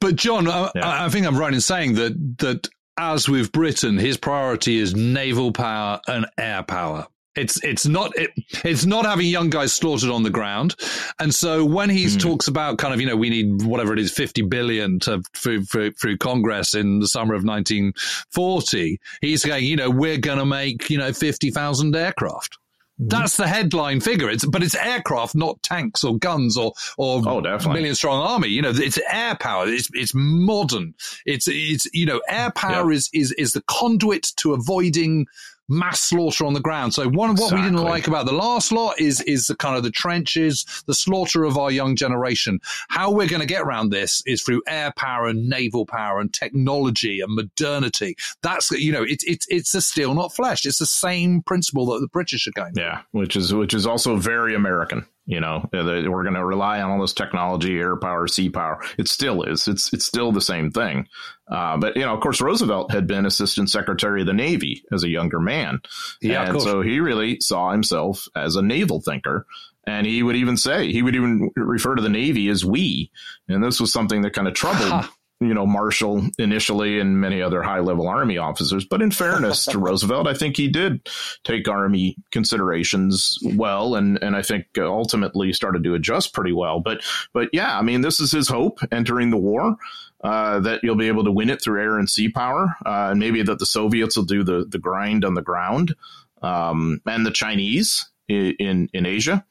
but 0.00 0.16
john 0.16 0.48
I, 0.48 0.70
yeah. 0.74 1.04
I 1.04 1.08
think 1.08 1.26
i'm 1.26 1.38
right 1.38 1.54
in 1.54 1.60
saying 1.60 1.94
that 1.94 2.38
that 2.38 2.68
as 2.98 3.28
with 3.28 3.52
britain 3.52 3.98
his 3.98 4.16
priority 4.16 4.78
is 4.78 4.94
naval 4.94 5.52
power 5.52 6.00
and 6.06 6.26
air 6.38 6.62
power 6.62 7.06
it's 7.36 7.62
it's 7.62 7.86
not 7.86 8.12
it, 8.16 8.30
it's 8.64 8.84
not 8.84 9.06
having 9.06 9.26
young 9.26 9.50
guys 9.50 9.72
slaughtered 9.72 10.10
on 10.10 10.22
the 10.22 10.30
ground, 10.30 10.74
and 11.20 11.34
so 11.34 11.64
when 11.64 11.88
he 11.88 12.06
mm. 12.06 12.20
talks 12.20 12.48
about 12.48 12.78
kind 12.78 12.92
of 12.92 13.00
you 13.00 13.06
know 13.06 13.16
we 13.16 13.30
need 13.30 13.62
whatever 13.62 13.92
it 13.92 13.98
is 13.98 14.12
fifty 14.12 14.42
billion 14.42 14.98
to 15.00 15.22
through, 15.34 15.64
through, 15.64 15.92
through 15.92 16.16
Congress 16.18 16.74
in 16.74 16.98
the 16.98 17.06
summer 17.06 17.34
of 17.34 17.44
nineteen 17.44 17.92
forty, 18.30 19.00
he's 19.20 19.42
saying 19.42 19.64
you 19.64 19.76
know 19.76 19.90
we're 19.90 20.18
going 20.18 20.38
to 20.38 20.46
make 20.46 20.90
you 20.90 20.98
know 20.98 21.12
fifty 21.12 21.50
thousand 21.50 21.94
aircraft. 21.94 22.58
Mm-hmm. 23.00 23.08
That's 23.08 23.36
the 23.36 23.48
headline 23.48 24.00
figure. 24.00 24.28
It's 24.28 24.44
but 24.44 24.62
it's 24.62 24.74
aircraft, 24.74 25.34
not 25.34 25.62
tanks 25.62 26.04
or 26.04 26.18
guns 26.18 26.56
or 26.56 26.72
or 26.98 27.22
Oh, 27.26 27.40
million 27.68 27.94
strong 27.94 28.20
army. 28.22 28.48
You 28.48 28.60
know, 28.62 28.72
it's 28.74 28.98
air 29.10 29.36
power. 29.36 29.66
It's 29.66 29.88
it's 29.94 30.12
modern. 30.14 30.94
It's 31.24 31.48
it's 31.48 31.86
you 31.94 32.04
know, 32.06 32.20
air 32.28 32.50
power 32.54 32.90
Yeah. 32.92 32.96
is 32.98 33.10
is 33.12 33.32
is 33.32 33.52
the 33.52 33.62
conduit 33.62 34.32
to 34.36 34.52
avoiding 34.52 35.26
mass 35.70 36.00
slaughter 36.00 36.44
on 36.44 36.52
the 36.52 36.60
ground. 36.60 36.92
So 36.92 37.08
one 37.08 37.30
of 37.30 37.38
what 37.38 37.52
we 37.52 37.62
didn't 37.62 37.78
like 37.78 38.08
about 38.08 38.26
the 38.26 38.32
last 38.32 38.72
lot 38.72 39.00
is 39.00 39.20
is 39.22 39.46
the 39.46 39.56
kind 39.56 39.76
of 39.76 39.82
the 39.82 39.90
trenches, 39.90 40.66
the 40.86 40.94
slaughter 40.94 41.44
of 41.44 41.56
our 41.56 41.70
young 41.70 41.96
generation. 41.96 42.60
How 42.88 43.10
we're 43.10 43.28
going 43.28 43.40
to 43.40 43.46
get 43.46 43.62
around 43.62 43.90
this 43.90 44.22
is 44.26 44.42
through 44.42 44.62
air 44.66 44.92
power 44.96 45.26
and 45.26 45.48
naval 45.48 45.86
power 45.86 46.20
and 46.20 46.32
technology 46.32 47.20
and 47.20 47.34
modernity. 47.34 48.16
That's 48.42 48.70
you 48.72 48.92
know, 48.92 49.02
it's 49.02 49.24
it's 49.24 49.46
it's 49.48 49.74
a 49.74 49.80
steel 49.80 50.14
not 50.14 50.34
flesh. 50.34 50.66
It's 50.66 50.78
the 50.78 50.86
same 50.86 51.42
principle 51.42 51.86
that 51.86 52.00
the 52.00 52.08
British 52.08 52.46
are 52.46 52.52
going. 52.52 52.72
Yeah, 52.76 53.02
which 53.12 53.36
is 53.36 53.54
which 53.54 53.72
is 53.72 53.86
also 53.86 54.16
very 54.16 54.54
American. 54.54 55.06
You 55.30 55.38
know, 55.38 55.64
we're 55.72 56.24
going 56.24 56.34
to 56.34 56.44
rely 56.44 56.82
on 56.82 56.90
all 56.90 57.00
this 57.00 57.12
technology, 57.12 57.78
air 57.78 57.94
power, 57.94 58.26
sea 58.26 58.50
power. 58.50 58.82
It 58.98 59.06
still 59.06 59.44
is. 59.44 59.68
It's 59.68 59.92
it's 59.92 60.04
still 60.04 60.32
the 60.32 60.40
same 60.40 60.72
thing. 60.72 61.06
Uh, 61.48 61.76
but 61.76 61.94
you 61.96 62.02
know, 62.02 62.12
of 62.12 62.20
course, 62.20 62.40
Roosevelt 62.40 62.90
had 62.90 63.06
been 63.06 63.24
Assistant 63.26 63.70
Secretary 63.70 64.22
of 64.22 64.26
the 64.26 64.32
Navy 64.32 64.82
as 64.92 65.04
a 65.04 65.08
younger 65.08 65.38
man, 65.38 65.82
Yeah, 66.20 66.50
and 66.50 66.60
so 66.60 66.82
he 66.82 66.98
really 66.98 67.38
saw 67.40 67.70
himself 67.70 68.26
as 68.34 68.56
a 68.56 68.62
naval 68.62 69.00
thinker. 69.00 69.46
And 69.86 70.04
he 70.04 70.22
would 70.22 70.36
even 70.36 70.56
say 70.56 70.90
he 70.90 71.00
would 71.00 71.14
even 71.14 71.50
refer 71.54 71.94
to 71.94 72.02
the 72.02 72.08
Navy 72.08 72.48
as 72.48 72.64
"we," 72.64 73.12
and 73.48 73.62
this 73.62 73.80
was 73.80 73.92
something 73.92 74.22
that 74.22 74.32
kind 74.32 74.48
of 74.48 74.54
troubled. 74.54 75.08
You 75.40 75.54
know, 75.54 75.66
Marshall 75.66 76.22
initially 76.38 77.00
and 77.00 77.18
many 77.18 77.40
other 77.40 77.62
high 77.62 77.80
level 77.80 78.06
Army 78.06 78.36
officers. 78.36 78.84
But 78.84 79.00
in 79.00 79.10
fairness 79.10 79.64
to 79.66 79.78
Roosevelt, 79.78 80.26
I 80.26 80.34
think 80.34 80.56
he 80.56 80.68
did 80.68 81.08
take 81.44 81.66
Army 81.66 82.16
considerations 82.30 83.38
well, 83.42 83.94
and 83.94 84.22
and 84.22 84.36
I 84.36 84.42
think 84.42 84.66
ultimately 84.78 85.52
started 85.54 85.82
to 85.84 85.94
adjust 85.94 86.34
pretty 86.34 86.52
well. 86.52 86.80
But 86.80 87.02
but 87.32 87.48
yeah, 87.52 87.78
I 87.78 87.82
mean, 87.82 88.02
this 88.02 88.20
is 88.20 88.30
his 88.30 88.48
hope 88.48 88.80
entering 88.92 89.30
the 89.30 89.38
war. 89.38 89.76
Uh, 90.22 90.60
that 90.60 90.80
you'll 90.82 90.96
be 90.96 91.08
able 91.08 91.24
to 91.24 91.32
win 91.32 91.48
it 91.48 91.62
through 91.62 91.80
air 91.80 91.98
and 91.98 92.10
sea 92.10 92.28
power, 92.28 92.76
uh, 92.84 93.08
and 93.10 93.18
maybe 93.18 93.42
that 93.42 93.58
the 93.58 93.64
Soviets 93.64 94.18
will 94.18 94.24
do 94.24 94.44
the 94.44 94.66
the 94.68 94.78
grind 94.78 95.24
on 95.24 95.32
the 95.32 95.40
ground, 95.40 95.94
um, 96.42 97.00
and 97.06 97.24
the 97.24 97.30
Chinese 97.30 98.10
in 98.28 98.54
in, 98.58 98.88
in 98.92 99.06
Asia, 99.06 99.42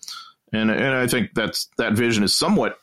and 0.54 0.70
and 0.70 0.94
I 0.94 1.08
think 1.08 1.34
that's 1.34 1.68
that 1.80 1.94
vision 1.94 2.24
is 2.24 2.36
somewhat 2.36 2.78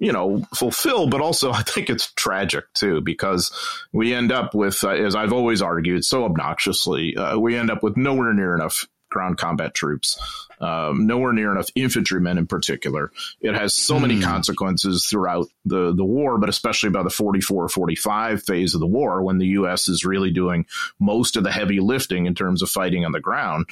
you 0.00 0.12
know, 0.12 0.42
fulfill, 0.54 1.06
but 1.06 1.20
also 1.20 1.52
I 1.52 1.62
think 1.62 1.88
it's 1.88 2.12
tragic 2.14 2.64
too 2.74 3.00
because 3.00 3.52
we 3.92 4.12
end 4.12 4.32
up 4.32 4.54
with, 4.54 4.82
uh, 4.82 4.90
as 4.90 5.14
I've 5.14 5.32
always 5.32 5.62
argued, 5.62 6.04
so 6.04 6.24
obnoxiously, 6.24 7.16
uh, 7.16 7.38
we 7.38 7.56
end 7.56 7.70
up 7.70 7.84
with 7.84 7.96
nowhere 7.96 8.32
near 8.32 8.54
enough 8.54 8.88
ground 9.10 9.36
combat 9.36 9.74
troops, 9.74 10.18
um, 10.60 11.06
nowhere 11.06 11.32
near 11.32 11.50
enough 11.50 11.68
infantrymen 11.74 12.38
in 12.38 12.46
particular. 12.46 13.10
It 13.40 13.54
has 13.54 13.74
so 13.74 13.98
many 13.98 14.20
consequences 14.20 15.06
throughout 15.06 15.48
the, 15.64 15.92
the 15.92 16.04
war, 16.04 16.38
but 16.38 16.48
especially 16.48 16.90
by 16.90 17.02
the 17.02 17.10
44 17.10 17.68
45 17.68 18.42
phase 18.42 18.74
of 18.74 18.80
the 18.80 18.86
war 18.86 19.22
when 19.22 19.38
the 19.38 19.48
U.S. 19.48 19.88
is 19.88 20.04
really 20.04 20.30
doing 20.30 20.64
most 20.98 21.36
of 21.36 21.44
the 21.44 21.52
heavy 21.52 21.80
lifting 21.80 22.26
in 22.26 22.34
terms 22.34 22.62
of 22.62 22.70
fighting 22.70 23.04
on 23.04 23.12
the 23.12 23.20
ground, 23.20 23.66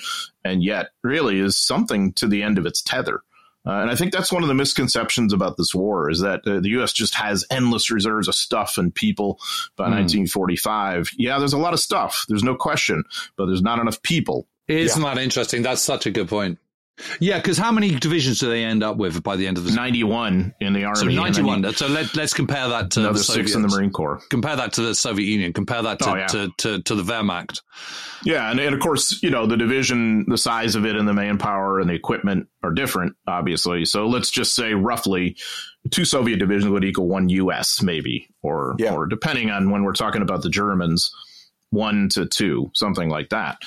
and 0.44 0.62
yet 0.62 0.90
really 1.02 1.38
is 1.38 1.56
something 1.56 2.12
to 2.14 2.26
the 2.26 2.42
end 2.42 2.58
of 2.58 2.66
its 2.66 2.82
tether. 2.82 3.22
Uh, 3.68 3.82
and 3.82 3.90
I 3.90 3.94
think 3.96 4.12
that's 4.12 4.32
one 4.32 4.42
of 4.42 4.48
the 4.48 4.54
misconceptions 4.54 5.34
about 5.34 5.58
this 5.58 5.74
war 5.74 6.10
is 6.10 6.20
that 6.20 6.40
uh, 6.46 6.60
the 6.60 6.70
U.S. 6.70 6.92
just 6.92 7.14
has 7.14 7.44
endless 7.50 7.90
reserves 7.90 8.26
of 8.26 8.34
stuff 8.34 8.78
and 8.78 8.94
people 8.94 9.38
by 9.76 9.84
1945. 9.84 11.10
Yeah, 11.18 11.38
there's 11.38 11.52
a 11.52 11.58
lot 11.58 11.74
of 11.74 11.80
stuff. 11.80 12.24
There's 12.28 12.42
no 12.42 12.54
question, 12.54 13.04
but 13.36 13.44
there's 13.46 13.60
not 13.60 13.78
enough 13.78 14.00
people. 14.02 14.46
Isn't 14.68 15.02
that 15.02 15.18
interesting? 15.18 15.62
That's 15.62 15.82
such 15.82 16.06
a 16.06 16.10
good 16.10 16.28
point. 16.28 16.58
Yeah, 17.20 17.38
because 17.38 17.56
how 17.58 17.70
many 17.72 17.94
divisions 17.94 18.38
do 18.40 18.48
they 18.48 18.64
end 18.64 18.82
up 18.82 18.96
with 18.96 19.22
by 19.22 19.36
the 19.36 19.46
end 19.46 19.56
of 19.58 19.64
the 19.64 19.72
91 19.72 20.54
in 20.60 20.72
the 20.72 20.84
Army. 20.84 20.96
So 20.96 21.02
and 21.06 21.10
then 21.44 21.62
91. 21.62 21.72
So 21.74 21.86
let, 21.88 22.14
let's 22.16 22.34
compare 22.34 22.68
that 22.68 22.90
to 22.92 23.00
Another 23.00 23.18
the 23.18 23.24
six 23.24 23.34
Soviets. 23.52 23.54
in 23.54 23.62
the 23.62 23.68
Marine 23.68 23.90
Corps. 23.90 24.20
Compare 24.30 24.56
that 24.56 24.72
to 24.74 24.82
the 24.82 24.94
Soviet 24.94 25.26
Union. 25.26 25.52
Compare 25.52 25.82
that 25.82 25.98
to, 26.00 26.10
Oh, 26.10 26.14
yeah. 26.16 26.26
to, 26.28 26.50
to, 26.58 26.82
to 26.82 26.94
the 26.94 27.02
Wehrmacht. 27.02 27.60
Yeah, 28.24 28.50
and, 28.50 28.58
and 28.58 28.74
of 28.74 28.80
course, 28.80 29.22
you 29.22 29.30
know, 29.30 29.46
the 29.46 29.56
division, 29.56 30.24
the 30.28 30.38
size 30.38 30.74
of 30.74 30.84
it 30.84 30.96
and 30.96 31.06
the 31.06 31.14
manpower 31.14 31.78
and 31.78 31.88
the 31.88 31.94
equipment 31.94 32.48
are 32.64 32.72
different, 32.72 33.14
obviously. 33.28 33.84
So 33.84 34.08
let's 34.08 34.30
just 34.30 34.54
say 34.56 34.74
roughly 34.74 35.36
two 35.92 36.04
Soviet 36.04 36.38
divisions 36.38 36.70
would 36.70 36.84
equal 36.84 37.06
one 37.08 37.28
US, 37.28 37.80
maybe, 37.80 38.28
or 38.42 38.74
Yeah. 38.78 38.94
or 38.94 39.06
depending 39.06 39.50
on 39.50 39.70
when 39.70 39.84
we're 39.84 39.92
talking 39.92 40.22
about 40.22 40.42
the 40.42 40.50
Germans, 40.50 41.12
one 41.70 42.08
to 42.10 42.26
two, 42.26 42.70
something 42.74 43.08
like 43.08 43.28
that. 43.28 43.58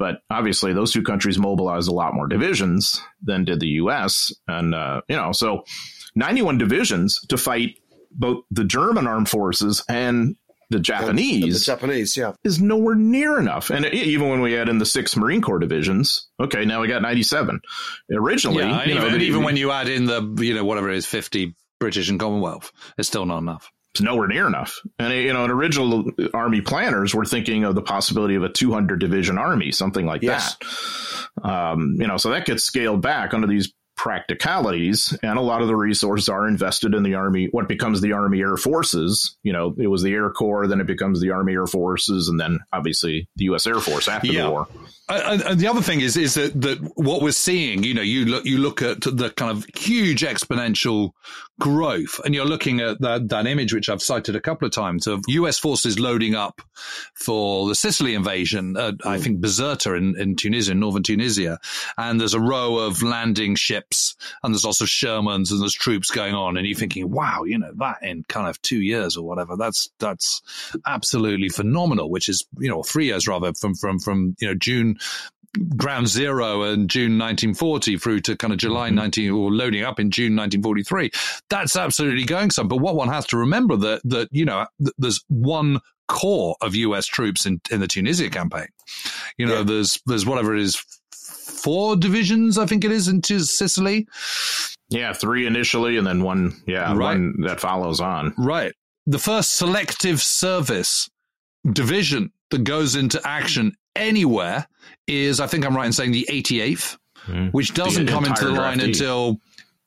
But 0.00 0.22
obviously, 0.30 0.72
those 0.72 0.92
two 0.92 1.02
countries 1.02 1.38
mobilized 1.38 1.88
a 1.88 1.92
lot 1.92 2.14
more 2.14 2.26
divisions 2.26 3.02
than 3.22 3.44
did 3.44 3.60
the 3.60 3.68
U.S. 3.84 4.32
And 4.48 4.74
uh, 4.74 5.02
you 5.08 5.14
know, 5.14 5.32
so 5.32 5.64
ninety-one 6.14 6.56
divisions 6.56 7.20
to 7.28 7.36
fight 7.36 7.78
both 8.10 8.44
the 8.50 8.64
German 8.64 9.06
armed 9.06 9.28
forces 9.28 9.84
and 9.90 10.36
the 10.70 10.78
Japanese. 10.78 11.60
The 11.60 11.66
Japanese 11.66 12.14
Japanese, 12.14 12.16
yeah. 12.16 12.32
is 12.44 12.62
nowhere 12.62 12.94
near 12.94 13.38
enough. 13.38 13.68
And 13.70 13.84
e- 13.84 13.90
even 13.90 14.30
when 14.30 14.40
we 14.40 14.56
add 14.56 14.70
in 14.70 14.78
the 14.78 14.86
six 14.86 15.16
Marine 15.16 15.42
Corps 15.42 15.58
divisions, 15.58 16.28
okay, 16.40 16.64
now 16.64 16.80
we 16.80 16.88
got 16.88 17.02
97. 17.02 17.60
Originally, 18.10 18.64
Yeah, 18.64 18.80
and 18.80 18.88
you 18.88 18.94
know, 18.94 19.06
even, 19.06 19.18
the- 19.18 19.24
even 19.26 19.42
when 19.42 19.56
you 19.58 19.70
add 19.70 19.88
in 19.88 20.06
the, 20.06 20.22
you 20.38 20.54
know, 20.54 20.64
whatever 20.64 20.88
it 20.90 20.96
is, 20.96 21.06
50 21.06 21.54
British 21.78 22.08
and 22.08 22.18
Commonwealth, 22.18 22.72
it's 22.96 23.08
still 23.08 23.26
not 23.26 23.38
enough. 23.38 23.70
It's 23.94 24.00
nowhere 24.00 24.28
near 24.28 24.46
enough. 24.46 24.78
And, 24.98 25.12
you 25.12 25.32
know, 25.32 25.42
and 25.44 25.52
original 25.52 26.04
army 26.32 26.60
planners 26.60 27.14
were 27.14 27.24
thinking 27.24 27.64
of 27.64 27.74
the 27.74 27.82
possibility 27.82 28.34
of 28.36 28.42
a 28.44 28.48
200 28.48 28.98
division 29.00 29.36
army, 29.38 29.72
something 29.72 30.06
like 30.06 30.22
Yes. 30.22 30.56
that. 30.56 31.48
Um, 31.48 31.96
you 31.98 32.06
know, 32.06 32.16
so 32.16 32.30
that 32.30 32.46
gets 32.46 32.64
scaled 32.64 33.02
back 33.02 33.34
under 33.34 33.46
these 33.46 33.72
practicalities 33.96 35.16
and 35.22 35.38
a 35.38 35.42
lot 35.42 35.60
of 35.60 35.68
the 35.68 35.76
resources 35.76 36.28
are 36.28 36.46
invested 36.48 36.94
in 36.94 37.02
the 37.02 37.14
army 37.14 37.48
what 37.52 37.68
becomes 37.68 38.00
the 38.00 38.12
army 38.12 38.40
air 38.40 38.56
forces 38.56 39.36
you 39.42 39.52
know 39.52 39.74
it 39.78 39.88
was 39.88 40.02
the 40.02 40.12
air 40.12 40.30
corps 40.30 40.66
then 40.66 40.80
it 40.80 40.86
becomes 40.86 41.20
the 41.20 41.30
army 41.30 41.52
air 41.52 41.66
forces 41.66 42.28
and 42.28 42.40
then 42.40 42.58
obviously 42.72 43.28
the 43.36 43.44
u.s 43.44 43.66
air 43.66 43.78
force 43.78 44.08
after 44.08 44.28
Yeah. 44.32 44.44
the 44.44 44.50
war 44.50 44.68
And, 45.10 45.42
and 45.42 45.60
the 45.60 45.66
other 45.66 45.82
thing 45.82 46.00
is, 46.00 46.16
is 46.16 46.34
that, 46.34 46.60
that 46.60 46.78
what 46.94 47.20
we're 47.20 47.32
seeing, 47.32 47.82
you 47.82 47.94
know, 47.94 48.02
you 48.02 48.26
look, 48.26 48.44
you 48.44 48.58
look 48.58 48.80
at 48.80 49.00
the 49.00 49.30
kind 49.36 49.50
of 49.50 49.66
huge 49.76 50.22
exponential 50.22 51.10
growth 51.58 52.20
and 52.24 52.34
you're 52.34 52.46
looking 52.46 52.80
at 52.80 53.00
that, 53.00 53.28
that 53.28 53.46
image, 53.46 53.74
which 53.74 53.88
I've 53.88 54.02
cited 54.02 54.36
a 54.36 54.40
couple 54.40 54.66
of 54.66 54.72
times 54.72 55.06
of 55.08 55.24
US 55.28 55.58
forces 55.58 55.98
loading 55.98 56.34
up 56.34 56.62
for 57.14 57.68
the 57.68 57.74
Sicily 57.74 58.14
invasion. 58.14 58.76
Uh, 58.76 58.92
I 59.04 59.18
think 59.18 59.40
Bizerta 59.40 59.96
in, 59.98 60.18
in 60.18 60.36
Tunisia, 60.36 60.72
in 60.72 60.80
northern 60.80 61.02
Tunisia. 61.02 61.58
And 61.98 62.20
there's 62.20 62.34
a 62.34 62.40
row 62.40 62.78
of 62.78 63.02
landing 63.02 63.56
ships 63.56 64.14
and 64.42 64.54
there's 64.54 64.64
also 64.64 64.84
Shermans 64.84 65.50
and 65.50 65.60
there's 65.60 65.74
troops 65.74 66.10
going 66.12 66.34
on. 66.34 66.56
And 66.56 66.66
you're 66.66 66.78
thinking, 66.78 67.10
wow, 67.10 67.42
you 67.42 67.58
know, 67.58 67.72
that 67.78 67.98
in 68.02 68.24
kind 68.28 68.48
of 68.48 68.62
two 68.62 68.80
years 68.80 69.16
or 69.16 69.26
whatever, 69.26 69.56
that's, 69.56 69.90
that's 69.98 70.40
absolutely 70.86 71.48
phenomenal, 71.48 72.10
which 72.10 72.28
is, 72.28 72.46
you 72.58 72.68
know, 72.68 72.84
three 72.84 73.06
years 73.06 73.26
rather 73.26 73.52
from, 73.54 73.74
from, 73.74 73.98
from, 73.98 74.36
you 74.40 74.46
know, 74.46 74.54
June 74.54 74.98
ground 75.76 76.06
zero 76.08 76.62
in 76.62 76.86
June 76.86 77.18
1940 77.18 77.98
through 77.98 78.20
to 78.20 78.36
kind 78.36 78.52
of 78.52 78.58
July 78.58 78.88
mm-hmm. 78.88 78.96
19 78.96 79.30
or 79.32 79.50
loading 79.50 79.82
up 79.82 79.98
in 79.98 80.10
June 80.10 80.36
1943. 80.36 81.10
That's 81.48 81.76
absolutely 81.76 82.24
going 82.24 82.50
some. 82.50 82.68
But 82.68 82.76
what 82.78 82.94
one 82.94 83.08
has 83.08 83.26
to 83.28 83.36
remember 83.36 83.76
that, 83.76 84.00
that, 84.04 84.28
you 84.30 84.44
know, 84.44 84.66
th- 84.78 84.94
there's 84.98 85.24
one 85.28 85.80
corps 86.08 86.56
of 86.60 86.74
US 86.74 87.06
troops 87.06 87.46
in, 87.46 87.60
in 87.70 87.80
the 87.80 87.88
Tunisia 87.88 88.30
campaign. 88.30 88.68
You 89.38 89.46
know, 89.46 89.58
Yeah. 89.58 89.62
there's, 89.64 90.00
there's 90.06 90.26
whatever 90.26 90.54
it 90.54 90.62
is, 90.62 90.76
four 91.12 91.96
divisions, 91.96 92.56
I 92.56 92.66
think 92.66 92.84
it 92.84 92.92
is 92.92 93.08
into 93.08 93.40
Sicily. 93.40 94.06
Yeah, 94.88 95.12
three 95.12 95.46
initially, 95.46 95.96
and 95.98 96.06
then 96.06 96.22
one. 96.22 96.60
Yeah, 96.66 96.92
Right. 96.94 97.16
one 97.16 97.40
that 97.42 97.60
follows 97.60 98.00
on. 98.00 98.34
Right. 98.38 98.72
The 99.06 99.18
first 99.18 99.56
selective 99.56 100.20
service 100.20 101.08
division 101.70 102.32
that 102.50 102.64
goes 102.64 102.96
into 102.96 103.20
action 103.24 103.76
anywhere 103.96 104.66
is, 105.06 105.40
I 105.40 105.46
think 105.46 105.64
I'm 105.66 105.76
right 105.76 105.86
in 105.86 105.92
saying, 105.92 106.12
the 106.12 106.26
88th, 106.30 106.96
Mhm. 107.26 107.52
which 107.52 107.74
doesn't 107.74 108.06
The 108.06 108.12
come 108.12 108.24
into 108.24 108.44
the 108.46 108.52
line 108.52 108.80
until 108.80 109.40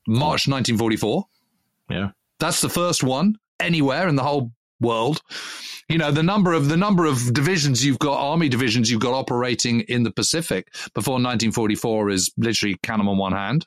March 0.08 0.48
1944. 0.48 1.26
Yeah, 1.89 2.12
That's 2.39 2.62
the 2.62 2.70
first 2.70 3.04
one 3.04 3.38
anywhere 3.60 4.08
in 4.08 4.16
the 4.16 4.24
whole 4.24 4.52
world. 4.82 5.22
You 5.89 5.98
know, 5.98 6.12
the 6.12 6.24
number 6.24 6.54
of 6.54 6.68
the 6.70 6.78
number 6.78 7.06
of 7.06 7.34
divisions 7.34 7.86
you've 7.86 8.00
got, 8.00 8.18
army 8.20 8.50
divisions 8.50 8.89
you've 8.92 9.00
got 9.02 9.13
operating 9.13 9.82
in 9.82 10.04
the 10.04 10.12
Pacific 10.12 10.74
before 10.94 11.13
1944 11.16 12.10
is 12.10 12.32
literally 12.38 12.78
count 12.84 13.00
them 13.00 13.08
on 13.10 13.18
one 13.18 13.32
hand. 13.34 13.66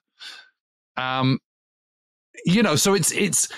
Um, 0.97 1.39
you 2.45 2.63
know, 2.63 2.77
so 2.77 2.95
it's 2.95 3.13
it's 3.13 3.49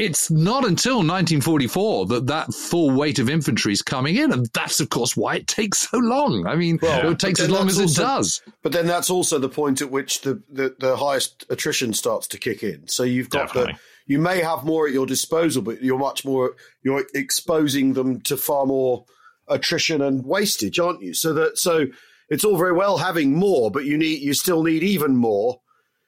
it's 0.00 0.30
not 0.30 0.64
until 0.64 0.96
1944 0.96 2.06
that 2.06 2.26
that 2.28 2.54
full 2.54 2.90
weight 2.90 3.18
of 3.18 3.28
infantry 3.28 3.72
is 3.72 3.82
coming 3.82 4.16
in, 4.16 4.32
and 4.32 4.46
that's 4.54 4.80
of 4.80 4.88
course 4.88 5.14
why 5.16 5.36
it 5.36 5.46
takes 5.46 5.90
so 5.90 5.98
long. 5.98 6.46
I 6.46 6.56
mean, 6.56 6.78
Well, 6.80 7.10
it 7.10 7.18
takes 7.18 7.38
as 7.38 7.50
long 7.50 7.68
as 7.68 7.76
that's 7.76 7.98
it 7.98 8.00
does. 8.00 8.42
But 8.62 8.72
then 8.72 8.86
that's 8.86 9.10
also 9.10 9.38
the 9.38 9.50
point 9.50 9.82
at 9.82 9.90
which 9.90 10.22
the, 10.22 10.42
the, 10.48 10.74
the 10.78 10.96
highest 10.96 11.44
attrition 11.50 11.92
starts 11.92 12.26
to 12.28 12.38
kick 12.38 12.62
in. 12.62 12.88
So 12.88 13.02
you've 13.02 13.28
got 13.28 13.48
Definitely. 13.48 13.74
the 13.74 13.78
you 14.06 14.18
may 14.18 14.40
have 14.40 14.64
more 14.64 14.86
at 14.86 14.92
your 14.94 15.06
disposal, 15.06 15.62
but 15.62 15.82
you're 15.82 15.98
much 15.98 16.24
more 16.24 16.56
you're 16.82 17.04
exposing 17.14 17.92
them 17.92 18.22
to 18.22 18.36
far 18.38 18.64
more 18.64 19.04
attrition 19.48 20.00
and 20.00 20.24
wastage, 20.24 20.78
aren't 20.78 21.02
you? 21.02 21.12
So 21.12 21.34
that 21.34 21.58
so 21.58 21.86
it's 22.30 22.44
all 22.44 22.56
very 22.56 22.72
well 22.72 22.96
having 22.96 23.36
more, 23.36 23.70
but 23.70 23.84
you 23.84 23.98
need 23.98 24.22
you 24.22 24.32
still 24.32 24.62
need 24.62 24.82
even 24.82 25.14
more. 25.14 25.60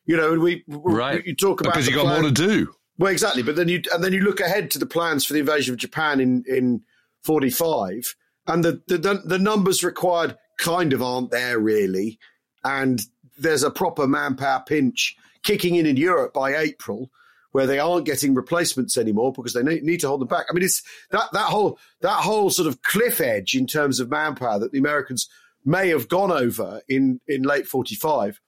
You 0.07 0.17
know, 0.17 0.33
and 0.33 0.41
we 0.41 0.65
right. 0.67 1.25
You 1.25 1.37
talk 1.37 1.61
about 1.61 1.75
because 1.75 1.87
you 1.87 1.95
got 1.95 2.07
plan. 2.07 2.23
more 2.23 2.31
to 2.31 2.35
do. 2.35 2.75
Well, 3.03 3.11
exactly. 3.11 3.43
But 3.43 3.57
then 3.57 3.67
you 3.67 3.83
and 3.93 4.05
then 4.05 4.13
you 4.13 4.21
look 4.21 4.39
ahead 4.39 4.71
to 4.71 4.79
the 4.79 4.87
plans 4.87 5.25
for 5.25 5.33
the 5.33 5.41
invasion 5.41 5.75
of 5.75 5.81
Japan 5.81 6.21
in 6.21 6.45
in 6.47 6.83
forty 7.25 7.51
five, 7.51 8.15
and 8.47 8.65
the, 8.65 8.81
the 8.87 9.21
the 9.25 9.41
numbers 9.41 9.83
required 9.83 10.37
kind 10.59 10.93
of 10.93 11.03
aren't 11.03 11.33
there 11.33 11.59
really, 11.59 12.21
and 12.63 13.03
there's 13.37 13.65
a 13.65 13.73
proper 13.73 14.07
manpower 14.07 14.63
pinch 14.65 15.17
kicking 15.43 15.75
in 15.75 15.85
in 15.85 15.97
Europe 15.97 16.33
by 16.33 16.55
April 16.55 17.11
where 17.51 17.67
they 17.67 17.81
aren't 17.81 18.07
getting 18.07 18.35
replacements 18.35 18.97
anymore 18.97 19.33
because 19.33 19.53
they 19.53 19.65
need 19.65 19.99
to 19.99 20.07
hold 20.07 20.21
them 20.21 20.29
back. 20.29 20.47
I 20.49 20.53
mean, 20.53 20.63
it's 20.63 20.85
that 21.11 21.25
that 21.33 21.47
whole 21.47 21.81
that 22.03 22.23
whole 22.23 22.51
sort 22.51 22.69
of 22.69 22.83
cliff 22.83 23.21
edge 23.21 23.57
in 23.57 23.67
terms 23.67 23.99
of 23.99 24.11
manpower 24.11 24.61
that 24.61 24.71
the 24.71 24.79
Americans 24.79 25.29
may 25.65 25.89
have 25.89 26.09
gone 26.09 26.31
over 26.31 26.83
in 26.89 27.21
in 27.27 27.43
late 27.43 27.67
forty 27.67 27.97
five. 27.97 28.41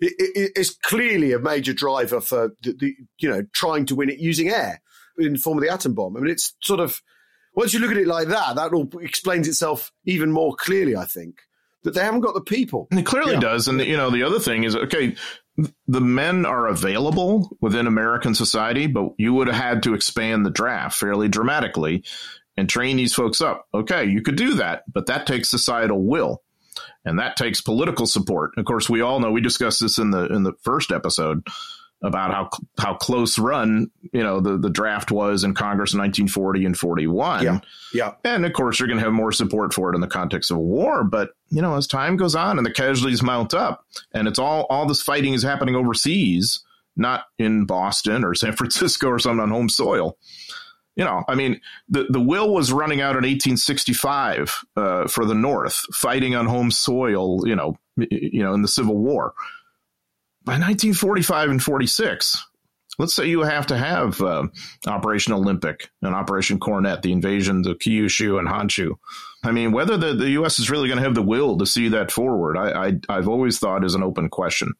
It, 0.00 0.14
it, 0.18 0.52
it's 0.56 0.70
clearly 0.70 1.32
a 1.32 1.38
major 1.38 1.72
driver 1.72 2.20
for 2.20 2.54
the, 2.62 2.72
the, 2.72 2.94
you 3.18 3.28
know 3.28 3.42
trying 3.52 3.86
to 3.86 3.94
win 3.94 4.10
it 4.10 4.18
using 4.18 4.48
air 4.48 4.80
in 5.18 5.34
the 5.34 5.38
form 5.38 5.58
of 5.58 5.64
the 5.64 5.70
atom 5.70 5.94
bomb. 5.94 6.16
I 6.16 6.20
mean, 6.20 6.30
it's 6.30 6.54
sort 6.62 6.80
of 6.80 7.02
once 7.54 7.74
you 7.74 7.80
look 7.80 7.90
at 7.90 7.96
it 7.96 8.06
like 8.06 8.28
that, 8.28 8.56
that 8.56 8.72
all 8.72 8.90
explains 9.00 9.48
itself 9.48 9.92
even 10.04 10.32
more 10.32 10.54
clearly. 10.54 10.96
I 10.96 11.04
think 11.04 11.40
that 11.82 11.94
they 11.94 12.02
haven't 12.02 12.20
got 12.20 12.34
the 12.34 12.40
people. 12.40 12.86
And 12.90 13.00
it 13.00 13.06
clearly 13.06 13.34
yeah. 13.34 13.40
does. 13.40 13.68
And 13.68 13.80
you 13.80 13.96
know, 13.96 14.10
the 14.10 14.22
other 14.22 14.38
thing 14.38 14.64
is 14.64 14.76
okay, 14.76 15.16
the 15.86 16.00
men 16.00 16.46
are 16.46 16.66
available 16.66 17.56
within 17.60 17.86
American 17.86 18.34
society, 18.34 18.86
but 18.86 19.12
you 19.18 19.34
would 19.34 19.48
have 19.48 19.56
had 19.56 19.82
to 19.84 19.94
expand 19.94 20.46
the 20.46 20.50
draft 20.50 20.98
fairly 20.98 21.28
dramatically 21.28 22.04
and 22.56 22.68
train 22.68 22.96
these 22.96 23.14
folks 23.14 23.40
up. 23.40 23.66
Okay, 23.74 24.04
you 24.04 24.22
could 24.22 24.36
do 24.36 24.54
that, 24.54 24.84
but 24.92 25.06
that 25.06 25.26
takes 25.26 25.50
societal 25.50 26.02
will. 26.02 26.42
And 27.04 27.18
that 27.18 27.36
takes 27.36 27.60
political 27.60 28.06
support. 28.06 28.52
Of 28.56 28.64
course, 28.64 28.90
we 28.90 29.00
all 29.00 29.20
know 29.20 29.30
we 29.30 29.40
discussed 29.40 29.80
this 29.80 29.98
in 29.98 30.10
the 30.10 30.26
in 30.26 30.42
the 30.42 30.52
first 30.62 30.92
episode 30.92 31.46
about 32.02 32.32
how 32.32 32.48
how 32.78 32.94
close 32.94 33.38
run 33.38 33.90
you 34.12 34.22
know 34.22 34.40
the, 34.40 34.56
the 34.56 34.70
draft 34.70 35.10
was 35.10 35.44
in 35.44 35.54
Congress 35.54 35.92
in 35.92 35.98
1940 35.98 36.64
and 36.64 36.78
41. 36.78 37.44
Yeah, 37.44 37.60
yeah. 37.92 38.14
And 38.24 38.46
of 38.46 38.52
course, 38.52 38.78
you're 38.78 38.88
going 38.88 38.98
to 38.98 39.04
have 39.04 39.12
more 39.12 39.32
support 39.32 39.74
for 39.74 39.90
it 39.90 39.94
in 39.94 40.00
the 40.00 40.06
context 40.06 40.50
of 40.50 40.56
a 40.56 40.60
war. 40.60 41.04
But 41.04 41.30
you 41.50 41.62
know, 41.62 41.76
as 41.76 41.86
time 41.86 42.16
goes 42.16 42.34
on 42.34 42.58
and 42.58 42.66
the 42.66 42.72
casualties 42.72 43.22
mount 43.22 43.54
up, 43.54 43.84
and 44.12 44.28
it's 44.28 44.38
all 44.38 44.66
all 44.70 44.86
this 44.86 45.02
fighting 45.02 45.34
is 45.34 45.42
happening 45.42 45.76
overseas, 45.76 46.62
not 46.96 47.24
in 47.38 47.66
Boston 47.66 48.24
or 48.24 48.34
San 48.34 48.52
Francisco 48.54 49.08
or 49.08 49.18
something 49.18 49.40
on 49.40 49.50
home 49.50 49.68
soil. 49.68 50.16
You 50.96 51.04
know, 51.04 51.22
I 51.28 51.34
mean, 51.34 51.60
the, 51.88 52.04
the 52.10 52.20
will 52.20 52.52
was 52.52 52.72
running 52.72 53.00
out 53.00 53.12
in 53.12 53.22
1865 53.22 54.64
uh, 54.76 55.08
for 55.08 55.24
the 55.24 55.34
North, 55.34 55.76
fighting 55.94 56.34
on 56.34 56.46
home 56.46 56.70
soil. 56.70 57.46
You 57.46 57.56
know, 57.56 57.76
you 57.96 58.42
know, 58.42 58.54
in 58.54 58.62
the 58.62 58.68
Civil 58.68 58.98
War 58.98 59.34
by 60.44 60.52
1945 60.52 61.50
and 61.50 61.62
46, 61.62 62.44
let's 62.98 63.14
say 63.14 63.26
you 63.26 63.42
have 63.42 63.66
to 63.68 63.76
have 63.76 64.20
uh, 64.20 64.46
Operation 64.86 65.32
Olympic 65.32 65.90
and 66.02 66.14
Operation 66.14 66.58
Coronet, 66.58 67.02
the 67.02 67.12
invasions 67.12 67.66
of 67.66 67.78
Kyushu 67.78 68.38
and 68.38 68.48
Honshu. 68.48 68.94
I 69.44 69.52
mean, 69.52 69.72
whether 69.72 69.96
the, 69.96 70.14
the 70.14 70.30
U.S. 70.30 70.58
is 70.58 70.70
really 70.70 70.88
going 70.88 70.98
to 70.98 71.04
have 71.04 71.14
the 71.14 71.22
will 71.22 71.58
to 71.58 71.66
see 71.66 71.88
that 71.88 72.10
forward, 72.10 72.56
I, 72.56 72.98
I, 73.08 73.14
have 73.14 73.28
always 73.28 73.58
thought 73.58 73.84
is 73.84 73.94
an 73.94 74.02
open 74.02 74.28
question. 74.28 74.72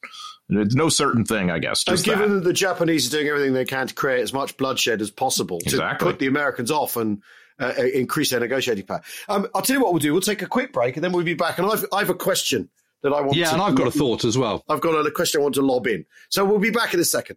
It's 0.50 0.74
no 0.74 0.88
certain 0.88 1.24
thing, 1.24 1.50
I 1.50 1.58
guess. 1.58 1.84
Just 1.84 2.04
given 2.04 2.28
that. 2.28 2.34
that. 2.36 2.44
the 2.44 2.52
Japanese 2.52 3.06
are 3.06 3.16
doing 3.16 3.28
everything 3.28 3.52
they 3.52 3.64
can 3.64 3.86
to 3.86 3.94
create 3.94 4.20
as 4.20 4.32
much 4.32 4.56
bloodshed 4.56 5.00
as 5.00 5.10
possible 5.10 5.58
exactly. 5.58 5.98
to 5.98 6.12
put 6.12 6.18
the 6.18 6.26
Americans 6.26 6.70
off 6.70 6.96
and 6.96 7.22
uh, 7.60 7.74
uh, 7.78 7.82
increase 7.82 8.30
their 8.30 8.40
negotiating 8.40 8.86
power. 8.86 9.02
Um, 9.28 9.46
I'll 9.54 9.62
tell 9.62 9.76
you 9.76 9.82
what 9.82 9.92
we'll 9.92 10.00
do. 10.00 10.12
We'll 10.12 10.22
take 10.22 10.42
a 10.42 10.46
quick 10.46 10.72
break 10.72 10.96
and 10.96 11.04
then 11.04 11.12
we'll 11.12 11.24
be 11.24 11.34
back. 11.34 11.58
And 11.58 11.70
I've, 11.70 11.84
I 11.92 12.00
have 12.00 12.10
a 12.10 12.14
question 12.14 12.70
that 13.02 13.12
I 13.12 13.20
want. 13.20 13.34
Yeah, 13.34 13.46
to, 13.46 13.52
and 13.54 13.62
I've 13.62 13.74
got 13.74 13.86
a 13.86 13.90
thought 13.90 14.24
as 14.24 14.36
well. 14.36 14.64
I've 14.68 14.80
got 14.80 14.94
a 15.06 15.10
question 15.10 15.40
I 15.40 15.42
want 15.42 15.54
to 15.56 15.62
lob 15.62 15.86
in. 15.86 16.04
So 16.30 16.44
we'll 16.44 16.58
be 16.58 16.70
back 16.70 16.94
in 16.94 17.00
a 17.00 17.04
second. 17.04 17.36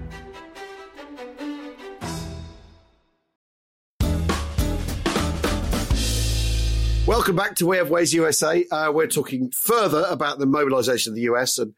Welcome 7.07 7.35
back 7.35 7.55
to 7.55 7.65
We 7.65 7.77
Have 7.77 7.89
Ways 7.89 8.13
USA. 8.13 8.63
Uh, 8.69 8.91
we're 8.91 9.07
talking 9.07 9.51
further 9.63 10.05
about 10.07 10.37
the 10.37 10.45
mobilization 10.45 11.11
of 11.11 11.15
the 11.15 11.23
US 11.23 11.57
and 11.57 11.73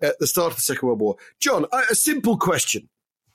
at 0.00 0.16
the 0.20 0.26
start 0.26 0.52
of 0.52 0.56
the 0.56 0.62
Second 0.62 0.86
World 0.86 1.00
War. 1.00 1.16
John, 1.40 1.66
a 1.72 1.96
simple 1.96 2.38
question. 2.38 2.88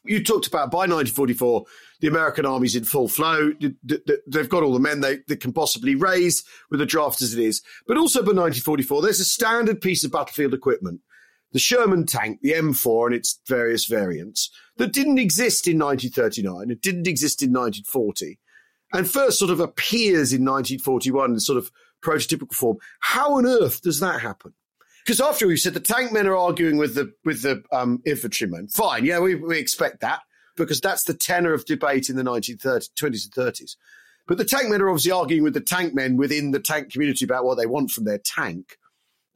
You 0.05 0.23
talked 0.23 0.47
about 0.47 0.71
by 0.71 0.87
1944, 0.87 1.65
the 1.99 2.07
American 2.07 2.45
army's 2.45 2.77
in 2.77 2.85
full 2.85 3.09
flow. 3.09 3.51
They've 3.61 4.49
got 4.49 4.63
all 4.63 4.71
the 4.71 4.79
men 4.79 5.01
they, 5.01 5.17
they 5.27 5.35
can 5.35 5.51
possibly 5.51 5.95
raise 5.95 6.45
with 6.71 6.79
the 6.79 6.85
draft 6.85 7.21
as 7.21 7.33
it 7.33 7.43
is. 7.43 7.61
But 7.87 7.97
also 7.97 8.19
by 8.19 8.31
1944, 8.31 9.01
there's 9.01 9.19
a 9.19 9.25
standard 9.25 9.81
piece 9.81 10.05
of 10.05 10.13
battlefield 10.13 10.53
equipment, 10.53 11.01
the 11.51 11.59
Sherman 11.59 12.05
tank, 12.05 12.39
the 12.41 12.53
M4 12.53 13.07
and 13.07 13.15
its 13.15 13.39
various 13.47 13.85
variants, 13.85 14.49
that 14.77 14.93
didn't 14.93 15.19
exist 15.19 15.67
in 15.67 15.77
1939. 15.77 16.71
It 16.71 16.81
didn't 16.81 17.07
exist 17.07 17.41
in 17.41 17.49
1940 17.49 18.39
and 18.93 19.09
first 19.09 19.39
sort 19.39 19.51
of 19.51 19.59
appears 19.59 20.31
in 20.31 20.45
1941 20.45 21.31
in 21.31 21.39
sort 21.39 21.57
of 21.57 21.71
prototypical 22.03 22.53
form. 22.53 22.77
How 22.99 23.35
on 23.35 23.45
earth 23.45 23.81
does 23.81 23.99
that 23.99 24.21
happen? 24.21 24.53
Because 25.03 25.19
after 25.19 25.47
we 25.47 25.57
said 25.57 25.73
the 25.73 25.79
tank 25.79 26.13
men 26.13 26.27
are 26.27 26.37
arguing 26.37 26.77
with 26.77 26.95
the 26.95 27.13
with 27.25 27.41
the 27.41 27.63
um, 27.71 28.01
infantrymen, 28.05 28.67
fine, 28.69 29.03
yeah, 29.03 29.19
we, 29.19 29.35
we 29.35 29.57
expect 29.57 29.99
that 30.01 30.21
because 30.55 30.79
that's 30.79 31.03
the 31.03 31.13
tenor 31.13 31.53
of 31.53 31.65
debate 31.65 32.09
in 32.09 32.15
the 32.15 32.23
1930s, 32.23 32.89
20s 32.93 33.25
and 33.25 33.33
30s. 33.33 33.75
But 34.27 34.37
the 34.37 34.45
tank 34.45 34.69
men 34.69 34.81
are 34.81 34.89
obviously 34.89 35.11
arguing 35.11 35.43
with 35.43 35.55
the 35.55 35.61
tank 35.61 35.93
men 35.93 36.15
within 36.15 36.51
the 36.51 36.59
tank 36.59 36.91
community 36.91 37.25
about 37.25 37.43
what 37.43 37.57
they 37.57 37.65
want 37.65 37.91
from 37.91 38.05
their 38.05 38.19
tank. 38.19 38.77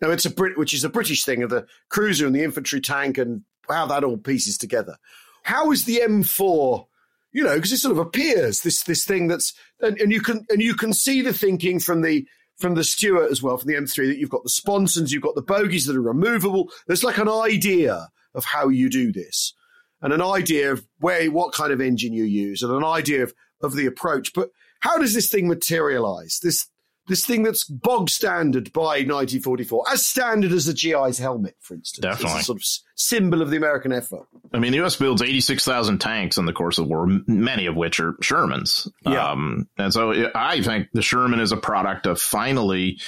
Now 0.01 0.11
it's 0.11 0.25
a 0.25 0.29
Brit, 0.29 0.57
which 0.57 0.73
is 0.73 0.83
a 0.83 0.89
British 0.89 1.25
thing 1.25 1.43
of 1.43 1.49
the 1.49 1.65
cruiser 1.89 2.25
and 2.25 2.35
the 2.35 2.43
infantry 2.43 2.79
tank 2.79 3.17
and 3.17 3.41
how 3.67 3.87
that 3.87 4.03
all 4.03 4.17
pieces 4.17 4.57
together. 4.57 4.95
How 5.43 5.71
is 5.71 5.85
the 5.85 6.01
M4? 6.05 6.85
You 7.33 7.43
know, 7.43 7.55
because 7.55 7.71
it 7.71 7.77
sort 7.77 7.91
of 7.91 7.99
appears 7.99 8.61
this 8.61 8.83
this 8.83 9.05
thing 9.05 9.27
that's 9.27 9.53
and, 9.81 9.99
and 9.99 10.11
you 10.11 10.21
can 10.21 10.45
and 10.49 10.61
you 10.61 10.73
can 10.73 10.93
see 10.93 11.21
the 11.21 11.33
thinking 11.33 11.79
from 11.79 12.01
the 12.01 12.25
from 12.57 12.75
the 12.75 12.83
Stuart 12.83 13.31
as 13.31 13.41
well, 13.41 13.57
from 13.57 13.67
the 13.67 13.77
M3, 13.77 14.07
that 14.07 14.17
you've 14.17 14.31
got 14.31 14.43
the 14.43 14.49
sponsons, 14.49 15.11
you've 15.11 15.21
got 15.21 15.35
the 15.35 15.43
bogies 15.43 15.85
that 15.85 15.95
are 15.95 16.01
removable. 16.01 16.71
There's 16.87 17.03
like 17.03 17.19
an 17.19 17.29
idea 17.29 18.09
of 18.33 18.45
how 18.45 18.69
you 18.69 18.89
do 18.89 19.11
this 19.11 19.53
and 20.01 20.13
an 20.13 20.21
idea 20.21 20.71
of 20.71 20.85
where, 20.99 21.29
what 21.31 21.53
kind 21.53 21.71
of 21.71 21.81
engine 21.81 22.13
you 22.13 22.23
use 22.23 22.63
and 22.63 22.71
an 22.71 22.83
idea 22.83 23.23
of, 23.23 23.33
of 23.61 23.75
the 23.75 23.85
approach. 23.85 24.33
But 24.33 24.49
how 24.79 24.97
does 24.97 25.13
this 25.13 25.29
thing 25.29 25.47
materialize? 25.47 26.39
This, 26.41 26.67
this 27.07 27.25
thing 27.25 27.43
that's 27.43 27.63
bog 27.63 28.09
standard 28.09 28.71
by 28.73 29.03
1944, 29.03 29.85
as 29.91 30.05
standard 30.05 30.51
as 30.51 30.65
the 30.65 30.73
GI's 30.73 31.17
helmet, 31.17 31.55
for 31.59 31.73
instance. 31.75 32.01
Definitely. 32.01 32.41
Sort 32.41 32.57
of 32.57 32.63
symbol 32.95 33.41
of 33.41 33.49
the 33.49 33.57
American 33.57 33.91
effort. 33.91 34.27
I 34.53 34.59
mean, 34.59 34.71
the 34.71 34.77
U.S. 34.79 34.95
builds 34.95 35.21
86,000 35.21 35.99
tanks 35.99 36.37
in 36.37 36.45
the 36.45 36.53
course 36.53 36.77
of 36.77 36.85
the 36.85 36.93
war, 36.93 37.07
many 37.27 37.65
of 37.65 37.75
which 37.75 37.99
are 37.99 38.13
Shermans. 38.13 38.89
Yeah. 39.05 39.31
Um, 39.31 39.69
and 39.77 39.93
so 39.93 40.31
I 40.35 40.61
think 40.61 40.89
the 40.93 41.01
Sherman 41.01 41.39
is 41.39 41.51
a 41.51 41.57
product 41.57 42.05
of 42.07 42.19
finally 42.19 42.99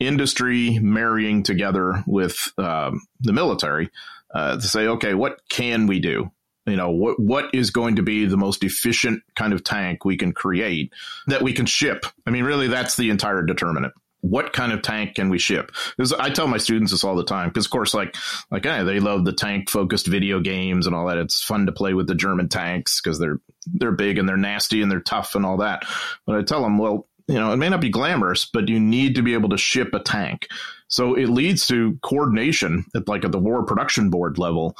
industry 0.00 0.78
marrying 0.80 1.42
together 1.42 2.02
with 2.06 2.52
um, 2.58 3.02
the 3.20 3.32
military 3.32 3.90
uh, 4.34 4.56
to 4.56 4.62
say, 4.62 4.88
okay, 4.88 5.14
what 5.14 5.40
can 5.48 5.86
we 5.86 6.00
do? 6.00 6.30
You 6.66 6.76
know, 6.76 6.90
what 6.90 7.20
what 7.20 7.54
is 7.54 7.70
going 7.70 7.96
to 7.96 8.02
be 8.02 8.24
the 8.24 8.36
most 8.36 8.64
efficient 8.64 9.22
kind 9.36 9.52
of 9.52 9.62
tank 9.64 10.04
we 10.04 10.16
can 10.16 10.32
create 10.32 10.92
that 11.26 11.42
we 11.42 11.52
can 11.52 11.66
ship? 11.66 12.06
I 12.26 12.30
mean, 12.30 12.44
really, 12.44 12.68
that's 12.68 12.96
the 12.96 13.10
entire 13.10 13.42
determinant 13.42 13.92
what 14.24 14.54
kind 14.54 14.72
of 14.72 14.80
tank 14.80 15.16
can 15.16 15.28
we 15.28 15.38
ship? 15.38 15.70
Because 15.96 16.14
I 16.14 16.30
tell 16.30 16.46
my 16.48 16.56
students 16.56 16.92
this 16.92 17.04
all 17.04 17.14
the 17.14 17.24
time. 17.24 17.50
Because 17.50 17.66
of 17.66 17.70
course, 17.70 17.92
like 17.92 18.16
like 18.50 18.64
hey, 18.64 18.82
they 18.82 18.98
love 18.98 19.26
the 19.26 19.34
tank 19.34 19.68
focused 19.68 20.06
video 20.06 20.40
games 20.40 20.86
and 20.86 20.96
all 20.96 21.06
that. 21.06 21.18
It's 21.18 21.44
fun 21.44 21.66
to 21.66 21.72
play 21.72 21.92
with 21.92 22.06
the 22.06 22.14
German 22.14 22.48
tanks 22.48 23.02
because 23.02 23.18
they're 23.18 23.38
they're 23.66 23.92
big 23.92 24.16
and 24.16 24.26
they're 24.26 24.38
nasty 24.38 24.80
and 24.80 24.90
they're 24.90 25.00
tough 25.00 25.34
and 25.34 25.44
all 25.44 25.58
that. 25.58 25.84
But 26.26 26.36
I 26.36 26.42
tell 26.42 26.62
them, 26.62 26.78
well, 26.78 27.06
you 27.28 27.34
know, 27.34 27.52
it 27.52 27.58
may 27.58 27.68
not 27.68 27.82
be 27.82 27.90
glamorous, 27.90 28.46
but 28.50 28.68
you 28.68 28.80
need 28.80 29.14
to 29.16 29.22
be 29.22 29.34
able 29.34 29.50
to 29.50 29.58
ship 29.58 29.92
a 29.92 30.00
tank. 30.00 30.48
So 30.88 31.14
it 31.14 31.28
leads 31.28 31.66
to 31.66 31.98
coordination 32.02 32.86
at 32.96 33.06
like 33.06 33.26
at 33.26 33.32
the 33.32 33.38
war 33.38 33.62
production 33.64 34.08
board 34.08 34.38
level 34.38 34.74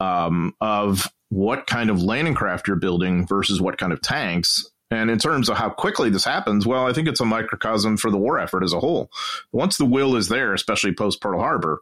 um, 0.00 0.54
of 0.60 1.08
what 1.32 1.66
kind 1.66 1.88
of 1.88 2.02
landing 2.02 2.34
craft 2.34 2.68
you're 2.68 2.76
building 2.76 3.26
versus 3.26 3.58
what 3.58 3.78
kind 3.78 3.92
of 3.92 4.02
tanks 4.02 4.70
and 4.92 5.10
in 5.10 5.18
terms 5.18 5.48
of 5.48 5.56
how 5.56 5.70
quickly 5.70 6.10
this 6.10 6.24
happens, 6.24 6.66
well, 6.66 6.86
I 6.86 6.92
think 6.92 7.08
it's 7.08 7.20
a 7.20 7.24
microcosm 7.24 7.96
for 7.96 8.10
the 8.10 8.18
war 8.18 8.38
effort 8.38 8.62
as 8.62 8.74
a 8.74 8.80
whole. 8.80 9.10
Once 9.50 9.78
the 9.78 9.86
will 9.86 10.16
is 10.16 10.28
there, 10.28 10.52
especially 10.52 10.92
post 10.92 11.22
Pearl 11.22 11.40
Harbor, 11.40 11.80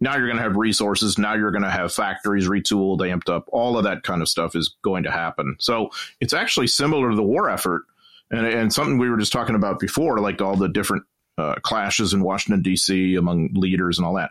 now 0.00 0.16
you're 0.16 0.26
going 0.26 0.36
to 0.36 0.42
have 0.42 0.56
resources. 0.56 1.16
Now 1.16 1.32
you're 1.32 1.50
going 1.50 1.62
to 1.62 1.70
have 1.70 1.94
factories 1.94 2.46
retooled, 2.46 2.98
amped 2.98 3.34
up. 3.34 3.48
All 3.52 3.78
of 3.78 3.84
that 3.84 4.02
kind 4.02 4.20
of 4.20 4.28
stuff 4.28 4.54
is 4.54 4.76
going 4.82 5.04
to 5.04 5.10
happen. 5.10 5.56
So 5.58 5.88
it's 6.20 6.34
actually 6.34 6.66
similar 6.66 7.08
to 7.08 7.16
the 7.16 7.22
war 7.22 7.48
effort 7.48 7.84
and, 8.30 8.46
and 8.46 8.70
something 8.70 8.98
we 8.98 9.08
were 9.08 9.16
just 9.16 9.32
talking 9.32 9.54
about 9.54 9.78
before, 9.78 10.18
like 10.18 10.42
all 10.42 10.56
the 10.56 10.68
different 10.68 11.04
uh, 11.38 11.54
clashes 11.62 12.12
in 12.12 12.22
Washington, 12.22 12.60
D.C. 12.60 13.14
among 13.14 13.54
leaders 13.54 13.96
and 13.96 14.06
all 14.06 14.14
that. 14.16 14.30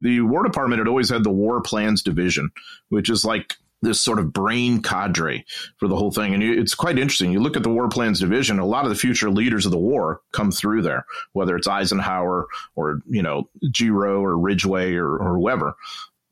The 0.00 0.20
War 0.20 0.44
Department 0.44 0.78
had 0.78 0.88
always 0.88 1.10
had 1.10 1.24
the 1.24 1.30
War 1.30 1.60
Plans 1.60 2.02
Division, 2.02 2.50
which 2.88 3.10
is 3.10 3.24
like 3.24 3.56
this 3.82 4.00
sort 4.00 4.18
of 4.18 4.32
brain 4.32 4.80
cadre 4.80 5.44
for 5.76 5.88
the 5.88 5.96
whole 5.96 6.12
thing. 6.12 6.32
And 6.34 6.42
it's 6.42 6.74
quite 6.74 6.98
interesting. 6.98 7.32
You 7.32 7.40
look 7.40 7.56
at 7.56 7.64
the 7.64 7.68
War 7.68 7.88
Plans 7.88 8.20
Division, 8.20 8.58
a 8.58 8.64
lot 8.64 8.84
of 8.84 8.90
the 8.90 8.96
future 8.96 9.30
leaders 9.30 9.66
of 9.66 9.72
the 9.72 9.78
war 9.78 10.20
come 10.32 10.52
through 10.52 10.82
there, 10.82 11.04
whether 11.32 11.56
it's 11.56 11.66
Eisenhower 11.66 12.46
or, 12.76 13.00
you 13.08 13.22
know, 13.22 13.48
Gerow 13.64 14.20
or 14.20 14.38
Ridgway 14.38 14.94
or, 14.94 15.16
or 15.16 15.36
whoever. 15.36 15.74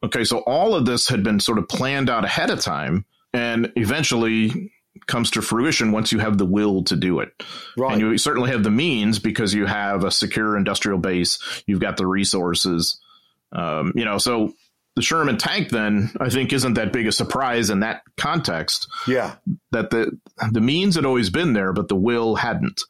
Okay, 0.02 0.24
so 0.24 0.38
all 0.38 0.74
of 0.74 0.86
this 0.86 1.08
had 1.08 1.22
been 1.22 1.40
sort 1.40 1.58
of 1.58 1.68
planned 1.68 2.08
out 2.08 2.24
ahead 2.24 2.50
of 2.50 2.60
time 2.60 3.04
and 3.34 3.72
eventually 3.76 4.72
comes 5.06 5.30
to 5.32 5.42
fruition 5.42 5.92
once 5.92 6.12
you 6.12 6.18
have 6.18 6.38
the 6.38 6.46
will 6.46 6.84
to 6.84 6.96
do 6.96 7.20
it. 7.20 7.32
Right. 7.76 7.92
And 7.92 8.00
you 8.00 8.18
certainly 8.18 8.50
have 8.50 8.62
the 8.62 8.70
means 8.70 9.18
because 9.18 9.52
you 9.54 9.66
have 9.66 10.04
a 10.04 10.10
secure 10.10 10.56
industrial 10.56 10.98
base, 10.98 11.38
you've 11.66 11.80
got 11.80 11.96
the 11.96 12.06
resources. 12.06 13.00
Um, 13.52 13.92
you 13.94 14.04
know, 14.04 14.18
so 14.18 14.54
the 15.00 15.06
Sherman 15.06 15.38
tank 15.38 15.70
then 15.70 16.10
I 16.20 16.28
think 16.28 16.52
isn't 16.52 16.74
that 16.74 16.92
big 16.92 17.06
a 17.06 17.12
surprise 17.12 17.70
in 17.70 17.80
that 17.80 18.02
context. 18.18 18.86
Yeah. 19.08 19.36
That 19.70 19.88
the 19.88 20.18
the 20.52 20.60
means 20.60 20.96
had 20.96 21.06
always 21.06 21.30
been 21.30 21.54
there, 21.54 21.72
but 21.72 21.88
the 21.88 21.96
will 21.96 22.34
hadn't. 22.34 22.82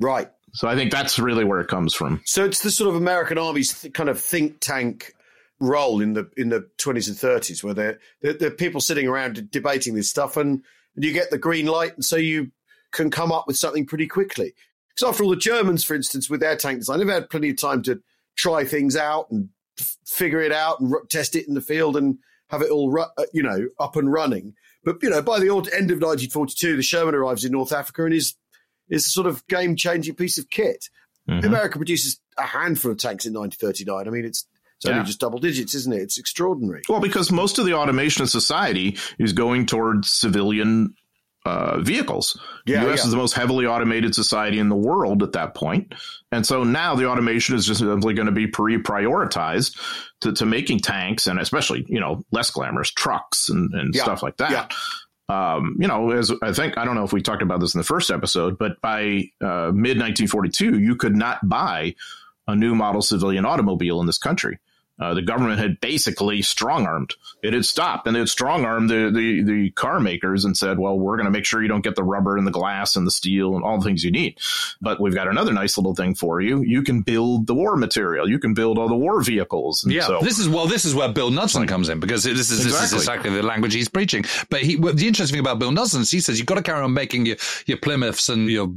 Right. 0.00 0.30
So 0.54 0.66
I 0.66 0.74
think 0.74 0.90
that's 0.90 1.18
really 1.18 1.44
where 1.44 1.60
it 1.60 1.68
comes 1.68 1.92
from. 1.92 2.22
So 2.24 2.46
it's 2.46 2.62
the 2.62 2.70
sort 2.70 2.88
of 2.88 2.96
American 2.96 3.36
Army's 3.36 3.82
th- 3.82 3.92
kind 3.92 4.08
of 4.08 4.18
think 4.18 4.60
tank 4.60 5.12
role 5.60 6.00
in 6.00 6.14
the 6.14 6.30
in 6.34 6.48
the 6.48 6.66
twenties 6.78 7.08
and 7.08 7.18
thirties, 7.18 7.62
where 7.62 7.74
they're, 7.74 7.98
they're, 8.22 8.32
they're 8.32 8.50
people 8.50 8.80
sitting 8.80 9.06
around 9.06 9.50
debating 9.50 9.94
this 9.94 10.08
stuff, 10.08 10.38
and, 10.38 10.62
and 10.96 11.04
you 11.04 11.12
get 11.12 11.30
the 11.30 11.36
green 11.36 11.66
light, 11.66 11.94
and 11.94 12.04
so 12.04 12.16
you 12.16 12.52
can 12.90 13.10
come 13.10 13.32
up 13.32 13.46
with 13.46 13.58
something 13.58 13.84
pretty 13.84 14.06
quickly. 14.06 14.54
Because 14.88 15.10
after 15.10 15.24
all, 15.24 15.30
the 15.30 15.36
Germans, 15.36 15.84
for 15.84 15.94
instance, 15.94 16.30
with 16.30 16.40
their 16.40 16.56
tank 16.56 16.78
design, 16.78 17.00
they've 17.00 17.08
had 17.08 17.28
plenty 17.28 17.50
of 17.50 17.58
time 17.58 17.82
to 17.82 18.00
try 18.34 18.64
things 18.64 18.96
out 18.96 19.30
and 19.30 19.50
f- 19.78 19.96
figure 20.06 20.40
it 20.40 20.52
out 20.52 20.80
and 20.80 20.92
r- 20.92 21.02
test 21.10 21.34
it 21.36 21.46
in 21.48 21.54
the 21.54 21.60
field 21.60 21.96
and 21.96 22.18
have 22.48 22.62
it 22.62 22.70
all, 22.70 22.90
ru- 22.90 23.02
uh, 23.16 23.24
you 23.32 23.42
know, 23.42 23.66
up 23.80 23.96
and 23.96 24.12
running. 24.12 24.54
But 24.84 25.02
you 25.02 25.10
know, 25.10 25.22
by 25.22 25.38
the 25.38 25.46
end 25.46 25.90
of 25.90 25.98
1942, 26.00 26.76
the 26.76 26.82
Sherman 26.82 27.14
arrives 27.14 27.44
in 27.44 27.52
North 27.52 27.72
Africa 27.72 28.04
and 28.04 28.14
is 28.14 28.34
is 28.90 29.06
a 29.06 29.10
sort 29.10 29.26
of 29.26 29.46
game 29.46 29.76
changing 29.76 30.14
piece 30.14 30.36
of 30.38 30.50
kit. 30.50 30.88
Mhm. 31.28 31.44
America 31.44 31.78
produces 31.78 32.20
a 32.36 32.42
handful 32.42 32.90
of 32.90 32.98
tanks 32.98 33.24
in 33.24 33.32
1939. 33.32 34.06
I 34.06 34.10
mean, 34.10 34.24
it's 34.26 34.46
it's 34.76 34.86
only 34.86 34.98
Yeah. 34.98 35.04
just 35.04 35.20
double 35.20 35.38
digits, 35.38 35.74
isn't 35.74 35.92
it? 35.94 36.02
It's 36.02 36.18
extraordinary. 36.18 36.82
Well, 36.88 37.00
because 37.00 37.32
most 37.32 37.58
of 37.58 37.64
the 37.64 37.72
automation 37.74 38.22
of 38.22 38.28
society 38.30 38.98
is 39.18 39.32
going 39.32 39.64
towards 39.66 40.10
civilian 40.12 40.94
uh, 41.44 41.80
vehicles. 41.80 42.40
Yeah, 42.66 42.80
the 42.80 42.86
U.S. 42.88 43.00
yeah. 43.00 43.04
is 43.04 43.10
the 43.10 43.16
most 43.16 43.34
heavily 43.34 43.66
automated 43.66 44.14
society 44.14 44.58
in 44.58 44.68
the 44.68 44.76
world 44.76 45.22
at 45.22 45.32
that 45.32 45.54
point, 45.54 45.94
and 46.32 46.46
so 46.46 46.64
now 46.64 46.94
the 46.94 47.08
automation 47.08 47.54
is 47.54 47.66
just 47.66 47.80
simply 47.80 48.14
going 48.14 48.26
to 48.26 48.32
be 48.32 48.46
pre-prioritized 48.46 49.78
to, 50.22 50.32
to 50.32 50.46
making 50.46 50.80
tanks 50.80 51.26
and 51.26 51.38
especially 51.38 51.84
you 51.88 52.00
know 52.00 52.24
less 52.32 52.50
glamorous 52.50 52.90
trucks 52.90 53.48
and, 53.48 53.72
and 53.74 53.94
Yeah, 53.94 54.02
stuff 54.02 54.22
like 54.22 54.36
that. 54.38 54.72
Um, 55.28 55.76
you 55.78 55.88
know, 55.88 56.10
as 56.10 56.30
I 56.42 56.52
think 56.52 56.76
I 56.76 56.84
don't 56.84 56.94
know 56.94 57.04
if 57.04 57.12
we 57.12 57.22
talked 57.22 57.42
about 57.42 57.60
this 57.60 57.74
in 57.74 57.78
the 57.78 57.84
first 57.84 58.10
episode, 58.10 58.58
but 58.58 58.80
by 58.80 59.30
uh, 59.40 59.72
mid 59.72 59.98
1942, 59.98 60.78
you 60.78 60.96
could 60.96 61.16
not 61.16 61.46
buy 61.48 61.94
a 62.46 62.54
new 62.54 62.74
model 62.74 63.00
civilian 63.00 63.46
automobile 63.46 64.00
in 64.00 64.06
this 64.06 64.18
country. 64.18 64.58
Uh, 65.00 65.12
the 65.12 65.22
government 65.22 65.58
had 65.58 65.80
basically 65.80 66.40
strong 66.40 66.86
armed. 66.86 67.14
It 67.42 67.52
had 67.52 67.64
stopped 67.64 68.06
and 68.06 68.16
it 68.16 68.20
had 68.20 68.28
strong 68.28 68.64
armed 68.64 68.88
the, 68.88 69.10
the, 69.12 69.42
the 69.42 69.70
car 69.70 69.98
makers 69.98 70.44
and 70.44 70.56
said, 70.56 70.78
well, 70.78 70.96
we're 70.96 71.16
going 71.16 71.24
to 71.24 71.32
make 71.32 71.44
sure 71.44 71.60
you 71.60 71.66
don't 71.68 71.82
get 71.82 71.96
the 71.96 72.04
rubber 72.04 72.38
and 72.38 72.46
the 72.46 72.52
glass 72.52 72.94
and 72.94 73.04
the 73.04 73.10
steel 73.10 73.56
and 73.56 73.64
all 73.64 73.78
the 73.78 73.84
things 73.84 74.04
you 74.04 74.12
need. 74.12 74.38
But 74.80 75.00
we've 75.00 75.14
got 75.14 75.26
another 75.26 75.52
nice 75.52 75.76
little 75.76 75.96
thing 75.96 76.14
for 76.14 76.40
you. 76.40 76.62
You 76.62 76.82
can 76.82 77.00
build 77.02 77.48
the 77.48 77.54
war 77.54 77.76
material. 77.76 78.28
You 78.30 78.38
can 78.38 78.54
build 78.54 78.78
all 78.78 78.86
the 78.88 78.94
war 78.94 79.20
vehicles. 79.20 79.82
And 79.82 79.92
Yeah, 79.92 80.06
so, 80.06 80.20
this 80.22 80.38
is 80.38 80.48
well. 80.48 80.66
This 80.68 80.84
is 80.84 80.94
where 80.94 81.08
Bill 81.08 81.30
Knudsen 81.32 81.66
comes 81.66 81.88
in 81.88 81.98
because 81.98 82.22
this 82.22 82.38
is 82.38 82.48
this 82.48 82.60
is 82.60 82.66
Exactly. 82.66 82.98
exactly 82.98 83.30
the 83.30 83.42
language 83.42 83.74
he's 83.74 83.88
preaching. 83.88 84.24
But 84.48 84.62
he, 84.62 84.76
well, 84.76 84.94
the 84.94 85.08
interesting 85.08 85.34
thing 85.34 85.40
about 85.44 85.58
Bill 85.58 85.72
Knudsen 85.72 86.02
is 86.02 86.10
he 86.12 86.20
says 86.20 86.38
you've 86.38 86.46
got 86.46 86.54
to 86.54 86.62
carry 86.62 86.82
on 86.82 86.94
making 86.94 87.26
your 87.26 87.36
your 87.66 87.78
Plymouths 87.78 88.28
and 88.28 88.48
your 88.48 88.72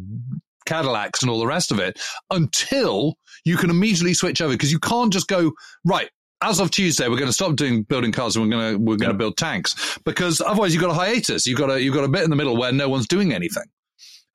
Cadillacs 0.66 1.22
and 1.22 1.30
all 1.30 1.40
the 1.40 1.48
rest 1.48 1.72
of 1.72 1.80
it 1.80 2.00
until 2.32 3.18
you 3.48 3.58
can 3.58 3.70
immediately 3.70 4.14
switch 4.14 4.42
over 4.42 4.54
because 4.54 4.72
you 4.72 4.80
can't 4.80 5.12
just 5.12 5.28
go 5.28 5.54
right. 5.86 6.10
As 6.44 6.60
of 6.60 6.70
Tuesday, 6.70 7.08
we're 7.08 7.18
going 7.18 7.30
to 7.30 7.34
stop 7.34 7.56
doing 7.56 7.82
building 7.82 8.12
cars 8.12 8.36
and 8.36 8.46
we're 8.46 8.52
going 8.52 8.74
to 8.74 8.78
we're 8.80 8.98
going 8.98 9.12
to 9.12 9.18
build 9.18 9.38
tanks 9.38 9.98
because 10.06 10.40
otherwise 10.40 10.74
you've 10.74 10.84
got 10.84 10.92
a 10.92 10.94
hiatus. 10.94 11.48
You've 11.48 11.58
got 11.58 11.72
a 11.72 11.82
you've 11.82 11.96
got 11.96 12.04
a 12.04 12.08
bit 12.08 12.24
in 12.24 12.30
the 12.30 12.36
middle 12.36 12.56
where 12.56 12.72
no 12.72 12.90
one's 12.90 13.08
doing 13.08 13.34
anything. 13.34 13.64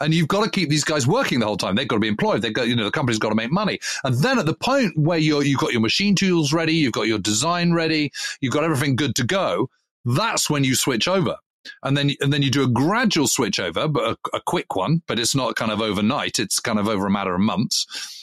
And 0.01 0.13
you've 0.13 0.27
got 0.27 0.43
to 0.43 0.51
keep 0.51 0.69
these 0.69 0.83
guys 0.83 1.07
working 1.07 1.39
the 1.39 1.47
whole 1.47 1.57
time. 1.57 1.77
They've 1.77 1.87
got 1.87 1.97
to 1.97 2.01
be 2.01 2.09
employed. 2.09 2.43
They've 2.43 2.53
got, 2.53 2.67
you 2.67 2.75
know, 2.75 2.87
the 2.87 2.91
company's 2.91 3.21
got 3.21 3.29
to 3.29 3.37
make 3.37 3.53
money. 3.53 3.79
And 4.03 4.17
then 4.17 4.37
at 4.41 4.47
the 4.47 4.55
point 4.55 4.99
where 4.99 5.19
you're, 5.19 5.45
you've 5.45 5.61
got 5.61 5.71
your 5.71 5.81
machine 5.81 6.17
tools 6.17 6.53
ready, 6.53 6.75
you've 6.75 6.93
got 6.93 7.07
your 7.07 7.21
design 7.21 7.73
ready, 7.73 8.11
you've 8.41 8.53
got 8.53 8.65
everything 8.65 8.97
good 8.97 9.15
to 9.15 9.25
go, 9.25 9.71
that's 10.05 10.51
when 10.51 10.65
you 10.65 10.75
switch 10.75 11.07
over. 11.07 11.37
And 11.85 11.97
then, 11.97 12.11
and 12.21 12.33
then 12.33 12.43
you 12.43 12.51
do 12.51 12.65
a 12.65 12.69
gradual 12.69 13.29
switch 13.29 13.61
over, 13.61 13.87
but 13.87 14.03
a, 14.03 14.37
a 14.37 14.41
quick 14.45 14.75
one, 14.75 15.03
but 15.07 15.21
it's 15.21 15.37
not 15.37 15.55
kind 15.55 15.71
of 15.71 15.81
overnight. 15.81 16.41
It's 16.41 16.59
kind 16.59 16.81
of 16.81 16.89
over 16.89 17.07
a 17.07 17.11
matter 17.11 17.37
of 17.37 17.41
months. 17.41 18.22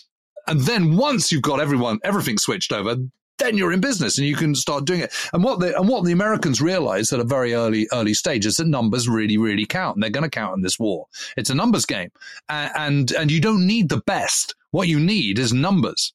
And 0.49 0.61
then 0.61 0.97
once 0.97 1.31
you've 1.31 1.43
got 1.43 1.59
everyone, 1.59 1.99
everything 2.03 2.39
switched 2.39 2.73
over, 2.73 2.95
then 3.37 3.57
you're 3.57 3.71
in 3.71 3.79
business 3.79 4.17
and 4.17 4.27
you 4.27 4.35
can 4.35 4.53
start 4.55 4.85
doing 4.85 5.01
it. 5.01 5.13
And 5.31 5.43
what 5.43 5.59
the 5.59 5.77
and 5.77 5.87
what 5.87 6.05
the 6.05 6.11
Americans 6.11 6.61
realize 6.61 7.13
at 7.13 7.19
a 7.19 7.23
very 7.23 7.53
early 7.53 7.87
early 7.93 8.13
stage 8.13 8.45
is 8.45 8.57
that 8.57 8.67
numbers 8.67 9.07
really 9.07 9.37
really 9.37 9.65
count, 9.65 9.95
and 9.95 10.03
they're 10.03 10.09
going 10.09 10.23
to 10.23 10.29
count 10.29 10.55
in 10.55 10.61
this 10.61 10.79
war. 10.79 11.05
It's 11.37 11.49
a 11.49 11.55
numbers 11.55 11.85
game, 11.85 12.09
A- 12.49 12.71
and 12.75 13.11
and 13.11 13.31
you 13.31 13.39
don't 13.39 13.65
need 13.65 13.89
the 13.89 14.01
best. 14.05 14.55
What 14.71 14.87
you 14.87 14.99
need 14.99 15.39
is 15.39 15.53
numbers. 15.53 16.13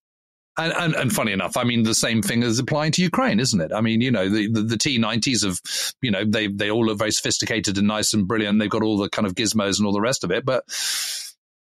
And, 0.56 0.72
and, 0.72 0.94
and 0.94 1.12
funny 1.12 1.32
enough, 1.32 1.56
I 1.56 1.64
mean, 1.64 1.82
the 1.82 1.96
same 1.96 2.22
thing 2.22 2.44
is 2.44 2.60
applying 2.60 2.92
to 2.92 3.02
Ukraine, 3.02 3.40
isn't 3.40 3.60
it? 3.60 3.72
I 3.74 3.80
mean, 3.80 4.00
you 4.00 4.12
know, 4.12 4.28
the, 4.28 4.48
the, 4.48 4.62
the 4.62 4.76
T90s 4.76 5.44
have, 5.44 5.58
you 6.00 6.12
know, 6.12 6.24
they, 6.24 6.46
they 6.46 6.70
all 6.70 6.86
look 6.86 6.96
very 6.96 7.10
sophisticated 7.10 7.76
and 7.76 7.88
nice 7.88 8.14
and 8.14 8.28
brilliant. 8.28 8.60
They've 8.60 8.70
got 8.70 8.84
all 8.84 8.96
the 8.96 9.08
kind 9.08 9.26
of 9.26 9.34
gizmos 9.34 9.78
and 9.78 9.86
all 9.86 9.92
the 9.92 10.00
rest 10.00 10.22
of 10.22 10.30
it. 10.30 10.44
But 10.44 10.62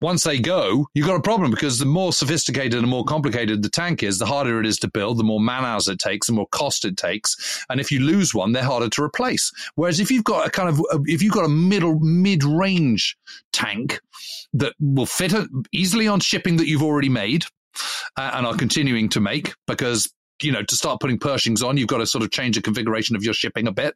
once 0.03 0.25
they 0.25 0.37
go, 0.37 0.85
you've 0.93 1.07
got 1.07 1.15
a 1.15 1.21
problem 1.21 1.49
because 1.49 1.79
the 1.79 1.85
more 1.85 2.11
sophisticated 2.11 2.77
and 2.77 2.89
more 2.89 3.05
complicated 3.05 3.63
the 3.63 3.69
tank 3.69 4.03
is, 4.03 4.19
the 4.19 4.25
harder 4.25 4.59
it 4.59 4.65
is 4.65 4.77
to 4.77 4.89
build, 4.89 5.17
the 5.17 5.23
more 5.23 5.39
man 5.39 5.63
hours 5.63 5.87
it 5.87 5.97
takes, 5.97 6.27
the 6.27 6.33
more 6.33 6.47
cost 6.51 6.83
it 6.83 6.97
takes. 6.97 7.65
And 7.69 7.79
if 7.79 7.89
you 7.89 8.01
lose 8.01 8.33
one, 8.33 8.51
they're 8.51 8.65
harder 8.65 8.89
to 8.89 9.01
replace. 9.01 9.49
Whereas 9.75 10.01
if 10.01 10.11
you've 10.11 10.25
got 10.25 10.45
a 10.45 10.49
kind 10.49 10.67
of, 10.67 10.81
if 11.05 11.23
you've 11.23 11.33
got 11.33 11.45
a 11.45 11.49
middle, 11.49 12.01
mid 12.01 12.43
range 12.43 13.15
tank 13.53 14.01
that 14.53 14.73
will 14.81 15.05
fit 15.05 15.33
easily 15.71 16.09
on 16.09 16.19
shipping 16.19 16.57
that 16.57 16.67
you've 16.67 16.83
already 16.83 17.09
made, 17.09 17.45
uh, 18.17 18.31
and 18.33 18.45
are 18.45 18.55
continuing 18.55 19.09
to 19.09 19.19
make 19.19 19.53
because 19.67 20.13
you 20.43 20.51
know, 20.51 20.63
to 20.63 20.75
start 20.75 20.99
putting 20.99 21.17
Pershings 21.17 21.63
on, 21.63 21.77
you've 21.77 21.87
got 21.87 21.97
to 21.97 22.05
sort 22.05 22.23
of 22.23 22.31
change 22.31 22.55
the 22.55 22.61
configuration 22.61 23.15
of 23.15 23.23
your 23.23 23.33
shipping 23.33 23.67
a 23.67 23.71
bit. 23.71 23.95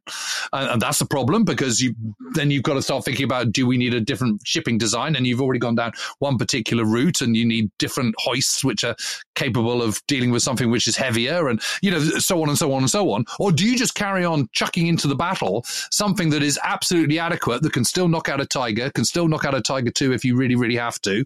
And, 0.54 0.70
and, 0.72 0.82
that's 0.82 1.02
a 1.02 1.06
problem 1.06 1.44
because 1.44 1.82
you 1.82 1.96
then 2.34 2.52
you've 2.52 2.64
got 2.64 2.76
to 2.76 2.82
start 2.82 3.04
thinking 3.04 3.26
about 3.26 3.52
do 3.52 3.66
we 3.66 3.78
need 3.78 3.94
a 3.94 4.00
different 4.00 4.42
shipping 4.46 4.78
design? 4.78 5.16
And 5.16 5.26
you've 5.26 5.42
already 5.42 5.60
gone 5.60 5.76
down 5.76 5.92
one 6.20 6.38
particular 6.38 6.86
route 6.86 7.22
and 7.22 7.36
you 7.36 7.46
need 7.46 7.72
different 7.80 8.16
hoists 8.18 8.64
which 8.64 8.84
are 8.84 8.96
capable 9.36 9.82
of 9.82 10.02
dealing 10.08 10.32
with 10.32 10.44
something 10.44 10.70
which 10.70 10.88
is 10.88 10.96
heavier 10.96 11.48
and, 11.48 11.62
you 11.82 11.92
know, 11.92 12.00
so 12.00 12.42
on 12.42 12.50
and 12.50 12.58
so 12.58 12.72
on 12.74 12.84
and 12.84 12.90
so 12.90 13.12
on. 13.12 13.26
Or 13.40 13.52
do 13.52 13.66
you 13.66 13.78
just 13.78 13.96
carry 13.96 14.24
on 14.24 14.48
chucking 14.54 14.88
into 14.88 15.08
the 15.08 15.16
battle 15.16 15.64
something 15.92 16.30
that 16.30 16.44
is 16.44 16.60
absolutely 16.64 17.20
adequate 17.20 17.62
that 17.64 17.74
can 17.74 17.84
still 17.84 18.08
knock 18.08 18.30
out 18.30 18.40
a 18.40 18.46
Tiger, 18.46 18.90
can 18.92 19.06
still 19.06 19.28
knock 19.28 19.46
out 19.46 19.56
a 19.56 19.62
Tiger 19.62 19.92
2 19.92 20.14
if 20.14 20.24
you 20.24 20.36
really, 20.36 20.56
really 20.56 20.76
have 20.76 21.02
to? 21.02 21.26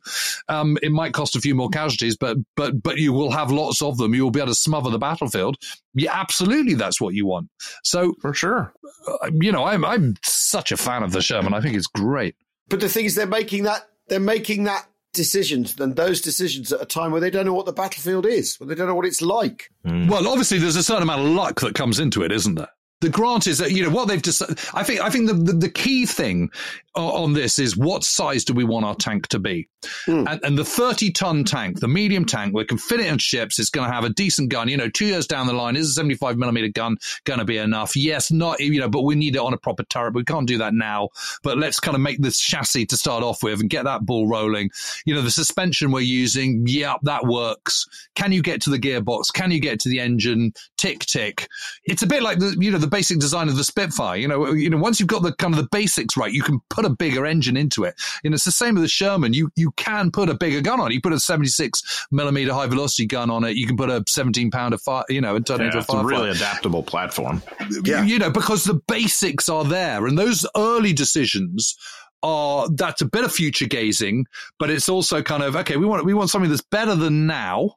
Um, 0.50 0.78
it 0.82 0.92
might 0.92 1.14
cost 1.14 1.36
a 1.36 1.42
few 1.42 1.56
more 1.56 1.70
casualties, 1.70 2.18
but, 2.18 2.38
but, 2.56 2.82
but 2.82 2.98
you 2.98 3.14
will 3.14 3.32
have 3.32 3.52
lots 3.52 3.82
of 3.82 3.98
them. 3.98 4.16
You 4.16 4.24
will 4.24 4.32
be 4.32 4.40
able 4.40 4.52
to 4.52 4.56
smother 4.56 4.90
the 4.90 5.00
battlefield, 5.12 5.58
yeah, 5.94 6.12
absolutely, 6.14 6.76
that's 6.76 7.02
what 7.02 7.14
you 7.14 7.26
want. 7.26 7.50
So 7.84 8.14
for 8.22 8.34
sure, 8.34 8.74
uh, 9.08 9.32
you 9.34 9.52
know, 9.52 9.66
I'm 9.66 9.84
I'm 9.84 10.16
such 10.24 10.72
a 10.72 10.78
fan 10.78 11.04
of 11.04 11.12
the 11.12 11.22
Sherman. 11.22 11.54
I 11.54 11.62
think 11.62 11.76
it's 11.76 11.88
great. 11.88 12.36
But 12.70 12.80
the 12.80 12.90
thing 12.90 13.06
is, 13.06 13.16
they're 13.16 13.26
making 13.26 13.64
that 13.64 13.88
they're 14.08 14.20
making 14.20 14.66
that 14.66 14.88
decisions 15.14 15.78
and 15.80 15.96
those 15.96 16.22
decisions 16.22 16.72
at 16.72 16.82
a 16.82 16.86
time 16.86 17.12
where 17.12 17.22
they 17.22 17.30
don't 17.30 17.46
know 17.46 17.54
what 17.54 17.66
the 17.66 17.74
battlefield 17.74 18.26
is, 18.26 18.60
where 18.60 18.68
they 18.68 18.76
don't 18.76 18.88
know 18.88 18.96
what 18.96 19.06
it's 19.06 19.22
like. 19.22 19.70
Mm. 19.86 20.10
Well, 20.10 20.28
obviously, 20.28 20.58
there's 20.58 20.76
a 20.76 20.84
certain 20.84 21.04
amount 21.04 21.22
of 21.22 21.28
luck 21.28 21.60
that 21.62 21.76
comes 21.76 22.00
into 22.00 22.24
it, 22.24 22.32
isn't 22.32 22.56
there? 22.56 22.70
The 23.02 23.10
grant 23.10 23.48
is 23.48 23.58
that 23.58 23.72
you 23.72 23.84
know 23.84 23.90
what 23.90 24.08
they've 24.08 24.22
decided. 24.22 24.60
I 24.74 24.84
think 24.84 25.02
I 25.02 25.10
think 25.10 25.28
the, 25.28 25.34
the, 25.34 25.54
the 25.54 25.70
key 25.70 26.06
thing 26.06 26.52
on 26.96 27.34
this 27.34 27.58
is 27.58 27.76
what 27.76 28.04
size 28.04 28.44
do 28.44 28.54
we 28.54 28.64
want 28.64 28.86
our 28.86 28.96
tank 28.96 29.28
to 29.30 29.40
be, 29.40 29.68
mm. 30.06 30.30
and, 30.30 30.44
and, 30.44 30.58
the 30.58 30.66
thirty 30.66 31.10
ton 31.12 31.44
tank, 31.44 31.80
the 31.80 31.88
medium 31.88 32.26
tank, 32.26 32.54
we 32.54 32.66
can 32.66 32.78
fit 32.78 33.00
it 33.00 33.08
in 33.08 33.18
ships. 33.18 33.60
It's 33.60 33.70
going 33.70 33.88
to 33.88 33.94
have 33.94 34.04
a 34.04 34.10
decent 34.10 34.50
gun. 34.50 34.68
You 34.68 34.78
know, 34.78 34.90
two 34.90 35.06
years 35.06 35.26
down 35.26 35.48
the 35.48 35.54
line, 35.54 35.76
is 35.76 35.90
a 35.90 35.94
seventy 35.94 36.16
five 36.16 36.38
millimeter 36.38 36.68
gun 36.68 36.98
going 37.24 37.40
to 37.40 37.46
be 37.46 37.58
enough? 37.58 37.96
Yes, 37.96 38.32
not 38.32 38.60
you 38.60 38.80
know, 38.80 38.90
but 38.90 39.02
we 39.02 39.16
need 39.16 39.36
it 39.36 39.40
on 39.40 39.54
a 39.54 39.58
proper 39.58 39.84
turret. 39.84 40.14
We 40.14 40.24
can't 40.24 40.48
do 40.48 40.60
that 40.60 40.74
now. 40.74 41.10
But 41.44 41.58
let's 41.58 41.80
kind 41.80 41.96
of 41.96 42.02
make 42.02 42.22
this 42.22 42.40
chassis 42.40 42.86
to 42.88 42.98
start 42.98 43.24
off 43.24 43.42
with 43.42 43.62
and 43.62 43.70
get 43.70 43.86
that 43.86 44.06
ball 44.06 44.28
rolling. 44.28 44.70
You 45.06 45.16
know, 45.16 45.22
the 45.22 45.32
suspension 45.32 45.92
we're 45.92 46.02
using, 46.02 46.66
yeah, 46.68 46.96
that 47.04 47.26
works. 47.26 47.88
Can 48.16 48.32
you 48.32 48.44
get 48.44 48.62
to 48.64 48.70
the 48.70 48.80
gearbox? 48.80 49.34
Can 49.34 49.50
you 49.50 49.60
get 49.60 49.80
to 49.82 49.90
the 49.90 50.00
engine? 50.00 50.54
Tick 50.78 51.00
tick. 51.00 51.48
It's 51.86 52.04
a 52.04 52.08
bit 52.08 52.22
like 52.22 52.38
the 52.38 52.56
you 52.60 52.70
know 52.70 52.78
the 52.78 52.91
basic 52.92 53.20
design 53.20 53.50
of 53.50 53.58
the 53.58 53.64
Spitfire. 53.64 54.18
You 54.18 54.28
know, 54.28 54.52
you 54.52 54.70
know, 54.70 54.78
once 54.78 55.00
you've 55.00 55.10
got 55.10 55.24
the 55.24 55.34
kind 55.34 55.54
of 55.54 55.60
the 55.60 55.70
basics 55.72 56.16
right, 56.16 56.32
you 56.32 56.44
can 56.44 56.60
put 56.70 56.86
a 56.86 56.90
bigger 56.90 57.26
engine 57.26 57.58
into 57.58 57.84
it. 57.84 57.96
And 58.24 58.34
it's 58.34 58.44
the 58.44 58.52
same 58.52 58.76
with 58.76 58.84
the 58.84 58.90
Sherman. 58.90 59.34
You 59.34 59.50
you 59.56 59.72
can 59.78 60.12
put 60.12 60.30
a 60.30 60.36
bigger 60.36 60.62
gun 60.62 60.80
on 60.80 60.92
it. 60.92 60.94
You 60.94 61.02
put 61.02 61.14
a 61.14 61.20
76 61.20 62.08
millimeter 62.12 62.54
high 62.54 62.68
velocity 62.68 63.08
gun 63.08 63.30
on 63.30 63.44
it. 63.44 63.56
You 63.56 63.66
can 63.66 63.78
put 63.78 63.90
a 63.90 64.04
17 64.08 64.52
pounder 64.52 64.78
fire, 64.78 65.06
you 65.10 65.22
know, 65.22 65.36
and 65.36 65.46
turn 65.46 65.60
yeah, 65.60 65.66
it 65.66 65.68
into 65.68 65.78
a 65.78 65.82
it's 65.82 65.94
a 65.94 66.04
really 66.04 66.30
adaptable 66.30 66.84
platform. 66.84 67.42
Yeah. 67.84 68.04
You 68.04 68.20
know, 68.20 68.30
because 68.30 68.64
the 68.66 68.80
basics 68.88 69.50
are 69.50 69.64
there 69.64 70.06
and 70.06 70.18
those 70.18 70.46
early 70.56 70.94
decisions 70.94 71.76
are 72.24 72.68
that's 72.76 73.02
a 73.02 73.06
bit 73.06 73.24
of 73.24 73.32
future 73.32 73.66
gazing, 73.66 74.26
but 74.60 74.70
it's 74.70 74.90
also 74.90 75.22
kind 75.22 75.44
of 75.44 75.56
okay. 75.56 75.78
We 75.78 75.86
want 75.86 76.06
we 76.06 76.14
want 76.14 76.30
something 76.30 76.50
that's 76.50 76.62
better 76.62 76.96
than 76.96 77.28
now, 77.28 77.76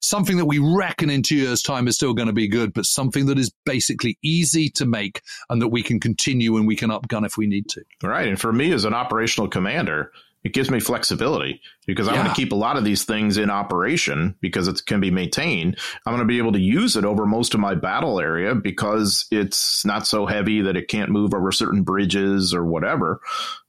something 0.00 0.36
that 0.38 0.46
we 0.46 0.58
reckon 0.58 1.10
in 1.10 1.22
two 1.22 1.36
years' 1.36 1.62
time 1.62 1.86
is 1.88 1.94
still 1.94 2.14
going 2.14 2.28
to 2.28 2.34
be 2.34 2.48
good, 2.48 2.72
but 2.72 2.84
something 2.84 3.26
that 3.26 3.38
is 3.38 3.52
basically 3.64 4.18
easy 4.22 4.68
to 4.70 4.86
make 4.86 5.22
and 5.48 5.62
that 5.62 5.68
we 5.68 5.82
can 5.82 6.00
continue 6.00 6.56
and 6.56 6.66
we 6.66 6.76
can 6.76 6.90
upgun 6.90 7.24
if 7.24 7.36
we 7.36 7.46
need 7.46 7.68
to. 7.70 7.82
Right, 8.02 8.28
and 8.28 8.40
for 8.40 8.52
me 8.52 8.72
as 8.72 8.84
an 8.84 8.94
operational 8.94 9.48
commander, 9.48 10.12
it 10.42 10.54
gives 10.54 10.70
me 10.70 10.80
flexibility 10.80 11.60
because 11.86 12.08
I 12.08 12.14
yeah. 12.14 12.22
want 12.22 12.34
to 12.34 12.40
keep 12.40 12.52
a 12.52 12.56
lot 12.56 12.78
of 12.78 12.84
these 12.84 13.04
things 13.04 13.36
in 13.36 13.50
operation 13.50 14.34
because 14.40 14.68
it 14.68 14.80
can 14.86 15.00
be 15.00 15.10
maintained. 15.10 15.78
I'm 16.06 16.14
going 16.14 16.26
to 16.26 16.32
be 16.32 16.38
able 16.38 16.52
to 16.52 16.60
use 16.60 16.96
it 16.96 17.04
over 17.04 17.26
most 17.26 17.52
of 17.52 17.60
my 17.60 17.74
battle 17.74 18.18
area 18.18 18.54
because 18.54 19.26
it's 19.30 19.84
not 19.84 20.06
so 20.06 20.24
heavy 20.24 20.62
that 20.62 20.76
it 20.76 20.88
can't 20.88 21.10
move 21.10 21.34
over 21.34 21.52
certain 21.52 21.82
bridges 21.82 22.54
or 22.54 22.64
whatever. 22.64 23.20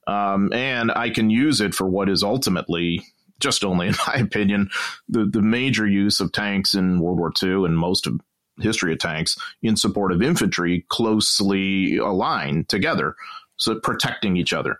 Um, 0.07 0.53
and 0.53 0.91
I 0.91 1.09
can 1.09 1.29
use 1.29 1.59
it 1.59 1.75
for 1.75 1.85
what 1.85 2.09
is 2.09 2.23
ultimately, 2.23 3.05
just 3.41 3.63
only 3.63 3.87
in 3.89 3.95
my 4.07 4.15
opinion, 4.15 4.69
the, 5.09 5.25
the 5.25 5.41
major 5.41 5.87
use 5.87 6.19
of 6.19 6.31
tanks 6.31 6.73
in 6.73 6.99
World 6.99 7.17
War 7.17 7.31
II 7.41 7.65
and 7.65 7.77
most 7.77 8.07
of 8.07 8.19
history 8.59 8.93
of 8.93 8.99
tanks 8.99 9.37
in 9.61 9.75
support 9.75 10.11
of 10.11 10.21
infantry 10.21 10.85
closely 10.89 11.97
aligned 11.97 12.69
together, 12.69 13.15
so 13.57 13.79
protecting 13.79 14.37
each 14.37 14.53
other. 14.53 14.79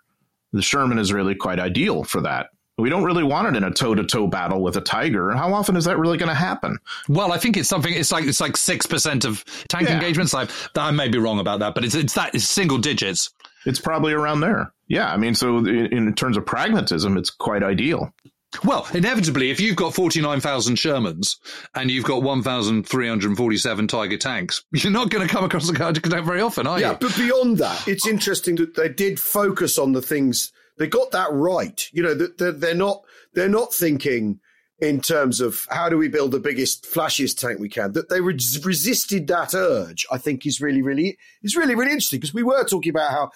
The 0.54 0.62
Sherman 0.62 1.00
is 1.00 1.14
really 1.14 1.36
quite 1.36 1.60
ideal 1.60 2.04
for 2.04 2.22
that. 2.22 2.50
We 2.78 2.90
don't 2.90 3.04
really 3.04 3.24
want 3.24 3.48
it 3.48 3.56
in 3.56 3.64
a 3.64 3.72
toe 3.72 3.94
to 3.94 4.04
toe 4.04 4.28
battle 4.28 4.62
with 4.62 4.76
a 4.76 4.82
tiger. 4.82 5.32
How 5.32 5.54
often 5.54 5.76
is 5.76 5.86
that 5.86 5.98
really 6.00 6.18
going 6.18 6.30
to 6.30 6.36
happen? 6.36 6.80
Well, 7.08 7.32
I 7.32 7.38
think 7.38 7.58
it's 7.58 7.70
something. 7.70 7.94
It's 7.94 8.12
like 8.12 8.26
it's 8.26 8.42
like 8.42 8.58
six 8.58 8.86
percent 8.88 9.24
of 9.24 9.46
tank 9.68 9.88
yeah. 9.88 9.96
engagements. 9.96 10.34
I, 10.34 10.48
I 10.76 10.92
may 10.92 11.08
be 11.08 11.20
wrong 11.20 11.40
about 11.40 11.60
that, 11.60 11.76
but 11.76 11.86
it's 11.86 11.94
it's 11.94 12.16
that 12.16 12.34
it's 12.34 12.46
single 12.46 12.80
digits. 12.80 13.30
It's 13.66 13.80
probably 13.80 14.14
around 14.14 14.40
there. 14.40 14.74
Yeah, 14.88 15.12
I 15.12 15.18
mean, 15.18 15.36
so 15.36 15.60
in, 15.60 15.68
in 15.94 16.14
terms 16.16 16.38
of 16.38 16.46
pragmatism, 16.46 17.18
it's 17.18 17.30
quite 17.30 17.62
ideal. 17.62 18.14
Well, 18.64 18.88
inevitably, 18.94 19.50
if 19.50 19.60
you've 19.60 19.78
got 19.78 19.94
49,000 19.94 20.76
Shermans 20.76 21.38
and 21.74 21.90
you've 21.90 22.04
got 22.04 22.22
1,347 22.22 23.88
Tiger 23.88 24.18
tanks, 24.18 24.66
you're 24.72 24.92
not 24.92 25.10
going 25.10 25.28
to 25.28 25.34
come 25.34 25.46
across 25.46 25.70
a 25.70 25.74
Tiger 25.74 26.02
tank 26.02 26.26
very 26.26 26.42
often, 26.42 26.68
are 26.68 26.80
yeah, 26.80 26.88
you? 26.88 26.92
Yeah, 26.94 26.98
but 27.00 27.16
beyond 27.16 27.58
that, 27.60 27.88
it's 27.88 28.06
interesting 28.06 28.56
that 28.58 28.76
they 28.76 28.90
did 28.90 29.20
focus 29.20 29.78
on 29.78 29.94
the 29.94 30.02
things 30.02 30.52
they 30.78 30.88
got 30.88 31.12
that 31.12 31.32
right. 31.32 31.88
You 31.94 32.04
know, 32.04 32.14
they're, 32.14 32.52
they're 32.52 32.76
not 32.76 33.04
they're 33.34 33.50
not 33.50 33.74
thinking 33.74 34.40
in 34.80 35.00
terms 35.00 35.40
of 35.40 35.68
how 35.70 35.88
do 35.90 35.98
we 35.98 36.08
build 36.08 36.32
the 36.32 36.40
biggest, 36.40 36.86
flashiest 36.86 37.38
tank 37.38 37.60
we 37.60 37.70
can. 37.70 37.92
That 37.92 38.10
they 38.10 38.20
resisted 38.20 39.28
that 39.28 39.54
urge, 39.54 40.08
I 40.12 40.18
think, 40.18 40.46
is 40.46 40.60
really, 40.60 40.82
really 40.82 41.18
is 41.44 41.56
really, 41.56 41.76
really 41.76 41.92
interesting 41.92 42.20
because 42.20 42.34
we 42.34 42.44
were 42.44 42.64
talking 42.66 42.90
about 42.90 43.12
how 43.12 43.32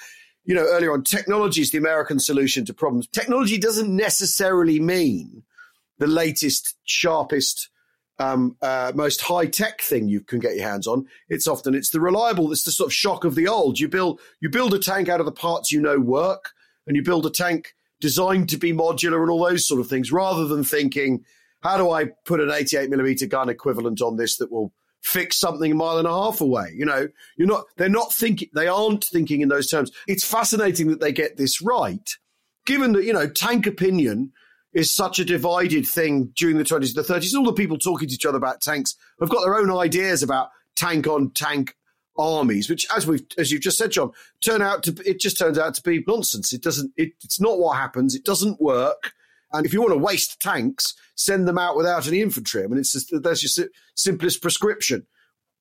you 0.46 0.56
know, 0.56 0.66
earlier 0.66 0.93
on, 0.93 1.04
technology 1.04 1.62
is 1.62 1.72
the 1.72 1.78
American 1.78 2.20
solution 2.20 2.66
to 2.66 2.74
problems. 2.74 3.08
Technology 3.08 3.58
doesn't 3.58 3.93
necessarily 3.93 4.80
mean 4.80 5.43
the 5.98 6.08
latest, 6.08 6.76
sharpest, 6.84 7.70
um, 8.20 8.56
uh, 8.62 8.91
most 8.96 9.22
high 9.22 9.46
tech 9.46 9.82
thing 9.82 10.08
you 10.08 10.22
can 10.22 10.39
get 10.39 10.56
your 10.56 10.68
hands 10.68 10.88
on. 10.88 11.08
It's 11.30 11.48
often 11.48 11.76
it's 11.76 11.89
the 11.89 12.00
reliable. 12.00 12.52
It's 12.52 12.64
the 12.64 12.72
sort 12.72 12.88
of 12.88 12.93
shock 12.93 13.26
of 13.26 13.36
the 13.36 13.48
old. 13.48 13.80
You 13.80 13.88
build 13.88 14.20
you 14.39 14.50
build 14.50 14.74
a 14.74 14.80
tank 14.80 15.10
out 15.10 15.20
of 15.20 15.26
the 15.26 15.32
parts 15.32 15.72
you 15.72 15.82
know 15.82 16.00
work, 16.00 16.52
and 16.88 16.96
you 16.96 17.04
build 17.04 17.26
a 17.26 17.30
tank 17.30 17.74
designed 18.00 18.50
to 18.50 18.58
be 18.58 18.72
modular 18.72 19.22
and 19.22 19.30
all 19.30 19.43
those 19.43 19.68
sort 19.68 19.82
of 19.82 19.88
things, 19.88 20.12
rather 20.12 20.46
than 20.46 20.64
thinking, 20.64 21.26
how 21.62 21.78
do 21.78 21.91
I 21.91 22.06
put 22.26 22.39
an 22.39 22.52
88 22.52 22.89
millimeter 22.89 23.26
gun 23.26 23.50
equivalent 23.50 24.02
on 24.02 24.18
this 24.18 24.38
that 24.38 24.52
will 24.52 24.72
fix 25.06 25.38
something 25.38 25.72
a 25.72 25.76
mile 25.76 25.99
and 25.99 26.08
a 26.08 26.12
half 26.12 26.41
away. 26.41 26.74
You 26.76 26.84
know, 26.84 27.08
you're 27.38 27.47
not, 27.47 27.66
they're 27.78 27.88
not 27.88 28.12
thinking, 28.12 28.49
they 28.56 28.68
aren't 28.68 29.03
thinking 29.03 29.41
in 29.41 29.49
those 29.49 29.70
terms. 29.70 29.91
It's 30.08 30.26
fascinating 30.26 30.88
that 30.89 30.99
they 30.99 31.12
get 31.12 31.38
this 31.38 31.62
right, 31.62 32.10
given 32.66 32.93
that, 32.93 33.06
you 33.06 33.14
know, 33.14 33.30
tank 33.30 33.68
opinion 33.68 34.32
is 34.74 34.91
such 34.91 35.20
a 35.20 35.26
divided 35.26 35.88
thing 35.88 36.32
during 36.36 36.58
the 36.58 36.64
20s 36.64 36.97
and 36.97 37.06
the 37.06 37.14
30s. 37.14 37.36
All 37.36 37.45
the 37.45 37.53
people 37.53 37.78
talking 37.78 38.08
to 38.08 38.16
each 38.16 38.26
other 38.26 38.39
about 38.39 38.62
tanks 38.62 38.95
have 39.20 39.30
got 39.30 39.41
their 39.41 39.56
own 39.56 39.70
ideas 39.70 40.24
about 40.24 40.49
tank 40.76 41.06
on 41.06 41.30
tank 41.30 41.76
armies, 42.18 42.68
which, 42.68 42.88
as 42.95 43.06
we've, 43.06 43.22
as 43.38 43.51
you've 43.51 43.62
just 43.62 43.78
said, 43.78 43.91
John, 43.91 44.12
turn 44.43 44.64
out 44.64 44.82
to, 44.84 44.95
it 45.06 45.20
just 45.20 45.38
turns 45.38 45.60
out 45.60 45.76
to 45.76 45.84
be 45.84 46.03
nonsense. 46.08 46.51
It 46.51 46.64
doesn't, 46.64 46.91
it, 46.97 47.12
it's 47.24 47.39
not 47.39 47.60
what 47.60 47.78
happens. 47.78 48.16
It 48.16 48.26
doesn't 48.26 48.60
work. 48.60 49.14
And 49.58 49.66
if 49.66 49.74
you 49.74 49.82
want 49.82 49.93
to 49.93 49.99
waste 49.99 50.39
tanks, 50.39 50.93
send 51.16 51.47
them 51.47 51.58
out 51.58 51.76
without 51.76 52.08
any 52.08 52.22
infantry. 52.22 52.64
I 52.64 52.68
mean, 52.68 52.80
it's 52.80 52.93
just, 52.93 53.14
that's 53.24 53.58
your 53.58 53.68
simplest 53.95 54.41
prescription. 54.41 55.06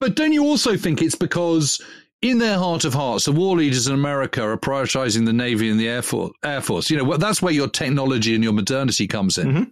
But 0.01 0.17
don't 0.17 0.33
you 0.33 0.45
also 0.45 0.77
think 0.77 1.01
it's 1.01 1.15
because 1.15 1.81
in 2.21 2.39
their 2.39 2.59
heart 2.59 2.85
of 2.85 2.95
hearts, 2.95 3.27
the 3.27 3.33
war 3.33 3.57
leaders 3.57 3.87
in 3.87 3.95
America 3.95 4.43
are 4.43 4.57
prioritizing 4.57 5.27
the 5.27 5.33
Navy 5.33 5.71
and 5.71 5.79
the 5.79 5.89
Air 5.89 6.03
Force. 6.03 6.33
Air 6.43 6.61
Force. 6.61 6.91
You 6.91 6.97
know, 6.97 7.17
that's 7.17 7.41
where 7.41 7.53
your 7.53 7.69
technology 7.69 8.35
and 8.35 8.43
your 8.43 8.53
modernity 8.53 9.07
comes 9.07 9.39
in, 9.39 9.49
mm-hmm. 9.49 9.71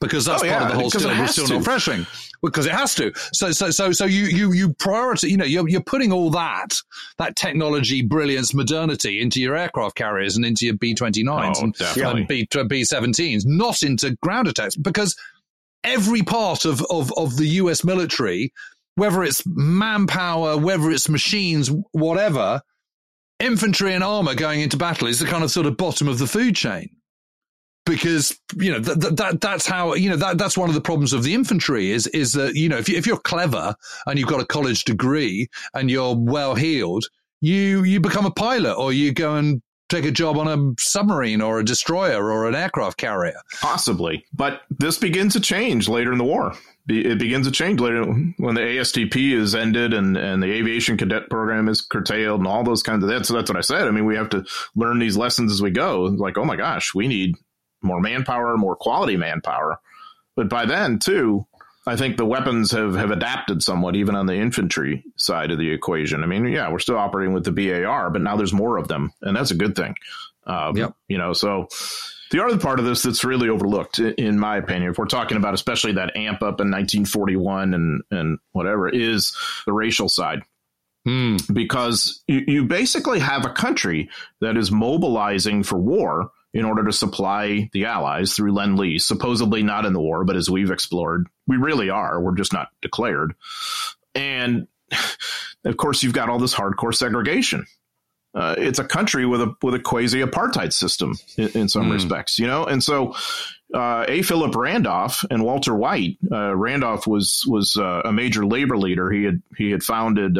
because 0.00 0.26
that's 0.26 0.42
oh, 0.42 0.48
part 0.48 0.60
yeah, 0.60 0.66
of 0.66 0.72
the 0.72 0.78
whole 0.78 0.90
still, 0.90 1.08
we're 1.08 1.26
still 1.26 1.48
not 1.48 1.64
freshing 1.64 2.06
because 2.44 2.66
it 2.66 2.72
has 2.72 2.94
to. 2.96 3.12
So, 3.32 3.52
so, 3.52 3.70
so, 3.70 3.92
so 3.92 4.04
you, 4.04 4.24
you, 4.24 4.52
you 4.52 4.68
prioritize. 4.70 5.28
You 5.28 5.36
know, 5.36 5.44
you're, 5.44 5.68
you're 5.68 5.82
putting 5.82 6.12
all 6.12 6.30
that, 6.30 6.74
that 7.18 7.36
technology, 7.36 8.02
brilliance, 8.02 8.54
modernity 8.54 9.20
into 9.20 9.40
your 9.40 9.56
aircraft 9.56 9.96
carriers 9.96 10.36
and 10.36 10.44
into 10.44 10.66
your 10.66 10.76
B 10.76 10.94
29s 10.94 11.56
oh, 11.58 11.64
and, 11.64 11.74
and 12.18 12.28
B 12.28 12.48
uh, 12.54 12.56
17s, 12.56 13.42
not 13.46 13.82
into 13.82 14.16
ground 14.22 14.48
attacks 14.48 14.76
because 14.76 15.16
every 15.82 16.22
part 16.22 16.64
of, 16.64 16.82
of, 16.90 17.12
of 17.16 17.36
the 17.36 17.46
US 17.46 17.84
military, 17.84 18.52
whether 18.96 19.22
it's 19.22 19.42
manpower, 19.46 20.56
whether 20.56 20.90
it's 20.90 21.08
machines, 21.08 21.70
whatever, 21.92 22.62
infantry 23.40 23.92
and 23.92 24.04
armor 24.04 24.34
going 24.34 24.60
into 24.60 24.76
battle 24.76 25.08
is 25.08 25.18
the 25.18 25.26
kind 25.26 25.44
of 25.44 25.50
sort 25.50 25.66
of 25.66 25.76
bottom 25.76 26.08
of 26.08 26.18
the 26.18 26.26
food 26.26 26.56
chain. 26.56 26.90
Because 27.86 28.38
you 28.56 28.72
know 28.72 28.78
that, 28.78 29.16
that 29.16 29.40
that's 29.40 29.66
how 29.66 29.94
you 29.94 30.08
know 30.08 30.16
that 30.16 30.38
that's 30.38 30.56
one 30.56 30.70
of 30.70 30.74
the 30.74 30.80
problems 30.80 31.12
of 31.12 31.22
the 31.22 31.34
infantry 31.34 31.90
is 31.90 32.06
is 32.08 32.32
that 32.32 32.54
you 32.54 32.68
know 32.68 32.78
if 32.78 32.88
you, 32.88 32.96
if 32.96 33.06
you're 33.06 33.18
clever 33.18 33.74
and 34.06 34.18
you've 34.18 34.28
got 34.28 34.40
a 34.40 34.46
college 34.46 34.84
degree 34.84 35.48
and 35.74 35.90
you're 35.90 36.16
well 36.16 36.54
heeled 36.54 37.04
you 37.42 37.84
you 37.84 38.00
become 38.00 38.24
a 38.24 38.30
pilot 38.30 38.74
or 38.74 38.90
you 38.90 39.12
go 39.12 39.36
and 39.36 39.60
take 39.88 40.04
a 40.04 40.10
job 40.10 40.36
on 40.36 40.48
a 40.48 40.80
submarine 40.80 41.40
or 41.40 41.60
a 41.60 41.64
destroyer 41.64 42.30
or 42.30 42.48
an 42.48 42.54
aircraft 42.54 42.96
carrier. 42.96 43.40
Possibly. 43.60 44.24
But 44.32 44.62
this 44.70 44.98
begins 44.98 45.34
to 45.34 45.40
change 45.40 45.88
later 45.88 46.12
in 46.12 46.18
the 46.18 46.24
war. 46.24 46.54
It 46.86 47.18
begins 47.18 47.46
to 47.46 47.52
change 47.52 47.80
later 47.80 48.04
when 48.04 48.54
the 48.54 48.60
ASTP 48.60 49.32
is 49.32 49.54
ended 49.54 49.94
and, 49.94 50.16
and 50.18 50.42
the 50.42 50.52
aviation 50.52 50.98
cadet 50.98 51.30
program 51.30 51.68
is 51.68 51.80
curtailed 51.80 52.40
and 52.40 52.46
all 52.46 52.62
those 52.62 52.82
kinds 52.82 53.02
of 53.02 53.08
that's 53.08 53.28
that's 53.28 53.48
what 53.48 53.56
I 53.56 53.62
said. 53.62 53.88
I 53.88 53.90
mean, 53.90 54.04
we 54.04 54.16
have 54.16 54.28
to 54.30 54.44
learn 54.74 54.98
these 54.98 55.16
lessons 55.16 55.50
as 55.50 55.62
we 55.62 55.70
go. 55.70 56.02
Like, 56.02 56.36
oh 56.36 56.44
my 56.44 56.56
gosh, 56.56 56.94
we 56.94 57.08
need 57.08 57.36
more 57.84 58.00
manpower, 58.00 58.56
more 58.56 58.76
quality 58.76 59.16
manpower. 59.16 59.78
But 60.36 60.48
by 60.48 60.66
then, 60.66 60.98
too, 60.98 61.46
I 61.86 61.96
think 61.96 62.16
the 62.16 62.24
weapons 62.24 62.72
have, 62.72 62.94
have 62.94 63.10
adapted 63.10 63.62
somewhat, 63.62 63.94
even 63.94 64.14
on 64.14 64.26
the 64.26 64.34
infantry 64.34 65.04
side 65.16 65.50
of 65.50 65.58
the 65.58 65.70
equation. 65.70 66.22
I 66.22 66.26
mean, 66.26 66.46
yeah, 66.46 66.70
we're 66.70 66.78
still 66.78 66.96
operating 66.96 67.34
with 67.34 67.44
the 67.44 67.52
BAR, 67.52 68.10
but 68.10 68.22
now 68.22 68.36
there's 68.36 68.52
more 68.52 68.78
of 68.78 68.88
them, 68.88 69.12
and 69.22 69.36
that's 69.36 69.50
a 69.50 69.56
good 69.56 69.76
thing. 69.76 69.94
Um, 70.46 70.76
yep. 70.76 70.94
You 71.08 71.18
know, 71.18 71.32
so 71.34 71.68
the 72.30 72.42
other 72.44 72.58
part 72.58 72.78
of 72.78 72.84
this 72.84 73.02
that's 73.02 73.24
really 73.24 73.48
overlooked, 73.48 73.98
in 73.98 74.38
my 74.38 74.56
opinion, 74.56 74.90
if 74.90 74.98
we're 74.98 75.06
talking 75.06 75.36
about 75.36 75.54
especially 75.54 75.92
that 75.92 76.16
amp 76.16 76.42
up 76.42 76.60
in 76.60 76.70
1941 76.70 77.74
and 77.74 78.02
and 78.10 78.38
whatever, 78.52 78.88
is 78.88 79.36
the 79.66 79.72
racial 79.72 80.08
side. 80.08 80.40
Hmm. 81.04 81.36
Because 81.52 82.22
you, 82.26 82.44
you 82.46 82.64
basically 82.64 83.18
have 83.18 83.44
a 83.44 83.50
country 83.50 84.08
that 84.40 84.56
is 84.56 84.70
mobilizing 84.70 85.62
for 85.62 85.76
war 85.76 86.30
in 86.54 86.64
order 86.64 86.84
to 86.84 86.92
supply 86.92 87.68
the 87.72 87.86
Allies 87.86 88.32
through 88.32 88.52
Lend 88.52 88.78
Lease, 88.78 89.04
supposedly 89.04 89.64
not 89.64 89.84
in 89.84 89.92
the 89.92 90.00
war, 90.00 90.24
but 90.24 90.36
as 90.36 90.48
we've 90.48 90.70
explored, 90.70 91.26
we 91.48 91.56
really 91.56 91.90
are. 91.90 92.20
We're 92.20 92.36
just 92.36 92.52
not 92.52 92.68
declared. 92.80 93.34
And 94.14 94.68
of 95.64 95.76
course, 95.76 96.02
you've 96.02 96.12
got 96.12 96.28
all 96.30 96.38
this 96.38 96.54
hardcore 96.54 96.94
segregation. 96.94 97.66
Uh, 98.34 98.54
it's 98.56 98.78
a 98.78 98.84
country 98.84 99.26
with 99.26 99.40
a 99.40 99.54
with 99.62 99.74
a 99.74 99.78
quasi 99.78 100.20
apartheid 100.20 100.72
system 100.72 101.14
in, 101.36 101.48
in 101.54 101.68
some 101.68 101.88
mm. 101.88 101.92
respects, 101.92 102.38
you 102.38 102.46
know. 102.46 102.64
And 102.64 102.82
so, 102.82 103.14
uh, 103.72 104.04
A. 104.08 104.22
Philip 104.22 104.56
Randolph 104.56 105.24
and 105.30 105.44
Walter 105.44 105.74
White. 105.74 106.18
Uh, 106.30 106.54
Randolph 106.54 107.06
was 107.06 107.44
was 107.46 107.76
uh, 107.76 108.02
a 108.04 108.12
major 108.12 108.44
labor 108.44 108.76
leader. 108.76 109.10
He 109.10 109.24
had 109.24 109.42
he 109.56 109.70
had 109.70 109.84
founded 109.84 110.36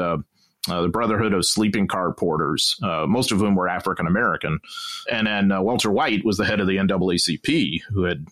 uh, 0.68 0.82
the 0.82 0.88
Brotherhood 0.88 1.32
of 1.32 1.44
Sleeping 1.44 1.86
Car 1.86 2.12
Porters, 2.12 2.76
uh, 2.82 3.06
most 3.06 3.32
of 3.32 3.38
whom 3.38 3.54
were 3.54 3.68
African 3.68 4.06
American. 4.06 4.60
And 5.10 5.26
then 5.26 5.52
uh, 5.52 5.62
Walter 5.62 5.90
White 5.90 6.24
was 6.24 6.36
the 6.36 6.44
head 6.44 6.60
of 6.60 6.66
the 6.66 6.76
NAACP, 6.76 7.82
who 7.92 8.04
had 8.04 8.26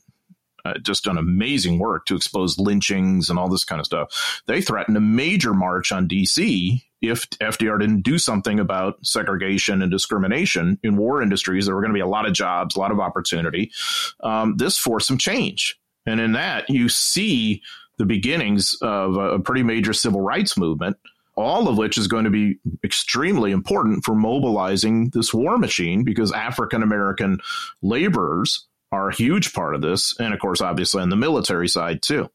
uh, 0.64 0.74
just 0.78 1.04
done 1.04 1.18
amazing 1.18 1.78
work 1.78 2.06
to 2.06 2.16
expose 2.16 2.58
lynchings 2.58 3.28
and 3.28 3.38
all 3.38 3.48
this 3.48 3.64
kind 3.64 3.80
of 3.80 3.86
stuff. 3.86 4.42
They 4.46 4.62
threatened 4.62 4.96
a 4.96 5.00
major 5.00 5.54
march 5.54 5.92
on 5.92 6.08
DC 6.08 6.82
if 7.00 7.28
FDR 7.30 7.80
didn't 7.80 8.02
do 8.02 8.16
something 8.16 8.60
about 8.60 9.04
segregation 9.04 9.82
and 9.82 9.90
discrimination 9.90 10.78
in 10.84 10.96
war 10.96 11.20
industries. 11.20 11.66
There 11.66 11.74
were 11.74 11.80
going 11.80 11.90
to 11.90 11.94
be 11.96 12.00
a 12.00 12.06
lot 12.06 12.26
of 12.26 12.32
jobs, 12.32 12.76
a 12.76 12.78
lot 12.78 12.92
of 12.92 13.00
opportunity. 13.00 13.72
Um, 14.22 14.56
this 14.56 14.78
forced 14.78 15.08
some 15.08 15.18
change. 15.18 15.78
And 16.06 16.20
in 16.20 16.32
that, 16.32 16.70
you 16.70 16.88
see 16.88 17.62
the 17.98 18.06
beginnings 18.06 18.76
of 18.82 19.16
a 19.16 19.38
pretty 19.38 19.62
major 19.62 19.92
civil 19.92 20.20
rights 20.20 20.56
movement 20.56 20.96
all 21.34 21.68
of 21.68 21.78
which 21.78 21.96
is 21.96 22.08
going 22.08 22.24
to 22.24 22.30
be 22.30 22.58
extremely 22.84 23.52
important 23.52 24.04
for 24.04 24.14
mobilizing 24.14 25.10
this 25.10 25.32
war 25.32 25.58
machine 25.58 26.04
because 26.04 26.32
African 26.32 26.82
American 26.82 27.40
laborers 27.80 28.66
are 28.90 29.08
a 29.08 29.14
huge 29.14 29.52
part 29.52 29.74
of 29.74 29.80
this. 29.80 30.14
And 30.20 30.34
of 30.34 30.40
course, 30.40 30.60
obviously 30.60 31.02
on 31.02 31.08
the 31.08 31.16
military 31.16 31.68
side 31.68 32.02
too. 32.02 32.30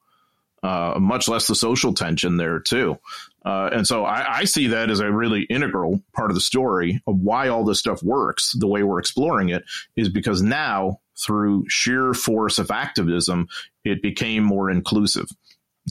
Uh, 0.64 0.98
much 1.00 1.28
less 1.28 1.46
the 1.46 1.54
social 1.54 1.94
tension 1.94 2.38
there 2.38 2.60
too. 2.60 2.98
Uh, 3.46 3.70
and 3.72 3.86
so 3.86 4.04
I, 4.04 4.40
I, 4.40 4.44
see 4.46 4.68
that 4.68 4.90
as 4.90 5.00
a 5.00 5.10
really 5.10 5.44
integral 5.44 6.02
part 6.14 6.32
of 6.32 6.36
the 6.36 6.42
story 6.42 7.00
of 7.06 7.20
why 7.20 7.48
all 7.48 7.64
this 7.64 7.78
stuff 7.78 8.02
works 8.02 8.54
the 8.58 8.68
way 8.68 8.82
we're 8.82 9.00
exploring 9.00 9.50
it 9.50 9.64
is 9.96 10.10
because 10.10 10.42
now 10.42 11.00
through 11.16 11.66
sheer 11.70 12.14
force 12.16 12.58
of 12.58 12.72
activism, 12.72 13.48
it 13.86 14.02
became 14.02 14.44
more 14.44 14.72
inclusive 14.72 15.28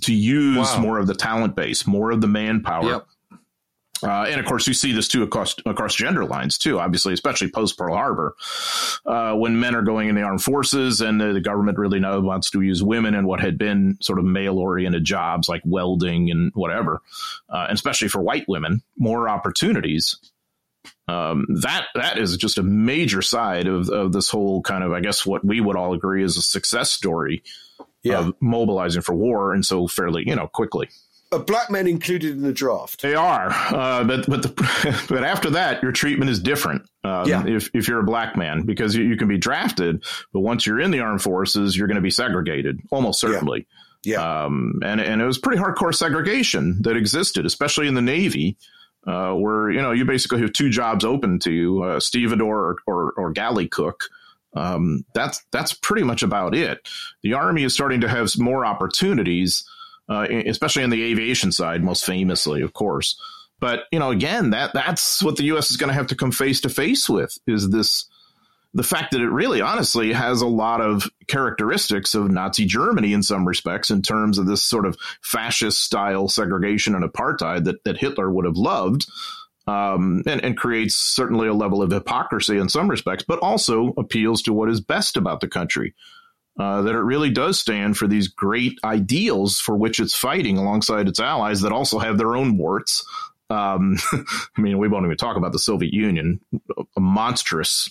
to 0.02 0.14
use 0.14 0.56
wow. 0.56 0.80
more 0.80 0.98
of 0.98 1.06
the 1.06 1.14
talent 1.14 1.56
base, 1.56 1.86
more 1.86 2.10
of 2.10 2.20
the 2.20 2.28
manpower. 2.28 2.90
Yep. 2.90 3.06
Uh, 4.02 4.26
and 4.28 4.38
of 4.38 4.46
course, 4.46 4.66
you 4.66 4.74
see 4.74 4.92
this 4.92 5.08
too 5.08 5.22
across 5.22 5.56
across 5.64 5.94
gender 5.94 6.24
lines 6.24 6.58
too. 6.58 6.78
Obviously, 6.78 7.14
especially 7.14 7.50
post 7.50 7.78
Pearl 7.78 7.94
Harbor, 7.94 8.34
uh, 9.06 9.34
when 9.34 9.58
men 9.58 9.74
are 9.74 9.82
going 9.82 10.08
in 10.08 10.14
the 10.14 10.22
armed 10.22 10.42
forces, 10.42 11.00
and 11.00 11.20
the, 11.20 11.32
the, 11.32 11.40
government 11.40 11.78
really 11.78 11.98
now 11.98 12.20
wants 12.20 12.50
to 12.50 12.60
use 12.60 12.82
women 12.82 13.14
in 13.14 13.26
what 13.26 13.40
had 13.40 13.56
been 13.56 13.96
sort 14.02 14.18
of 14.18 14.24
male 14.24 14.58
oriented 14.58 15.04
jobs 15.04 15.48
like 15.48 15.62
welding 15.64 16.30
and 16.30 16.52
whatever, 16.54 17.00
uh, 17.48 17.66
and 17.68 17.74
especially 17.74 18.08
for 18.08 18.20
white 18.20 18.44
women, 18.48 18.82
more 18.98 19.28
opportunities. 19.28 20.16
Um, 21.08 21.46
that 21.62 21.86
that 21.94 22.18
is 22.18 22.36
just 22.36 22.58
a 22.58 22.62
major 22.62 23.22
side 23.22 23.66
of 23.66 23.88
of 23.88 24.12
this 24.12 24.28
whole 24.28 24.60
kind 24.60 24.84
of, 24.84 24.92
I 24.92 25.00
guess, 25.00 25.24
what 25.24 25.42
we 25.42 25.60
would 25.60 25.76
all 25.76 25.94
agree 25.94 26.22
is 26.22 26.36
a 26.36 26.42
success 26.42 26.90
story 26.90 27.42
yeah. 28.08 28.18
of 28.20 28.34
mobilizing 28.40 29.02
for 29.02 29.14
war, 29.14 29.52
and 29.52 29.64
so 29.64 29.86
fairly, 29.86 30.24
you 30.26 30.34
know, 30.34 30.48
quickly. 30.48 30.88
Are 31.32 31.40
black 31.40 31.70
men 31.70 31.88
included 31.88 32.30
in 32.30 32.42
the 32.42 32.52
draft? 32.52 33.02
They 33.02 33.16
are, 33.16 33.50
uh, 33.50 34.04
but 34.04 34.26
but 34.26 34.42
the, 34.42 35.06
but 35.08 35.24
after 35.24 35.50
that, 35.50 35.82
your 35.82 35.90
treatment 35.90 36.30
is 36.30 36.38
different. 36.38 36.88
Um, 37.02 37.28
yeah. 37.28 37.44
If 37.44 37.68
if 37.74 37.88
you're 37.88 37.98
a 37.98 38.04
black 38.04 38.36
man, 38.36 38.62
because 38.62 38.94
you, 38.94 39.02
you, 39.02 39.16
can 39.16 39.26
be 39.26 39.36
drafted, 39.36 40.04
but 40.32 40.40
once 40.40 40.66
you're 40.66 40.78
in 40.78 40.92
the 40.92 41.00
armed 41.00 41.22
forces, 41.22 41.76
you're 41.76 41.88
going 41.88 41.96
to 41.96 42.02
be 42.02 42.10
segregated, 42.10 42.80
almost 42.92 43.20
certainly. 43.20 43.66
Yeah. 44.04 44.20
yeah. 44.20 44.44
Um, 44.44 44.80
and 44.84 45.00
and 45.00 45.20
it 45.20 45.24
was 45.24 45.38
pretty 45.38 45.60
hardcore 45.60 45.94
segregation 45.94 46.80
that 46.82 46.96
existed, 46.96 47.44
especially 47.44 47.88
in 47.88 47.94
the 47.94 48.02
Navy. 48.02 48.56
Uh, 49.04 49.32
where 49.34 49.70
you 49.70 49.80
know 49.80 49.92
you 49.92 50.04
basically 50.04 50.40
have 50.40 50.52
two 50.52 50.68
jobs 50.68 51.04
open 51.04 51.38
to 51.38 51.52
you, 51.52 51.82
uh, 51.82 52.00
stevedore 52.00 52.58
or, 52.58 52.76
or, 52.88 53.12
or 53.16 53.30
galley 53.30 53.68
cook, 53.68 54.08
um, 54.56 55.04
that's 55.14 55.44
that's 55.52 55.74
pretty 55.74 56.02
much 56.02 56.22
about 56.22 56.54
it. 56.54 56.88
The 57.22 57.34
Army 57.34 57.62
is 57.62 57.74
starting 57.74 58.00
to 58.00 58.08
have 58.08 58.30
more 58.38 58.64
opportunities, 58.64 59.64
uh, 60.08 60.26
especially 60.46 60.82
on 60.82 60.90
the 60.90 61.04
aviation 61.04 61.52
side, 61.52 61.84
most 61.84 62.04
famously, 62.04 62.62
of 62.62 62.72
course. 62.72 63.20
But 63.60 63.84
you 63.92 63.98
know, 63.98 64.10
again, 64.10 64.50
that 64.50 64.72
that's 64.72 65.22
what 65.22 65.36
the 65.36 65.44
U.S. 65.44 65.70
is 65.70 65.76
going 65.76 65.88
to 65.88 65.94
have 65.94 66.08
to 66.08 66.16
come 66.16 66.32
face 66.32 66.60
to 66.62 66.68
face 66.68 67.08
with 67.08 67.36
is 67.46 67.70
this 67.70 68.06
the 68.74 68.82
fact 68.82 69.12
that 69.12 69.22
it 69.22 69.30
really 69.30 69.62
honestly 69.62 70.12
has 70.12 70.42
a 70.42 70.46
lot 70.46 70.82
of 70.82 71.08
characteristics 71.28 72.14
of 72.14 72.30
Nazi 72.30 72.66
Germany 72.66 73.14
in 73.14 73.22
some 73.22 73.48
respects 73.48 73.90
in 73.90 74.02
terms 74.02 74.36
of 74.36 74.46
this 74.46 74.62
sort 74.62 74.84
of 74.84 74.98
fascist 75.22 75.82
style 75.82 76.28
segregation 76.28 76.94
and 76.94 77.02
apartheid 77.02 77.64
that, 77.64 77.82
that 77.84 77.96
Hitler 77.96 78.30
would 78.30 78.44
have 78.44 78.58
loved 78.58 79.06
um, 79.66 80.22
and, 80.26 80.42
and 80.42 80.56
creates 80.56 80.94
certainly 80.94 81.48
a 81.48 81.54
level 81.54 81.82
of 81.82 81.90
hypocrisy 81.90 82.58
in 82.58 82.68
some 82.68 82.88
respects, 82.88 83.24
but 83.26 83.40
also 83.40 83.92
appeals 83.96 84.42
to 84.42 84.52
what 84.52 84.70
is 84.70 84.80
best 84.80 85.16
about 85.16 85.40
the 85.40 85.48
country. 85.48 85.94
Uh, 86.58 86.80
that 86.82 86.94
it 86.94 87.00
really 87.00 87.28
does 87.28 87.60
stand 87.60 87.98
for 87.98 88.06
these 88.06 88.28
great 88.28 88.78
ideals 88.82 89.58
for 89.58 89.76
which 89.76 90.00
it's 90.00 90.16
fighting 90.16 90.56
alongside 90.56 91.06
its 91.06 91.20
allies 91.20 91.60
that 91.60 91.72
also 91.72 91.98
have 91.98 92.16
their 92.16 92.34
own 92.34 92.56
warts. 92.56 93.04
Um, 93.50 93.98
I 94.12 94.60
mean, 94.60 94.78
we 94.78 94.88
won't 94.88 95.04
even 95.04 95.18
talk 95.18 95.36
about 95.36 95.52
the 95.52 95.58
Soviet 95.58 95.92
Union, 95.92 96.40
a 96.96 97.00
monstrous 97.00 97.90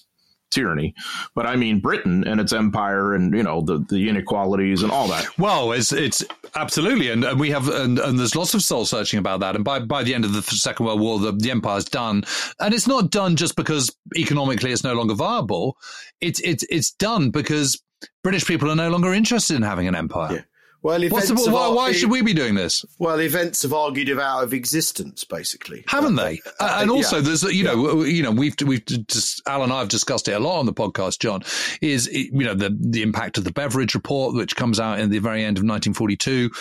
tyranny, 0.56 0.96
but 1.36 1.46
I 1.46 1.56
mean 1.56 1.80
Britain 1.80 2.26
and 2.26 2.40
its 2.40 2.54
empire 2.54 3.14
and 3.14 3.34
you 3.36 3.44
know 3.44 3.62
the 3.62 3.86
the 3.90 4.10
inequalities 4.10 4.82
and 4.82 4.92
all 4.92 5.08
that. 5.10 5.38
Well, 5.38 5.74
it's 5.74 5.92
it's 5.92 6.24
absolutely, 6.56 7.12
and, 7.12 7.24
and 7.24 7.40
we 7.40 7.52
have 7.52 7.68
and, 7.68 8.00
and 8.00 8.18
there's 8.18 8.36
lots 8.36 8.54
of 8.54 8.64
soul 8.64 8.86
searching 8.86 9.20
about 9.20 9.42
that. 9.42 9.56
And 9.56 9.64
by 9.64 9.80
by 9.80 10.04
the 10.04 10.16
end 10.16 10.26
of 10.26 10.34
the 10.34 10.42
Second 10.42 10.86
World 10.86 11.02
War, 11.02 11.20
the, 11.20 11.34
the 11.34 11.52
empire's 11.52 11.86
done, 11.86 12.24
and 12.60 12.74
it's 12.74 12.88
not 12.88 13.12
done 13.12 13.36
just 13.36 13.56
because 13.56 13.96
economically 14.16 14.72
it's 14.72 14.84
no 14.84 14.94
longer 14.94 15.14
viable. 15.14 15.78
It's 16.22 16.40
it's 16.40 16.64
it's 16.70 16.92
done 16.92 17.30
because 17.30 17.82
British 18.24 18.46
people 18.46 18.72
are 18.72 18.76
no 18.76 18.90
longer 18.90 19.14
interested 19.14 19.56
in 19.56 19.62
having 19.62 19.88
an 19.88 19.96
empire. 19.96 20.34
Yeah. 20.34 20.42
Well, 20.86 21.02
events 21.02 21.30
the, 21.30 21.52
why, 21.52 21.68
why 21.70 21.94
should 21.94 22.12
we 22.12 22.22
be 22.22 22.36
doing 22.36 22.54
this? 22.54 22.86
Well, 23.00 23.20
events 23.20 23.64
have 23.64 23.74
argued 23.74 24.08
it 24.08 24.20
out 24.20 24.44
of 24.44 24.54
existence, 24.54 25.24
basically, 25.24 25.84
haven't 25.88 26.14
they? 26.14 26.42
Uh, 26.46 26.64
uh, 26.64 26.78
and 26.80 26.92
also, 26.92 27.16
yeah. 27.16 27.22
there's 27.24 27.42
you 27.42 27.64
know, 27.64 28.04
you 28.04 28.22
know, 28.22 28.30
we've 28.30 28.54
we've 28.64 28.86
just 28.86 29.42
Al 29.48 29.64
and 29.64 29.74
I 29.74 29.80
have 29.80 29.90
discussed 29.90 30.28
it 30.28 30.34
a 30.34 30.40
lot 30.40 30.60
on 30.60 30.68
the 30.68 30.74
podcast. 30.74 31.18
John 31.18 31.42
is 31.82 32.08
you 32.14 32.44
know 32.44 32.54
the 32.54 32.70
the 32.80 33.02
impact 33.02 33.40
of 33.40 33.46
the 33.46 33.52
Beveridge 33.52 33.96
report, 33.96 34.36
which 34.36 34.56
comes 34.56 34.80
out 34.80 35.00
in 35.00 35.10
the 35.10 35.18
very 35.18 35.44
end 35.44 35.58
of 35.58 35.64
1942. 35.64 36.52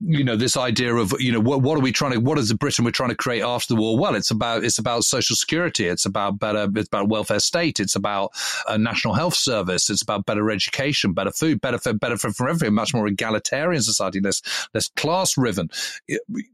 You 0.00 0.24
know, 0.24 0.36
this 0.36 0.58
idea 0.58 0.94
of 0.94 1.14
you 1.18 1.32
know 1.32 1.40
what 1.40 1.62
what 1.62 1.78
are 1.78 1.80
we 1.80 1.90
trying 1.90 2.12
to 2.12 2.18
what 2.18 2.36
is 2.36 2.50
the 2.50 2.56
Britain 2.56 2.84
we're 2.84 2.90
trying 2.90 3.08
to 3.08 3.16
create 3.16 3.40
after 3.40 3.74
the 3.74 3.80
war? 3.80 3.98
Well, 3.98 4.14
it's 4.14 4.30
about 4.30 4.62
it's 4.62 4.78
about 4.78 5.04
social 5.04 5.36
security, 5.36 5.86
it's 5.86 6.04
about 6.04 6.38
better, 6.38 6.68
it's 6.76 6.88
about 6.88 7.08
welfare 7.08 7.40
state, 7.40 7.80
it's 7.80 7.96
about 7.96 8.32
a 8.68 8.76
national 8.76 9.14
health 9.14 9.36
service, 9.36 9.88
it's 9.88 10.02
about 10.02 10.26
better 10.26 10.50
education, 10.50 11.14
better 11.14 11.30
food, 11.30 11.62
better 11.62 11.78
for 11.78 11.94
better 11.94 12.18
for, 12.18 12.30
for 12.30 12.46
everyone, 12.46 12.74
much 12.74 12.92
more 12.92 13.06
egalitarian 13.06 13.69
society, 13.78 14.20
less 14.20 14.42
less 14.74 14.88
class 14.88 15.36
riven. 15.36 15.70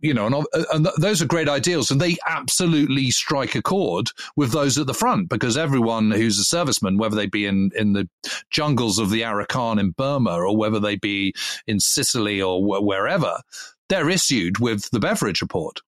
You 0.00 0.14
know, 0.14 0.26
and, 0.26 0.34
uh, 0.34 0.64
and 0.72 0.88
those 0.98 1.22
are 1.22 1.26
great 1.26 1.48
ideals, 1.48 1.90
and 1.90 2.00
they 2.00 2.16
absolutely 2.26 3.10
strike 3.10 3.54
a 3.54 3.62
chord 3.62 4.10
with 4.36 4.52
those 4.52 4.78
at 4.78 4.86
the 4.86 4.94
front 4.94 5.28
because 5.28 5.56
everyone 5.56 6.10
who's 6.10 6.38
a 6.38 6.56
serviceman, 6.56 6.98
whether 6.98 7.16
they 7.16 7.26
be 7.26 7.46
in 7.46 7.70
in 7.74 7.92
the 7.92 8.08
jungles 8.50 8.98
of 8.98 9.10
the 9.10 9.22
Arakan 9.22 9.80
in 9.80 9.90
Burma 9.90 10.34
or 10.34 10.56
whether 10.56 10.80
they 10.80 10.96
be 10.96 11.34
in 11.66 11.80
Sicily 11.80 12.40
or 12.40 12.62
wherever, 12.62 13.40
they're 13.88 14.10
issued 14.10 14.58
with 14.58 14.90
the 14.90 15.00
Beveridge 15.00 15.40
report 15.40 15.80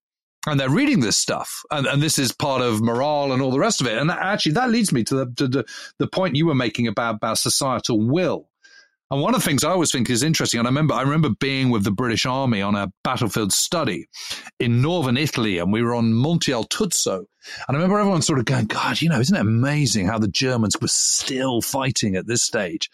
and 0.47 0.59
they're 0.59 0.71
reading 0.71 1.01
this 1.01 1.17
stuff, 1.17 1.63
and, 1.71 1.87
and 1.87 2.03
this 2.03 2.19
is 2.19 2.33
part 2.33 2.63
of 2.63 2.81
morale 2.81 3.33
and 3.33 3.43
all 3.43 3.51
the 3.51 3.59
rest 3.59 3.81
of 3.81 3.87
it. 3.87 3.99
And 3.99 4.11
actually, 4.11 4.53
that 4.53 4.71
leads 4.71 4.93
me 4.93 5.05
to 5.05 5.15
the, 5.15 5.27
to 5.37 5.49
the, 5.49 5.65
the 5.99 6.07
point 6.07 6.37
you 6.37 6.47
were 6.47 6.55
making 6.55 6.87
about, 6.87 7.17
about 7.17 7.39
societal 7.39 8.01
will. 8.01 8.49
And 9.11 9.23
one 9.23 9.35
of 9.35 9.41
the 9.41 9.45
things 9.47 9.65
I 9.65 9.71
always 9.71 9.91
think 9.91 10.11
is 10.11 10.23
interesting, 10.23 10.59
and 10.59 10.67
I 10.67 10.71
remember 10.71 10.95
I 10.95 11.03
remember 11.03 11.31
being 11.31 11.71
with 11.71 11.85
the 11.85 11.91
British 11.91 12.27
Army 12.27 12.61
on 12.61 12.75
a 12.75 12.93
battlefield 13.05 13.53
study 13.53 14.07
in 14.61 14.83
northern 14.83 15.17
Italy, 15.17 15.59
and 15.59 15.73
we 15.73 15.83
were 15.83 15.95
on 15.95 16.13
Monte 16.13 16.53
Altuzzo. 16.53 17.25
And 17.67 17.77
I 17.77 17.81
remember 17.81 17.99
everyone 17.99 18.21
sort 18.21 18.39
of 18.39 18.45
going, 18.45 18.67
God, 18.67 19.01
you 19.01 19.09
know, 19.09 19.21
isn't 19.21 19.35
it 19.35 19.41
amazing 19.41 20.07
how 20.07 20.19
the 20.19 20.29
Germans 20.29 20.77
were 20.81 20.89
still 20.89 21.63
fighting 21.63 22.17
at 22.17 22.27
this 22.27 22.43
stage? 22.43 22.91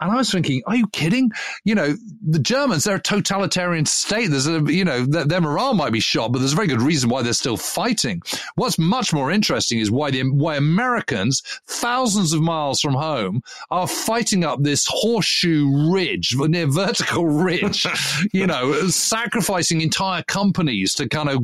And 0.00 0.12
I 0.12 0.16
was 0.16 0.30
thinking, 0.30 0.62
are 0.66 0.76
you 0.76 0.86
kidding? 0.88 1.30
You 1.64 1.74
know, 1.74 1.94
the 2.22 2.38
Germans, 2.38 2.84
they're 2.84 2.96
a 2.96 3.02
totalitarian 3.02 3.84
state. 3.86 4.30
There's 4.30 4.46
a, 4.46 4.60
you 4.72 4.84
know, 4.84 5.04
their, 5.04 5.24
their, 5.24 5.40
morale 5.40 5.74
might 5.74 5.92
be 5.92 6.00
shot, 6.00 6.32
but 6.32 6.38
there's 6.38 6.52
a 6.52 6.56
very 6.56 6.68
good 6.68 6.82
reason 6.82 7.10
why 7.10 7.22
they're 7.22 7.32
still 7.32 7.56
fighting. 7.56 8.22
What's 8.54 8.78
much 8.78 9.12
more 9.12 9.30
interesting 9.30 9.78
is 9.78 9.90
why 9.90 10.10
the, 10.10 10.22
why 10.24 10.56
Americans, 10.56 11.42
thousands 11.66 12.32
of 12.32 12.40
miles 12.40 12.80
from 12.80 12.94
home, 12.94 13.42
are 13.70 13.88
fighting 13.88 14.44
up 14.44 14.62
this 14.62 14.86
horseshoe 14.88 15.92
ridge, 15.92 16.34
near 16.36 16.66
vertical 16.66 17.26
ridge, 17.26 17.86
you 18.32 18.46
know, 18.46 18.88
sacrificing 18.88 19.80
entire 19.80 20.22
companies 20.22 20.94
to 20.94 21.08
kind 21.08 21.28
of 21.28 21.42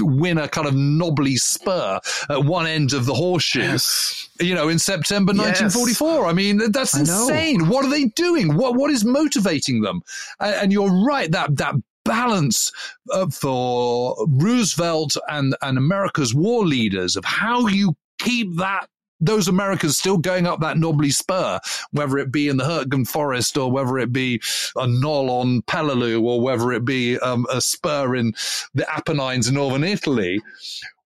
win 0.00 0.38
a 0.38 0.48
kind 0.48 0.66
of 0.66 0.74
knobbly 0.74 1.36
spur 1.36 2.00
at 2.28 2.44
one 2.44 2.66
end 2.66 2.92
of 2.92 3.06
the 3.06 3.14
horseshoe. 3.14 3.60
Yes. 3.60 4.28
You 4.40 4.54
know, 4.54 4.68
in 4.68 4.78
September 4.78 5.32
1944. 5.32 6.08
Yes. 6.08 6.30
I 6.30 6.32
mean, 6.32 6.72
that's 6.72 6.96
insane. 6.96 7.68
What 7.68 7.84
are 7.84 7.90
they 7.90 8.06
doing? 8.06 8.56
What 8.56 8.76
what 8.76 8.90
is 8.90 9.04
motivating 9.04 9.82
them? 9.82 10.00
And, 10.38 10.54
and 10.54 10.72
you're 10.72 10.90
right 11.04 11.30
that 11.32 11.56
that 11.56 11.74
balance 12.04 12.72
uh, 13.12 13.28
for 13.28 14.16
Roosevelt 14.28 15.16
and 15.28 15.54
and 15.62 15.78
America's 15.78 16.34
war 16.34 16.66
leaders 16.66 17.16
of 17.16 17.24
how 17.24 17.66
you 17.66 17.94
keep 18.18 18.56
that 18.56 18.88
those 19.20 19.48
Americans 19.48 19.98
still 19.98 20.18
going 20.18 20.46
up 20.46 20.60
that 20.60 20.78
knobbly 20.78 21.10
spur, 21.10 21.60
whether 21.92 22.18
it 22.18 22.32
be 22.32 22.48
in 22.48 22.56
the 22.56 22.64
Hurtgen 22.64 23.06
Forest 23.06 23.56
or 23.56 23.70
whether 23.70 23.98
it 23.98 24.12
be 24.12 24.40
a 24.76 24.86
knoll 24.86 25.30
on 25.30 25.62
Peleliu 25.62 26.22
or 26.22 26.40
whether 26.40 26.72
it 26.72 26.84
be 26.84 27.18
um, 27.18 27.46
a 27.50 27.60
spur 27.60 28.16
in 28.16 28.32
the 28.74 28.90
Apennines 28.90 29.48
in 29.48 29.54
northern 29.54 29.84
Italy. 29.84 30.40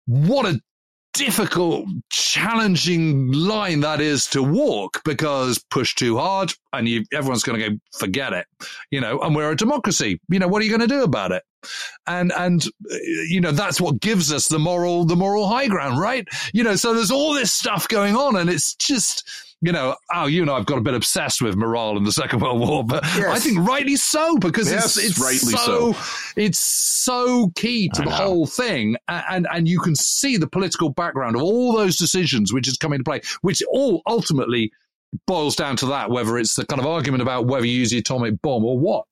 What 0.05 0.45
a 0.45 0.61
difficult, 1.15 1.87
challenging 2.11 3.31
line 3.31 3.79
that 3.79 4.01
is 4.01 4.27
to 4.27 4.43
walk 4.43 5.01
because 5.05 5.63
push 5.71 5.95
too 5.95 6.17
hard 6.17 6.53
and 6.73 6.87
you, 6.87 7.03
everyone's 7.13 7.43
going 7.43 7.59
to 7.59 7.69
go, 7.69 7.75
forget 7.97 8.33
it, 8.33 8.45
you 8.91 8.99
know, 8.99 9.19
and 9.21 9.35
we're 9.35 9.51
a 9.51 9.55
democracy. 9.55 10.19
You 10.29 10.39
know, 10.39 10.47
what 10.47 10.61
are 10.61 10.65
you 10.65 10.77
going 10.77 10.87
to 10.87 10.93
do 10.93 11.03
about 11.03 11.31
it? 11.31 11.43
And, 12.05 12.31
and, 12.37 12.63
uh, 12.65 12.95
you 13.29 13.41
know, 13.41 13.51
that's 13.51 13.79
what 13.79 13.99
gives 13.99 14.31
us 14.31 14.47
the 14.47 14.59
moral, 14.59 15.05
the 15.05 15.15
moral 15.15 15.47
high 15.47 15.67
ground, 15.67 15.99
right? 15.99 16.27
You 16.53 16.63
know, 16.63 16.75
so 16.75 16.93
there's 16.93 17.11
all 17.11 17.33
this 17.33 17.51
stuff 17.51 17.87
going 17.87 18.15
on 18.15 18.35
and 18.35 18.49
it's 18.49 18.75
just, 18.75 19.27
you 19.65 19.71
know, 19.71 19.95
oh, 20.13 20.27
you 20.27 20.45
know, 20.45 20.53
I've 20.53 20.67
got 20.67 20.77
a 20.77 20.81
bit 20.81 20.93
obsessed 20.93 21.41
with 21.41 21.55
morale 21.55 21.97
in 21.97 22.03
the 22.03 22.11
Second 22.11 22.41
World 22.41 22.59
War, 22.59 22.83
but 22.83 23.03
yes. 23.03 23.25
I 23.25 23.39
think 23.39 23.67
rightly 23.67 23.95
so 23.95 24.37
because 24.37 24.69
yes, 24.69 24.95
it's, 24.95 25.07
it's 25.07 25.19
rightly 25.19 25.53
so, 25.53 25.93
so, 25.93 26.31
it's 26.35 26.59
so 26.59 27.51
key 27.55 27.89
to 27.95 28.01
I 28.01 28.05
the 28.05 28.09
know. 28.11 28.15
whole 28.15 28.45
thing, 28.45 28.95
and 29.07 29.47
and 29.51 29.67
you 29.67 29.79
can 29.79 29.95
see 29.95 30.37
the 30.37 30.47
political 30.47 30.89
background 30.89 31.35
of 31.35 31.41
all 31.41 31.73
those 31.75 31.97
decisions 31.97 32.53
which 32.53 32.67
is 32.67 32.77
coming 32.77 32.99
to 32.99 33.03
play, 33.03 33.21
which 33.41 33.63
all 33.71 34.03
ultimately 34.05 34.71
boils 35.25 35.55
down 35.55 35.77
to 35.77 35.87
that, 35.87 36.11
whether 36.11 36.37
it's 36.37 36.53
the 36.53 36.65
kind 36.67 36.79
of 36.79 36.85
argument 36.85 37.23
about 37.23 37.47
whether 37.47 37.65
you 37.65 37.79
use 37.79 37.89
the 37.89 37.97
atomic 37.97 38.39
bomb 38.43 38.63
or 38.63 38.77
what. 38.77 39.05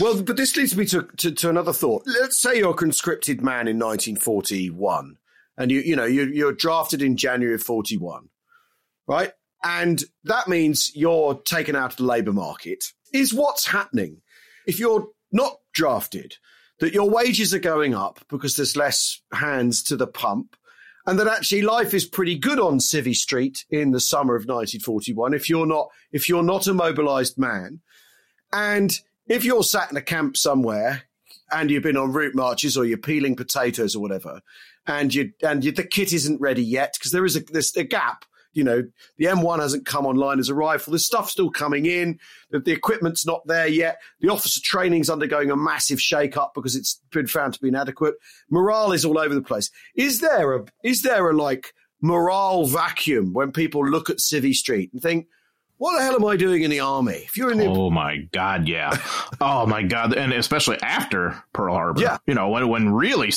Well, 0.00 0.22
but 0.22 0.36
this 0.36 0.54
leads 0.56 0.76
me 0.76 0.84
to, 0.86 1.08
to, 1.16 1.30
to 1.30 1.48
another 1.48 1.72
thought. 1.72 2.02
Let's 2.06 2.38
say 2.38 2.58
you're 2.58 2.72
a 2.72 2.74
conscripted 2.74 3.40
man 3.40 3.68
in 3.68 3.78
1941 3.78 5.16
and 5.56 5.70
you, 5.70 5.80
you 5.80 5.96
know, 5.96 6.04
you're, 6.04 6.28
you're 6.28 6.52
drafted 6.52 7.02
in 7.02 7.16
January 7.16 7.54
of 7.54 7.62
41, 7.62 8.28
right? 9.06 9.32
And 9.64 10.04
that 10.24 10.46
means 10.46 10.94
you're 10.94 11.34
taken 11.34 11.74
out 11.74 11.92
of 11.92 11.96
the 11.96 12.04
labour 12.04 12.32
market. 12.32 12.84
Is 13.12 13.32
what's 13.32 13.66
happening 13.66 14.20
if 14.66 14.78
you're 14.78 15.08
not 15.32 15.58
drafted 15.72 16.36
that 16.80 16.92
your 16.94 17.08
wages 17.08 17.54
are 17.54 17.60
going 17.60 17.94
up 17.94 18.20
because 18.28 18.56
there's 18.56 18.76
less 18.76 19.20
hands 19.32 19.82
to 19.84 19.96
the 19.96 20.06
pump 20.06 20.56
and 21.06 21.18
that 21.18 21.28
actually 21.28 21.62
life 21.62 21.94
is 21.94 22.04
pretty 22.04 22.36
good 22.38 22.58
on 22.58 22.78
Civvy 22.78 23.14
Street 23.14 23.64
in 23.70 23.90
the 23.90 24.00
summer 24.00 24.34
of 24.34 24.42
1941 24.42 25.34
if 25.34 25.48
you're 25.48 25.66
not 25.66 25.88
if 26.12 26.28
you're 26.28 26.42
not 26.42 26.66
a 26.66 26.74
mobilized 26.74 27.38
man 27.38 27.80
and 28.52 29.00
if 29.26 29.44
you're 29.44 29.62
sat 29.62 29.90
in 29.90 29.96
a 29.96 30.02
camp 30.02 30.36
somewhere 30.36 31.02
and 31.52 31.70
you've 31.70 31.82
been 31.82 31.96
on 31.96 32.12
route 32.12 32.34
marches 32.34 32.76
or 32.76 32.84
you're 32.84 32.98
peeling 32.98 33.36
potatoes 33.36 33.94
or 33.94 34.00
whatever 34.00 34.40
and 34.86 35.14
you 35.14 35.32
and 35.42 35.64
you, 35.64 35.72
the 35.72 35.84
kit 35.84 36.12
isn't 36.12 36.40
ready 36.40 36.64
yet 36.64 36.94
because 36.98 37.12
there 37.12 37.24
is 37.24 37.36
a 37.36 37.40
there's 37.40 37.74
a 37.76 37.84
gap 37.84 38.24
you 38.54 38.64
know, 38.64 38.82
the 39.18 39.26
M1 39.26 39.60
hasn't 39.60 39.86
come 39.86 40.06
online 40.06 40.38
as 40.38 40.48
a 40.48 40.54
rifle. 40.54 40.92
There's 40.92 41.06
stuff 41.06 41.28
still 41.28 41.50
coming 41.50 41.86
in. 41.86 42.18
The, 42.50 42.60
the 42.60 42.72
equipment's 42.72 43.26
not 43.26 43.46
there 43.46 43.66
yet. 43.66 44.00
The 44.20 44.30
officer 44.30 44.60
training's 44.62 45.10
undergoing 45.10 45.50
a 45.50 45.56
massive 45.56 46.00
shake-up 46.00 46.52
because 46.54 46.76
it's 46.76 47.00
been 47.10 47.26
found 47.26 47.54
to 47.54 47.60
be 47.60 47.68
inadequate. 47.68 48.14
Morale 48.50 48.92
is 48.92 49.04
all 49.04 49.18
over 49.18 49.34
the 49.34 49.42
place. 49.42 49.70
Is 49.94 50.20
there 50.20 50.54
a 50.54 50.64
is 50.82 51.02
there 51.02 51.28
a 51.28 51.36
like 51.36 51.74
morale 52.00 52.66
vacuum 52.66 53.32
when 53.32 53.50
people 53.50 53.86
look 53.86 54.10
at 54.10 54.18
Civvy 54.18 54.54
Street 54.54 54.90
and 54.92 55.02
think, 55.02 55.26
what 55.76 55.98
the 55.98 56.04
hell 56.04 56.14
am 56.14 56.24
I 56.24 56.36
doing 56.36 56.62
in 56.62 56.70
the 56.70 56.80
army? 56.80 57.14
If 57.14 57.36
you're 57.36 57.50
in 57.50 57.58
the 57.58 57.66
oh 57.66 57.90
my 57.90 58.28
god, 58.32 58.68
yeah, 58.68 58.96
oh 59.40 59.66
my 59.66 59.82
god, 59.82 60.14
and 60.14 60.32
especially 60.32 60.80
after 60.80 61.42
Pearl 61.52 61.74
Harbor, 61.74 62.00
yeah, 62.00 62.18
you 62.26 62.34
know 62.34 62.48
when 62.48 62.68
when 62.68 62.94
really 62.94 63.32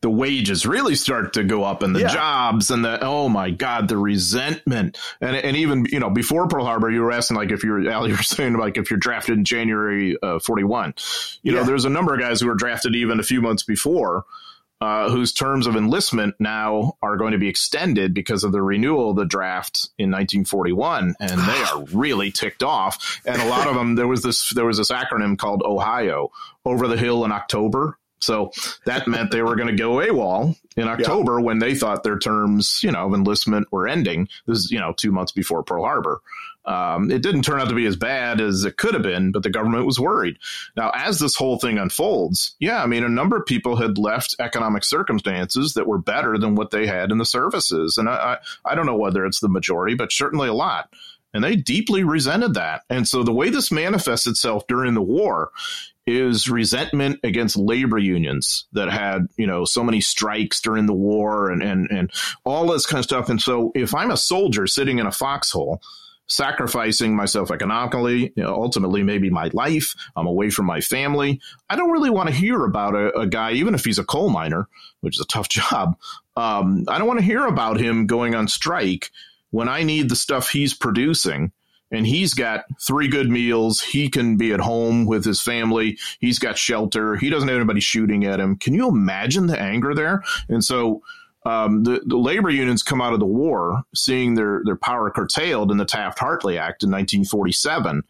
the 0.00 0.10
wages 0.10 0.66
really 0.66 0.96
start 0.96 1.34
to 1.34 1.44
go 1.44 1.62
up 1.62 1.82
and 1.82 1.94
the 1.94 2.00
yeah. 2.00 2.12
jobs 2.12 2.70
and 2.70 2.84
the 2.84 2.98
oh 3.02 3.28
my 3.28 3.50
god, 3.50 3.88
the 3.88 3.96
resentment 3.96 4.98
and 5.20 5.36
and 5.36 5.56
even 5.56 5.86
you 5.90 6.00
know 6.00 6.10
before 6.10 6.48
Pearl 6.48 6.64
Harbor, 6.64 6.90
you 6.90 7.02
were 7.02 7.12
asking 7.12 7.36
like 7.36 7.52
if 7.52 7.62
you're 7.62 7.88
Al, 7.88 8.08
you 8.08 8.16
were 8.16 8.22
saying 8.22 8.54
like 8.54 8.76
if 8.76 8.90
you're 8.90 8.98
drafted 8.98 9.38
in 9.38 9.44
January 9.44 10.16
uh, 10.22 10.40
41, 10.40 10.94
you 11.42 11.52
yeah. 11.52 11.60
know 11.60 11.64
there's 11.64 11.84
a 11.84 11.90
number 11.90 12.12
of 12.14 12.20
guys 12.20 12.40
who 12.40 12.48
were 12.48 12.54
drafted 12.54 12.96
even 12.96 13.20
a 13.20 13.24
few 13.24 13.40
months 13.40 13.62
before 13.62 14.24
uh, 14.80 15.10
whose 15.10 15.32
terms 15.32 15.66
of 15.66 15.76
enlistment 15.76 16.34
now 16.38 16.96
are 17.02 17.16
going 17.16 17.32
to 17.32 17.38
be 17.38 17.48
extended 17.48 18.14
because 18.14 18.44
of 18.44 18.52
the 18.52 18.62
renewal 18.62 19.10
of 19.10 19.16
the 19.16 19.26
draft 19.26 19.90
in 19.98 20.10
1941, 20.10 21.14
and 21.20 21.40
they 21.40 21.62
are 21.64 21.84
really 21.92 22.30
ticked 22.30 22.62
off. 22.62 23.20
And 23.26 23.40
a 23.42 23.48
lot 23.48 23.68
of 23.68 23.74
them, 23.74 23.94
there 23.94 24.08
was 24.08 24.22
this 24.22 24.50
there 24.50 24.64
was 24.64 24.78
this 24.78 24.90
acronym 24.90 25.38
called 25.38 25.62
Ohio, 25.64 26.30
over 26.64 26.88
the 26.88 26.96
hill 26.96 27.24
in 27.24 27.32
October. 27.32 27.98
So 28.22 28.52
that 28.84 29.08
meant 29.08 29.30
they 29.30 29.42
were 29.42 29.56
going 29.56 29.74
to 29.74 29.82
go 29.82 29.92
AWOL 29.92 30.54
in 30.76 30.88
October 30.88 31.38
yeah. 31.38 31.44
when 31.44 31.58
they 31.58 31.74
thought 31.74 32.02
their 32.02 32.18
terms, 32.18 32.80
you 32.82 32.92
know, 32.92 33.06
of 33.06 33.14
enlistment 33.14 33.68
were 33.72 33.88
ending. 33.88 34.28
This 34.46 34.58
is, 34.58 34.70
you 34.70 34.78
know, 34.78 34.92
two 34.92 35.10
months 35.10 35.32
before 35.32 35.62
Pearl 35.62 35.84
Harbor. 35.84 36.20
Um, 36.64 37.10
it 37.10 37.22
didn't 37.22 37.42
turn 37.42 37.60
out 37.60 37.68
to 37.70 37.74
be 37.74 37.86
as 37.86 37.96
bad 37.96 38.40
as 38.40 38.64
it 38.64 38.76
could 38.76 38.94
have 38.94 39.02
been, 39.02 39.32
but 39.32 39.42
the 39.42 39.50
government 39.50 39.86
was 39.86 39.98
worried. 39.98 40.36
Now, 40.76 40.92
as 40.94 41.18
this 41.18 41.34
whole 41.34 41.58
thing 41.58 41.78
unfolds, 41.78 42.54
yeah, 42.60 42.82
I 42.82 42.86
mean, 42.86 43.02
a 43.02 43.08
number 43.08 43.36
of 43.36 43.46
people 43.46 43.76
had 43.76 43.98
left 43.98 44.36
economic 44.38 44.84
circumstances 44.84 45.74
that 45.74 45.86
were 45.86 45.98
better 45.98 46.36
than 46.38 46.54
what 46.54 46.70
they 46.70 46.86
had 46.86 47.10
in 47.10 47.18
the 47.18 47.24
services. 47.24 47.96
And 47.96 48.08
I, 48.08 48.38
I, 48.64 48.72
I 48.72 48.74
don't 48.74 48.86
know 48.86 48.96
whether 48.96 49.24
it's 49.24 49.40
the 49.40 49.48
majority, 49.48 49.94
but 49.94 50.12
certainly 50.12 50.48
a 50.48 50.54
lot. 50.54 50.92
And 51.32 51.42
they 51.42 51.56
deeply 51.56 52.04
resented 52.04 52.54
that. 52.54 52.82
And 52.90 53.06
so 53.06 53.22
the 53.22 53.32
way 53.32 53.50
this 53.50 53.70
manifests 53.70 54.26
itself 54.26 54.66
during 54.66 54.94
the 54.94 55.02
war 55.02 55.52
is 56.06 56.48
resentment 56.48 57.20
against 57.22 57.56
labor 57.56 57.98
unions 57.98 58.66
that 58.72 58.90
had, 58.90 59.28
you 59.36 59.46
know, 59.46 59.64
so 59.64 59.84
many 59.84 60.00
strikes 60.00 60.60
during 60.60 60.86
the 60.86 60.92
war 60.92 61.50
and, 61.50 61.62
and, 61.62 61.88
and 61.90 62.10
all 62.44 62.66
this 62.66 62.84
kind 62.84 62.98
of 62.98 63.04
stuff. 63.04 63.28
And 63.28 63.40
so 63.40 63.70
if 63.74 63.94
I'm 63.94 64.10
a 64.10 64.16
soldier 64.16 64.66
sitting 64.66 64.98
in 64.98 65.06
a 65.06 65.12
foxhole, 65.12 65.80
sacrificing 66.30 67.16
myself 67.16 67.50
economically, 67.50 68.32
you 68.36 68.42
know, 68.42 68.54
ultimately 68.54 69.02
maybe 69.02 69.28
my 69.30 69.50
life. 69.52 69.94
I'm 70.14 70.28
away 70.28 70.48
from 70.48 70.66
my 70.66 70.80
family. 70.80 71.40
I 71.68 71.74
don't 71.74 71.90
really 71.90 72.08
want 72.08 72.28
to 72.28 72.34
hear 72.34 72.64
about 72.64 72.94
a, 72.94 73.18
a 73.18 73.26
guy, 73.26 73.52
even 73.52 73.74
if 73.74 73.84
he's 73.84 73.98
a 73.98 74.04
coal 74.04 74.30
miner, 74.30 74.68
which 75.00 75.16
is 75.16 75.20
a 75.20 75.26
tough 75.26 75.48
job. 75.50 75.96
Um, 76.36 76.84
I 76.88 76.98
don't 76.98 77.08
want 77.08 77.18
to 77.18 77.26
hear 77.26 77.46
about 77.46 77.80
him 77.80 78.06
going 78.06 78.34
on 78.36 78.46
strike 78.46 79.10
when 79.50 79.68
I 79.68 79.82
need 79.82 80.08
the 80.08 80.16
stuff 80.16 80.50
he's 80.50 80.72
producing. 80.72 81.52
And 81.92 82.06
he's 82.06 82.34
got 82.34 82.66
three 82.80 83.08
good 83.08 83.28
meals. 83.28 83.80
He 83.80 84.08
can 84.08 84.36
be 84.36 84.52
at 84.52 84.60
home 84.60 85.06
with 85.06 85.24
his 85.24 85.42
family. 85.42 85.98
He's 86.20 86.38
got 86.38 86.56
shelter. 86.56 87.16
He 87.16 87.30
doesn't 87.30 87.48
have 87.48 87.56
anybody 87.56 87.80
shooting 87.80 88.24
at 88.24 88.38
him. 88.38 88.54
Can 88.54 88.74
you 88.74 88.88
imagine 88.88 89.48
the 89.48 89.60
anger 89.60 89.92
there? 89.92 90.22
And 90.48 90.64
so 90.64 91.02
um, 91.44 91.84
the, 91.84 92.02
the 92.06 92.18
labor 92.18 92.50
unions 92.50 92.82
come 92.82 93.00
out 93.00 93.12
of 93.12 93.20
the 93.20 93.26
war 93.26 93.82
seeing 93.94 94.34
their, 94.34 94.62
their 94.64 94.76
power 94.76 95.10
curtailed 95.10 95.70
in 95.70 95.78
the 95.78 95.84
Taft 95.84 96.18
Hartley 96.18 96.58
Act 96.58 96.82
in 96.82 96.90
1947. 96.90 98.02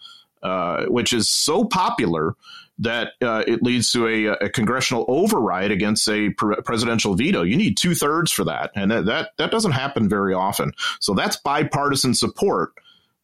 uh, 0.42 0.86
which 0.86 1.12
is 1.12 1.28
so 1.28 1.64
popular 1.64 2.34
that 2.78 3.12
uh, 3.20 3.44
it 3.46 3.62
leads 3.62 3.92
to 3.92 4.06
a, 4.08 4.24
a, 4.44 4.48
congressional 4.48 5.04
override 5.06 5.70
against 5.70 6.08
a 6.08 6.30
pre- 6.30 6.56
presidential 6.64 7.14
veto. 7.14 7.42
You 7.42 7.58
need 7.58 7.76
two 7.76 7.94
thirds 7.94 8.32
for 8.32 8.44
that, 8.44 8.70
and 8.74 8.90
that, 8.90 9.04
that, 9.04 9.32
that 9.36 9.50
doesn't 9.50 9.72
happen 9.72 10.08
very 10.08 10.32
often. 10.32 10.72
So 10.98 11.12
that's 11.12 11.36
bipartisan 11.36 12.14
support 12.14 12.72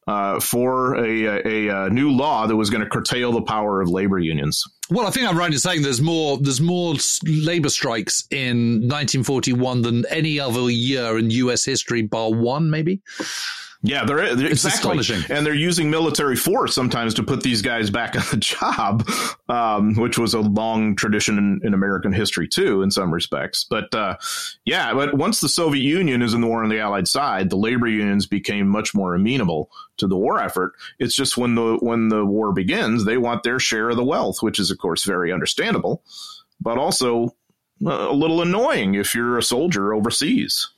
uh, 0.07 0.39
for 0.41 0.95
a, 0.97 1.25
a, 1.25 1.87
a, 1.87 1.91
new 1.91 2.11
law 2.11 2.47
that 2.47 2.55
was 2.55 2.71
going 2.71 2.83
to 2.83 2.89
curtail 2.89 3.33
the 3.33 3.43
power 3.43 3.81
of 3.81 3.89
labor 3.89 4.19
unions. 4.19 4.63
Well, 4.89 5.07
I 5.07 5.11
think 5.11 5.29
I'm 5.29 5.37
right 5.37 5.53
in 5.53 5.59
saying 5.59 5.83
there's 5.83 6.01
more 6.01 6.39
there's 6.39 6.61
more 6.61 6.95
labor 7.25 7.69
strikes 7.69 8.25
in 8.31 8.83
1941 8.89 9.83
than 9.83 10.07
any 10.07 10.39
other 10.39 10.71
year 10.71 11.19
in 11.19 11.31
U.S. 11.31 11.65
history, 11.65 12.03
bar 12.03 12.33
one, 12.33 12.71
maybe. 12.71 13.01
Yeah, 13.83 14.05
they're, 14.05 14.35
they're 14.35 14.49
exactly, 14.49 14.99
and 15.29 15.45
they're 15.45 15.55
using 15.55 15.91
military 15.91 16.35
force 16.35 16.75
sometimes 16.75 17.15
to 17.15 17.23
put 17.23 17.43
these 17.43 17.63
guys 17.63 17.91
back 17.91 18.17
on 18.17 18.25
the 18.31 18.39
job, 18.39 19.07
um, 19.49 19.95
which 19.95 20.19
was 20.19 20.35
a 20.35 20.41
long 20.41 20.97
tradition 20.97 21.39
in, 21.39 21.61
in, 21.63 21.75
American 21.75 22.13
history 22.13 22.49
too, 22.49 22.83
in 22.83 22.91
some 22.91 23.13
respects. 23.13 23.65
But 23.69 23.95
uh, 23.95 24.17
yeah, 24.65 24.95
but 24.95 25.15
once 25.15 25.41
the 25.41 25.49
Soviet 25.49 25.83
Union 25.83 26.23
is 26.23 26.35
in 26.35 26.41
the 26.41 26.47
war 26.47 26.63
on 26.63 26.71
the 26.71 26.81
Allied 26.81 27.07
side, 27.07 27.51
the 27.51 27.57
labor 27.57 27.87
unions 27.87 28.27
became 28.27 28.67
much 28.67 28.95
more 28.95 29.15
amenable 29.15 29.71
to 29.99 30.07
the 30.07 30.17
war 30.17 30.41
effort. 30.41 30.73
It's 30.99 31.15
just 31.15 31.37
when 31.37 31.55
the 31.55 31.79
when 31.81 32.09
the 32.09 32.25
war 32.25 32.53
begins, 32.53 33.05
they 33.05 33.19
want 33.19 33.43
their 33.43 33.59
share 33.59 33.91
of 33.91 33.97
the 33.97 34.05
wealth, 34.05 34.43
which 34.43 34.59
is 34.59 34.71
of 34.71 34.79
course 34.79 35.05
very 35.05 35.33
understandable, 35.33 36.03
but 36.61 36.79
also 36.79 37.37
uh, 37.85 38.09
a 38.09 38.13
little 38.13 38.41
annoying 38.41 38.95
if 38.95 39.15
you're 39.15 39.37
a 39.37 39.43
soldier 39.43 39.93
overseas. 39.93 40.71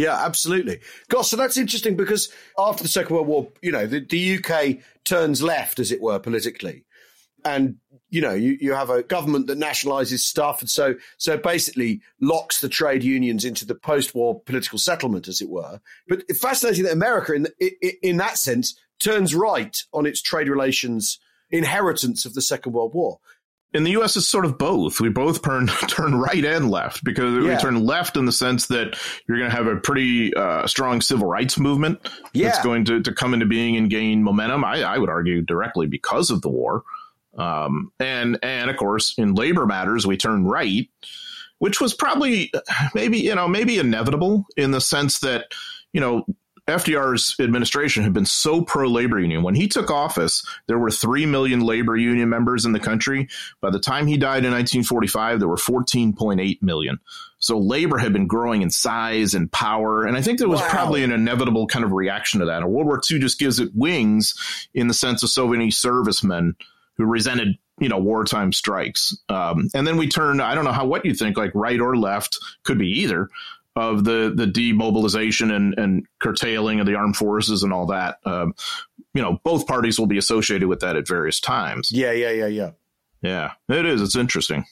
Yeah, 0.00 0.24
absolutely. 0.24 0.80
Gosh, 1.08 1.28
so 1.28 1.36
that's 1.36 1.58
interesting 1.58 1.94
because 1.94 2.32
after 2.56 2.82
the 2.82 2.88
Second 2.88 3.16
World 3.16 3.28
War, 3.28 3.48
you 3.60 3.70
know, 3.70 3.86
the, 3.86 4.00
the 4.00 4.38
UK 4.38 4.78
turns 5.04 5.42
left, 5.42 5.78
as 5.78 5.92
it 5.92 6.00
were, 6.00 6.18
politically. 6.18 6.86
And, 7.44 7.76
you 8.08 8.22
know, 8.22 8.32
you, 8.32 8.56
you 8.58 8.72
have 8.72 8.88
a 8.88 9.02
government 9.02 9.46
that 9.48 9.58
nationalizes 9.58 10.20
stuff. 10.20 10.62
And 10.62 10.70
so, 10.70 10.94
so 11.18 11.36
basically 11.36 12.00
locks 12.18 12.62
the 12.62 12.68
trade 12.70 13.04
unions 13.04 13.44
into 13.44 13.66
the 13.66 13.74
post 13.74 14.14
war 14.14 14.40
political 14.40 14.78
settlement, 14.78 15.28
as 15.28 15.42
it 15.42 15.50
were. 15.50 15.80
But 16.08 16.24
it's 16.28 16.40
fascinating 16.40 16.84
that 16.84 16.94
America, 16.94 17.34
in, 17.34 17.48
in, 17.60 17.92
in 18.02 18.16
that 18.16 18.38
sense, 18.38 18.74
turns 19.00 19.34
right 19.34 19.76
on 19.92 20.06
its 20.06 20.22
trade 20.22 20.48
relations 20.48 21.18
inheritance 21.50 22.24
of 22.24 22.32
the 22.32 22.42
Second 22.42 22.72
World 22.72 22.94
War 22.94 23.18
in 23.72 23.84
the 23.84 23.92
U.S., 23.92 24.16
it's 24.16 24.26
sort 24.26 24.44
of 24.44 24.58
both. 24.58 25.00
We 25.00 25.08
both 25.08 25.42
turn 25.42 25.66
turn 25.88 26.14
right 26.14 26.44
and 26.44 26.70
left 26.70 27.04
because 27.04 27.44
yeah. 27.44 27.54
we 27.54 27.60
turn 27.60 27.84
left 27.84 28.16
in 28.16 28.24
the 28.24 28.32
sense 28.32 28.66
that 28.66 28.98
you're 29.26 29.38
going 29.38 29.50
to 29.50 29.56
have 29.56 29.66
a 29.66 29.76
pretty 29.76 30.34
uh, 30.34 30.66
strong 30.66 31.00
civil 31.00 31.28
rights 31.28 31.58
movement 31.58 32.00
yeah. 32.32 32.48
that's 32.48 32.64
going 32.64 32.84
to, 32.86 33.00
to 33.02 33.12
come 33.12 33.34
into 33.34 33.46
being 33.46 33.76
and 33.76 33.90
gain 33.90 34.22
momentum. 34.22 34.64
I, 34.64 34.82
I 34.82 34.98
would 34.98 35.08
argue 35.08 35.42
directly 35.42 35.86
because 35.86 36.30
of 36.30 36.42
the 36.42 36.48
war, 36.48 36.82
um, 37.38 37.92
and 38.00 38.38
and 38.42 38.70
of 38.70 38.76
course 38.76 39.14
in 39.16 39.34
labor 39.34 39.66
matters 39.66 40.06
we 40.06 40.16
turn 40.16 40.44
right, 40.44 40.88
which 41.58 41.80
was 41.80 41.94
probably 41.94 42.52
maybe 42.94 43.18
you 43.18 43.34
know 43.34 43.46
maybe 43.46 43.78
inevitable 43.78 44.46
in 44.56 44.72
the 44.72 44.80
sense 44.80 45.20
that 45.20 45.46
you 45.92 46.00
know 46.00 46.24
FDR's 46.70 47.36
administration 47.38 48.02
had 48.02 48.12
been 48.12 48.26
so 48.26 48.62
pro 48.62 48.88
labor 48.88 49.20
union. 49.20 49.42
When 49.42 49.54
he 49.54 49.68
took 49.68 49.90
office, 49.90 50.44
there 50.66 50.78
were 50.78 50.90
3 50.90 51.26
million 51.26 51.60
labor 51.60 51.96
union 51.96 52.28
members 52.28 52.64
in 52.64 52.72
the 52.72 52.80
country. 52.80 53.28
By 53.60 53.70
the 53.70 53.78
time 53.78 54.06
he 54.06 54.16
died 54.16 54.44
in 54.44 54.52
1945, 54.52 55.38
there 55.38 55.48
were 55.48 55.56
14.8 55.56 56.62
million. 56.62 56.98
So 57.38 57.58
labor 57.58 57.98
had 57.98 58.12
been 58.12 58.26
growing 58.26 58.62
in 58.62 58.70
size 58.70 59.34
and 59.34 59.50
power. 59.50 60.04
And 60.04 60.16
I 60.16 60.22
think 60.22 60.38
there 60.38 60.48
was 60.48 60.60
wow. 60.60 60.68
probably 60.68 61.02
an 61.02 61.12
inevitable 61.12 61.66
kind 61.66 61.84
of 61.84 61.92
reaction 61.92 62.40
to 62.40 62.46
that. 62.46 62.62
And 62.62 62.70
World 62.70 62.86
War 62.86 63.00
II 63.10 63.18
just 63.18 63.38
gives 63.38 63.58
it 63.58 63.70
wings 63.74 64.34
in 64.74 64.88
the 64.88 64.94
sense 64.94 65.22
of 65.22 65.30
so 65.30 65.48
many 65.48 65.70
servicemen 65.70 66.56
who 66.96 67.06
resented 67.06 67.56
you 67.78 67.88
know 67.88 67.98
wartime 67.98 68.52
strikes 68.52 69.16
um, 69.30 69.70
and 69.74 69.86
then 69.86 69.96
we 69.96 70.06
turn 70.06 70.38
i 70.38 70.54
don't 70.54 70.64
know 70.64 70.72
how 70.72 70.84
what 70.84 71.04
you 71.06 71.14
think 71.14 71.38
like 71.38 71.50
right 71.54 71.80
or 71.80 71.96
left 71.96 72.38
could 72.62 72.78
be 72.78 72.88
either 72.88 73.30
of 73.80 74.04
the 74.04 74.32
the 74.34 74.46
demobilization 74.46 75.50
and, 75.50 75.76
and 75.78 76.06
curtailing 76.20 76.80
of 76.80 76.86
the 76.86 76.94
armed 76.94 77.16
forces 77.16 77.62
and 77.62 77.72
all 77.72 77.86
that. 77.86 78.18
Um, 78.24 78.54
you 79.14 79.22
know, 79.22 79.40
both 79.42 79.66
parties 79.66 79.98
will 79.98 80.06
be 80.06 80.18
associated 80.18 80.68
with 80.68 80.80
that 80.80 80.96
at 80.96 81.08
various 81.08 81.40
times. 81.40 81.90
Yeah, 81.90 82.12
yeah, 82.12 82.30
yeah, 82.30 82.46
yeah. 82.46 82.70
Yeah, 83.22 83.52
it 83.68 83.86
is. 83.86 84.00
It's 84.00 84.16
interesting. 84.16 84.64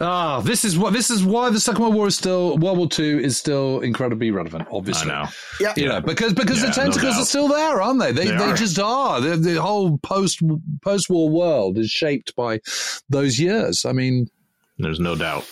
Ah, 0.00 0.40
this 0.40 0.66
is 0.66 0.76
what 0.76 0.92
this 0.92 1.10
is 1.10 1.24
why 1.24 1.48
the 1.48 1.58
Second 1.58 1.82
World 1.82 1.94
War 1.94 2.06
is 2.06 2.16
still 2.16 2.58
World 2.58 2.76
War 2.76 2.88
Two 2.88 3.20
is 3.22 3.38
still 3.38 3.80
incredibly 3.80 4.30
relevant. 4.30 4.68
Obviously, 4.70 5.10
I 5.10 5.22
know. 5.22 5.28
Yeah, 5.60 5.72
you 5.76 5.88
know 5.88 6.00
because 6.00 6.34
because 6.34 6.60
yeah, 6.60 6.66
the 6.66 6.72
tentacles 6.72 7.14
no 7.14 7.22
are 7.22 7.24
still 7.24 7.48
there, 7.48 7.80
aren't 7.80 8.00
they? 8.00 8.12
They 8.12 8.26
they, 8.26 8.36
they 8.36 8.54
just 8.54 8.78
are. 8.78 9.20
The, 9.20 9.36
the 9.36 9.62
whole 9.62 9.96
post 9.98 10.42
post 10.82 11.08
war 11.08 11.30
world 11.30 11.78
is 11.78 11.90
shaped 11.90 12.36
by 12.36 12.60
those 13.08 13.40
years. 13.40 13.86
I 13.86 13.92
mean, 13.92 14.28
there's 14.78 15.00
no 15.00 15.16
doubt. 15.16 15.46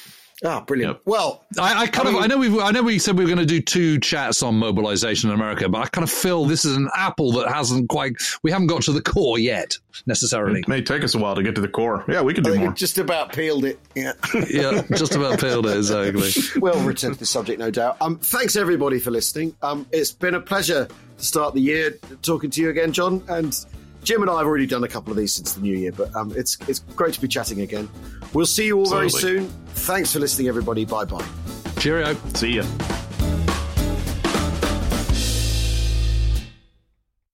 Ah, 0.45 0.63
brilliant. 0.63 0.97
Yep. 0.97 1.03
Well, 1.05 1.45
I, 1.59 1.83
I 1.83 1.87
kind 1.87 2.09
I 2.09 2.13
mean, 2.13 2.19
of 2.19 2.25
I 2.25 2.27
know 2.29 2.39
we 2.39 2.61
I 2.61 2.71
know 2.71 2.83
we 2.83 2.99
said 2.99 3.19
we 3.19 3.25
were 3.25 3.29
going 3.29 3.47
to 3.47 3.47
do 3.47 3.61
two 3.61 3.99
chats 4.01 4.43
on 4.43 4.57
mobilization 4.59 5.29
in 5.29 5.35
America, 5.35 5.69
but 5.69 5.79
I 5.79 5.87
kind 5.87 6.03
of 6.03 6.11
feel 6.11 6.47
this 6.47 6.65
is 6.65 6.77
an 6.77 6.89
apple 6.97 7.33
that 7.33 7.53
hasn't 7.53 7.89
quite 7.91 8.15
we 8.43 8.51
haven't 8.51 8.69
got 8.69 8.83
to 8.83 8.93
the 8.93 9.03
core 9.03 9.39
yet 9.39 9.77
necessarily. 10.07 10.61
It 10.61 10.69
may 10.69 10.83
take 10.83 11.05
us 11.05 11.15
a 11.15 11.19
while 11.19 11.35
to 11.35 11.43
get 11.43 11.55
to 11.57 11.61
the 11.61 11.69
core. 11.69 12.05
Yeah, 12.09 12.23
we 12.23 12.33
can 12.33 12.43
do 12.43 12.55
more. 12.55 12.73
Just 12.73 12.97
about 12.99 13.33
peeled 13.33 13.65
it. 13.65 13.79
Yeah, 13.95 14.13
yeah, 14.49 14.83
just 14.95 15.15
about 15.15 15.41
peeled 15.41 15.67
it 15.67 15.77
exactly. 15.77 16.31
we'll 16.61 16.83
return 16.85 17.13
to 17.13 17.19
the 17.19 17.27
subject, 17.27 17.59
no 17.59 17.71
doubt. 17.71 17.99
Um, 18.01 18.19
thanks 18.19 18.57
everybody 18.57 18.99
for 18.99 19.11
listening. 19.11 19.55
Um, 19.61 19.87
it's 19.93 20.13
been 20.13 20.35
a 20.35 20.41
pleasure 20.41 20.89
to 21.19 21.25
start 21.25 21.55
the 21.55 21.61
year 21.61 21.99
talking 22.23 22.49
to 22.51 22.63
you 22.63 22.71
again, 22.71 22.93
John, 22.93 23.23
and 23.29 23.55
Jim 24.03 24.23
and 24.23 24.31
I 24.31 24.39
have 24.39 24.47
already 24.47 24.67
done 24.67 24.85
a 24.85 24.89
couple 24.89 25.11
of 25.11 25.17
these 25.17 25.33
since 25.33 25.55
the 25.55 25.61
new 25.61 25.77
year, 25.77 25.93
but 25.93 26.15
um, 26.15 26.33
it's 26.37 26.57
it's 26.69 26.81
great 26.97 27.15
to 27.15 27.21
be 27.21 27.29
chatting 27.29 27.61
again. 27.61 27.89
We'll 28.33 28.47
see 28.47 28.67
you 28.67 28.79
all 28.79 28.95
Absolutely. 28.95 29.21
very 29.21 29.39
soon. 29.41 29.49
Thanks 29.75 30.13
for 30.13 30.19
listening, 30.21 30.49
everybody. 30.49 30.85
Bye 30.85 31.05
bye. 31.05 31.25
Cheerio. 31.79 32.15
See 32.35 32.57
ya. 32.57 32.65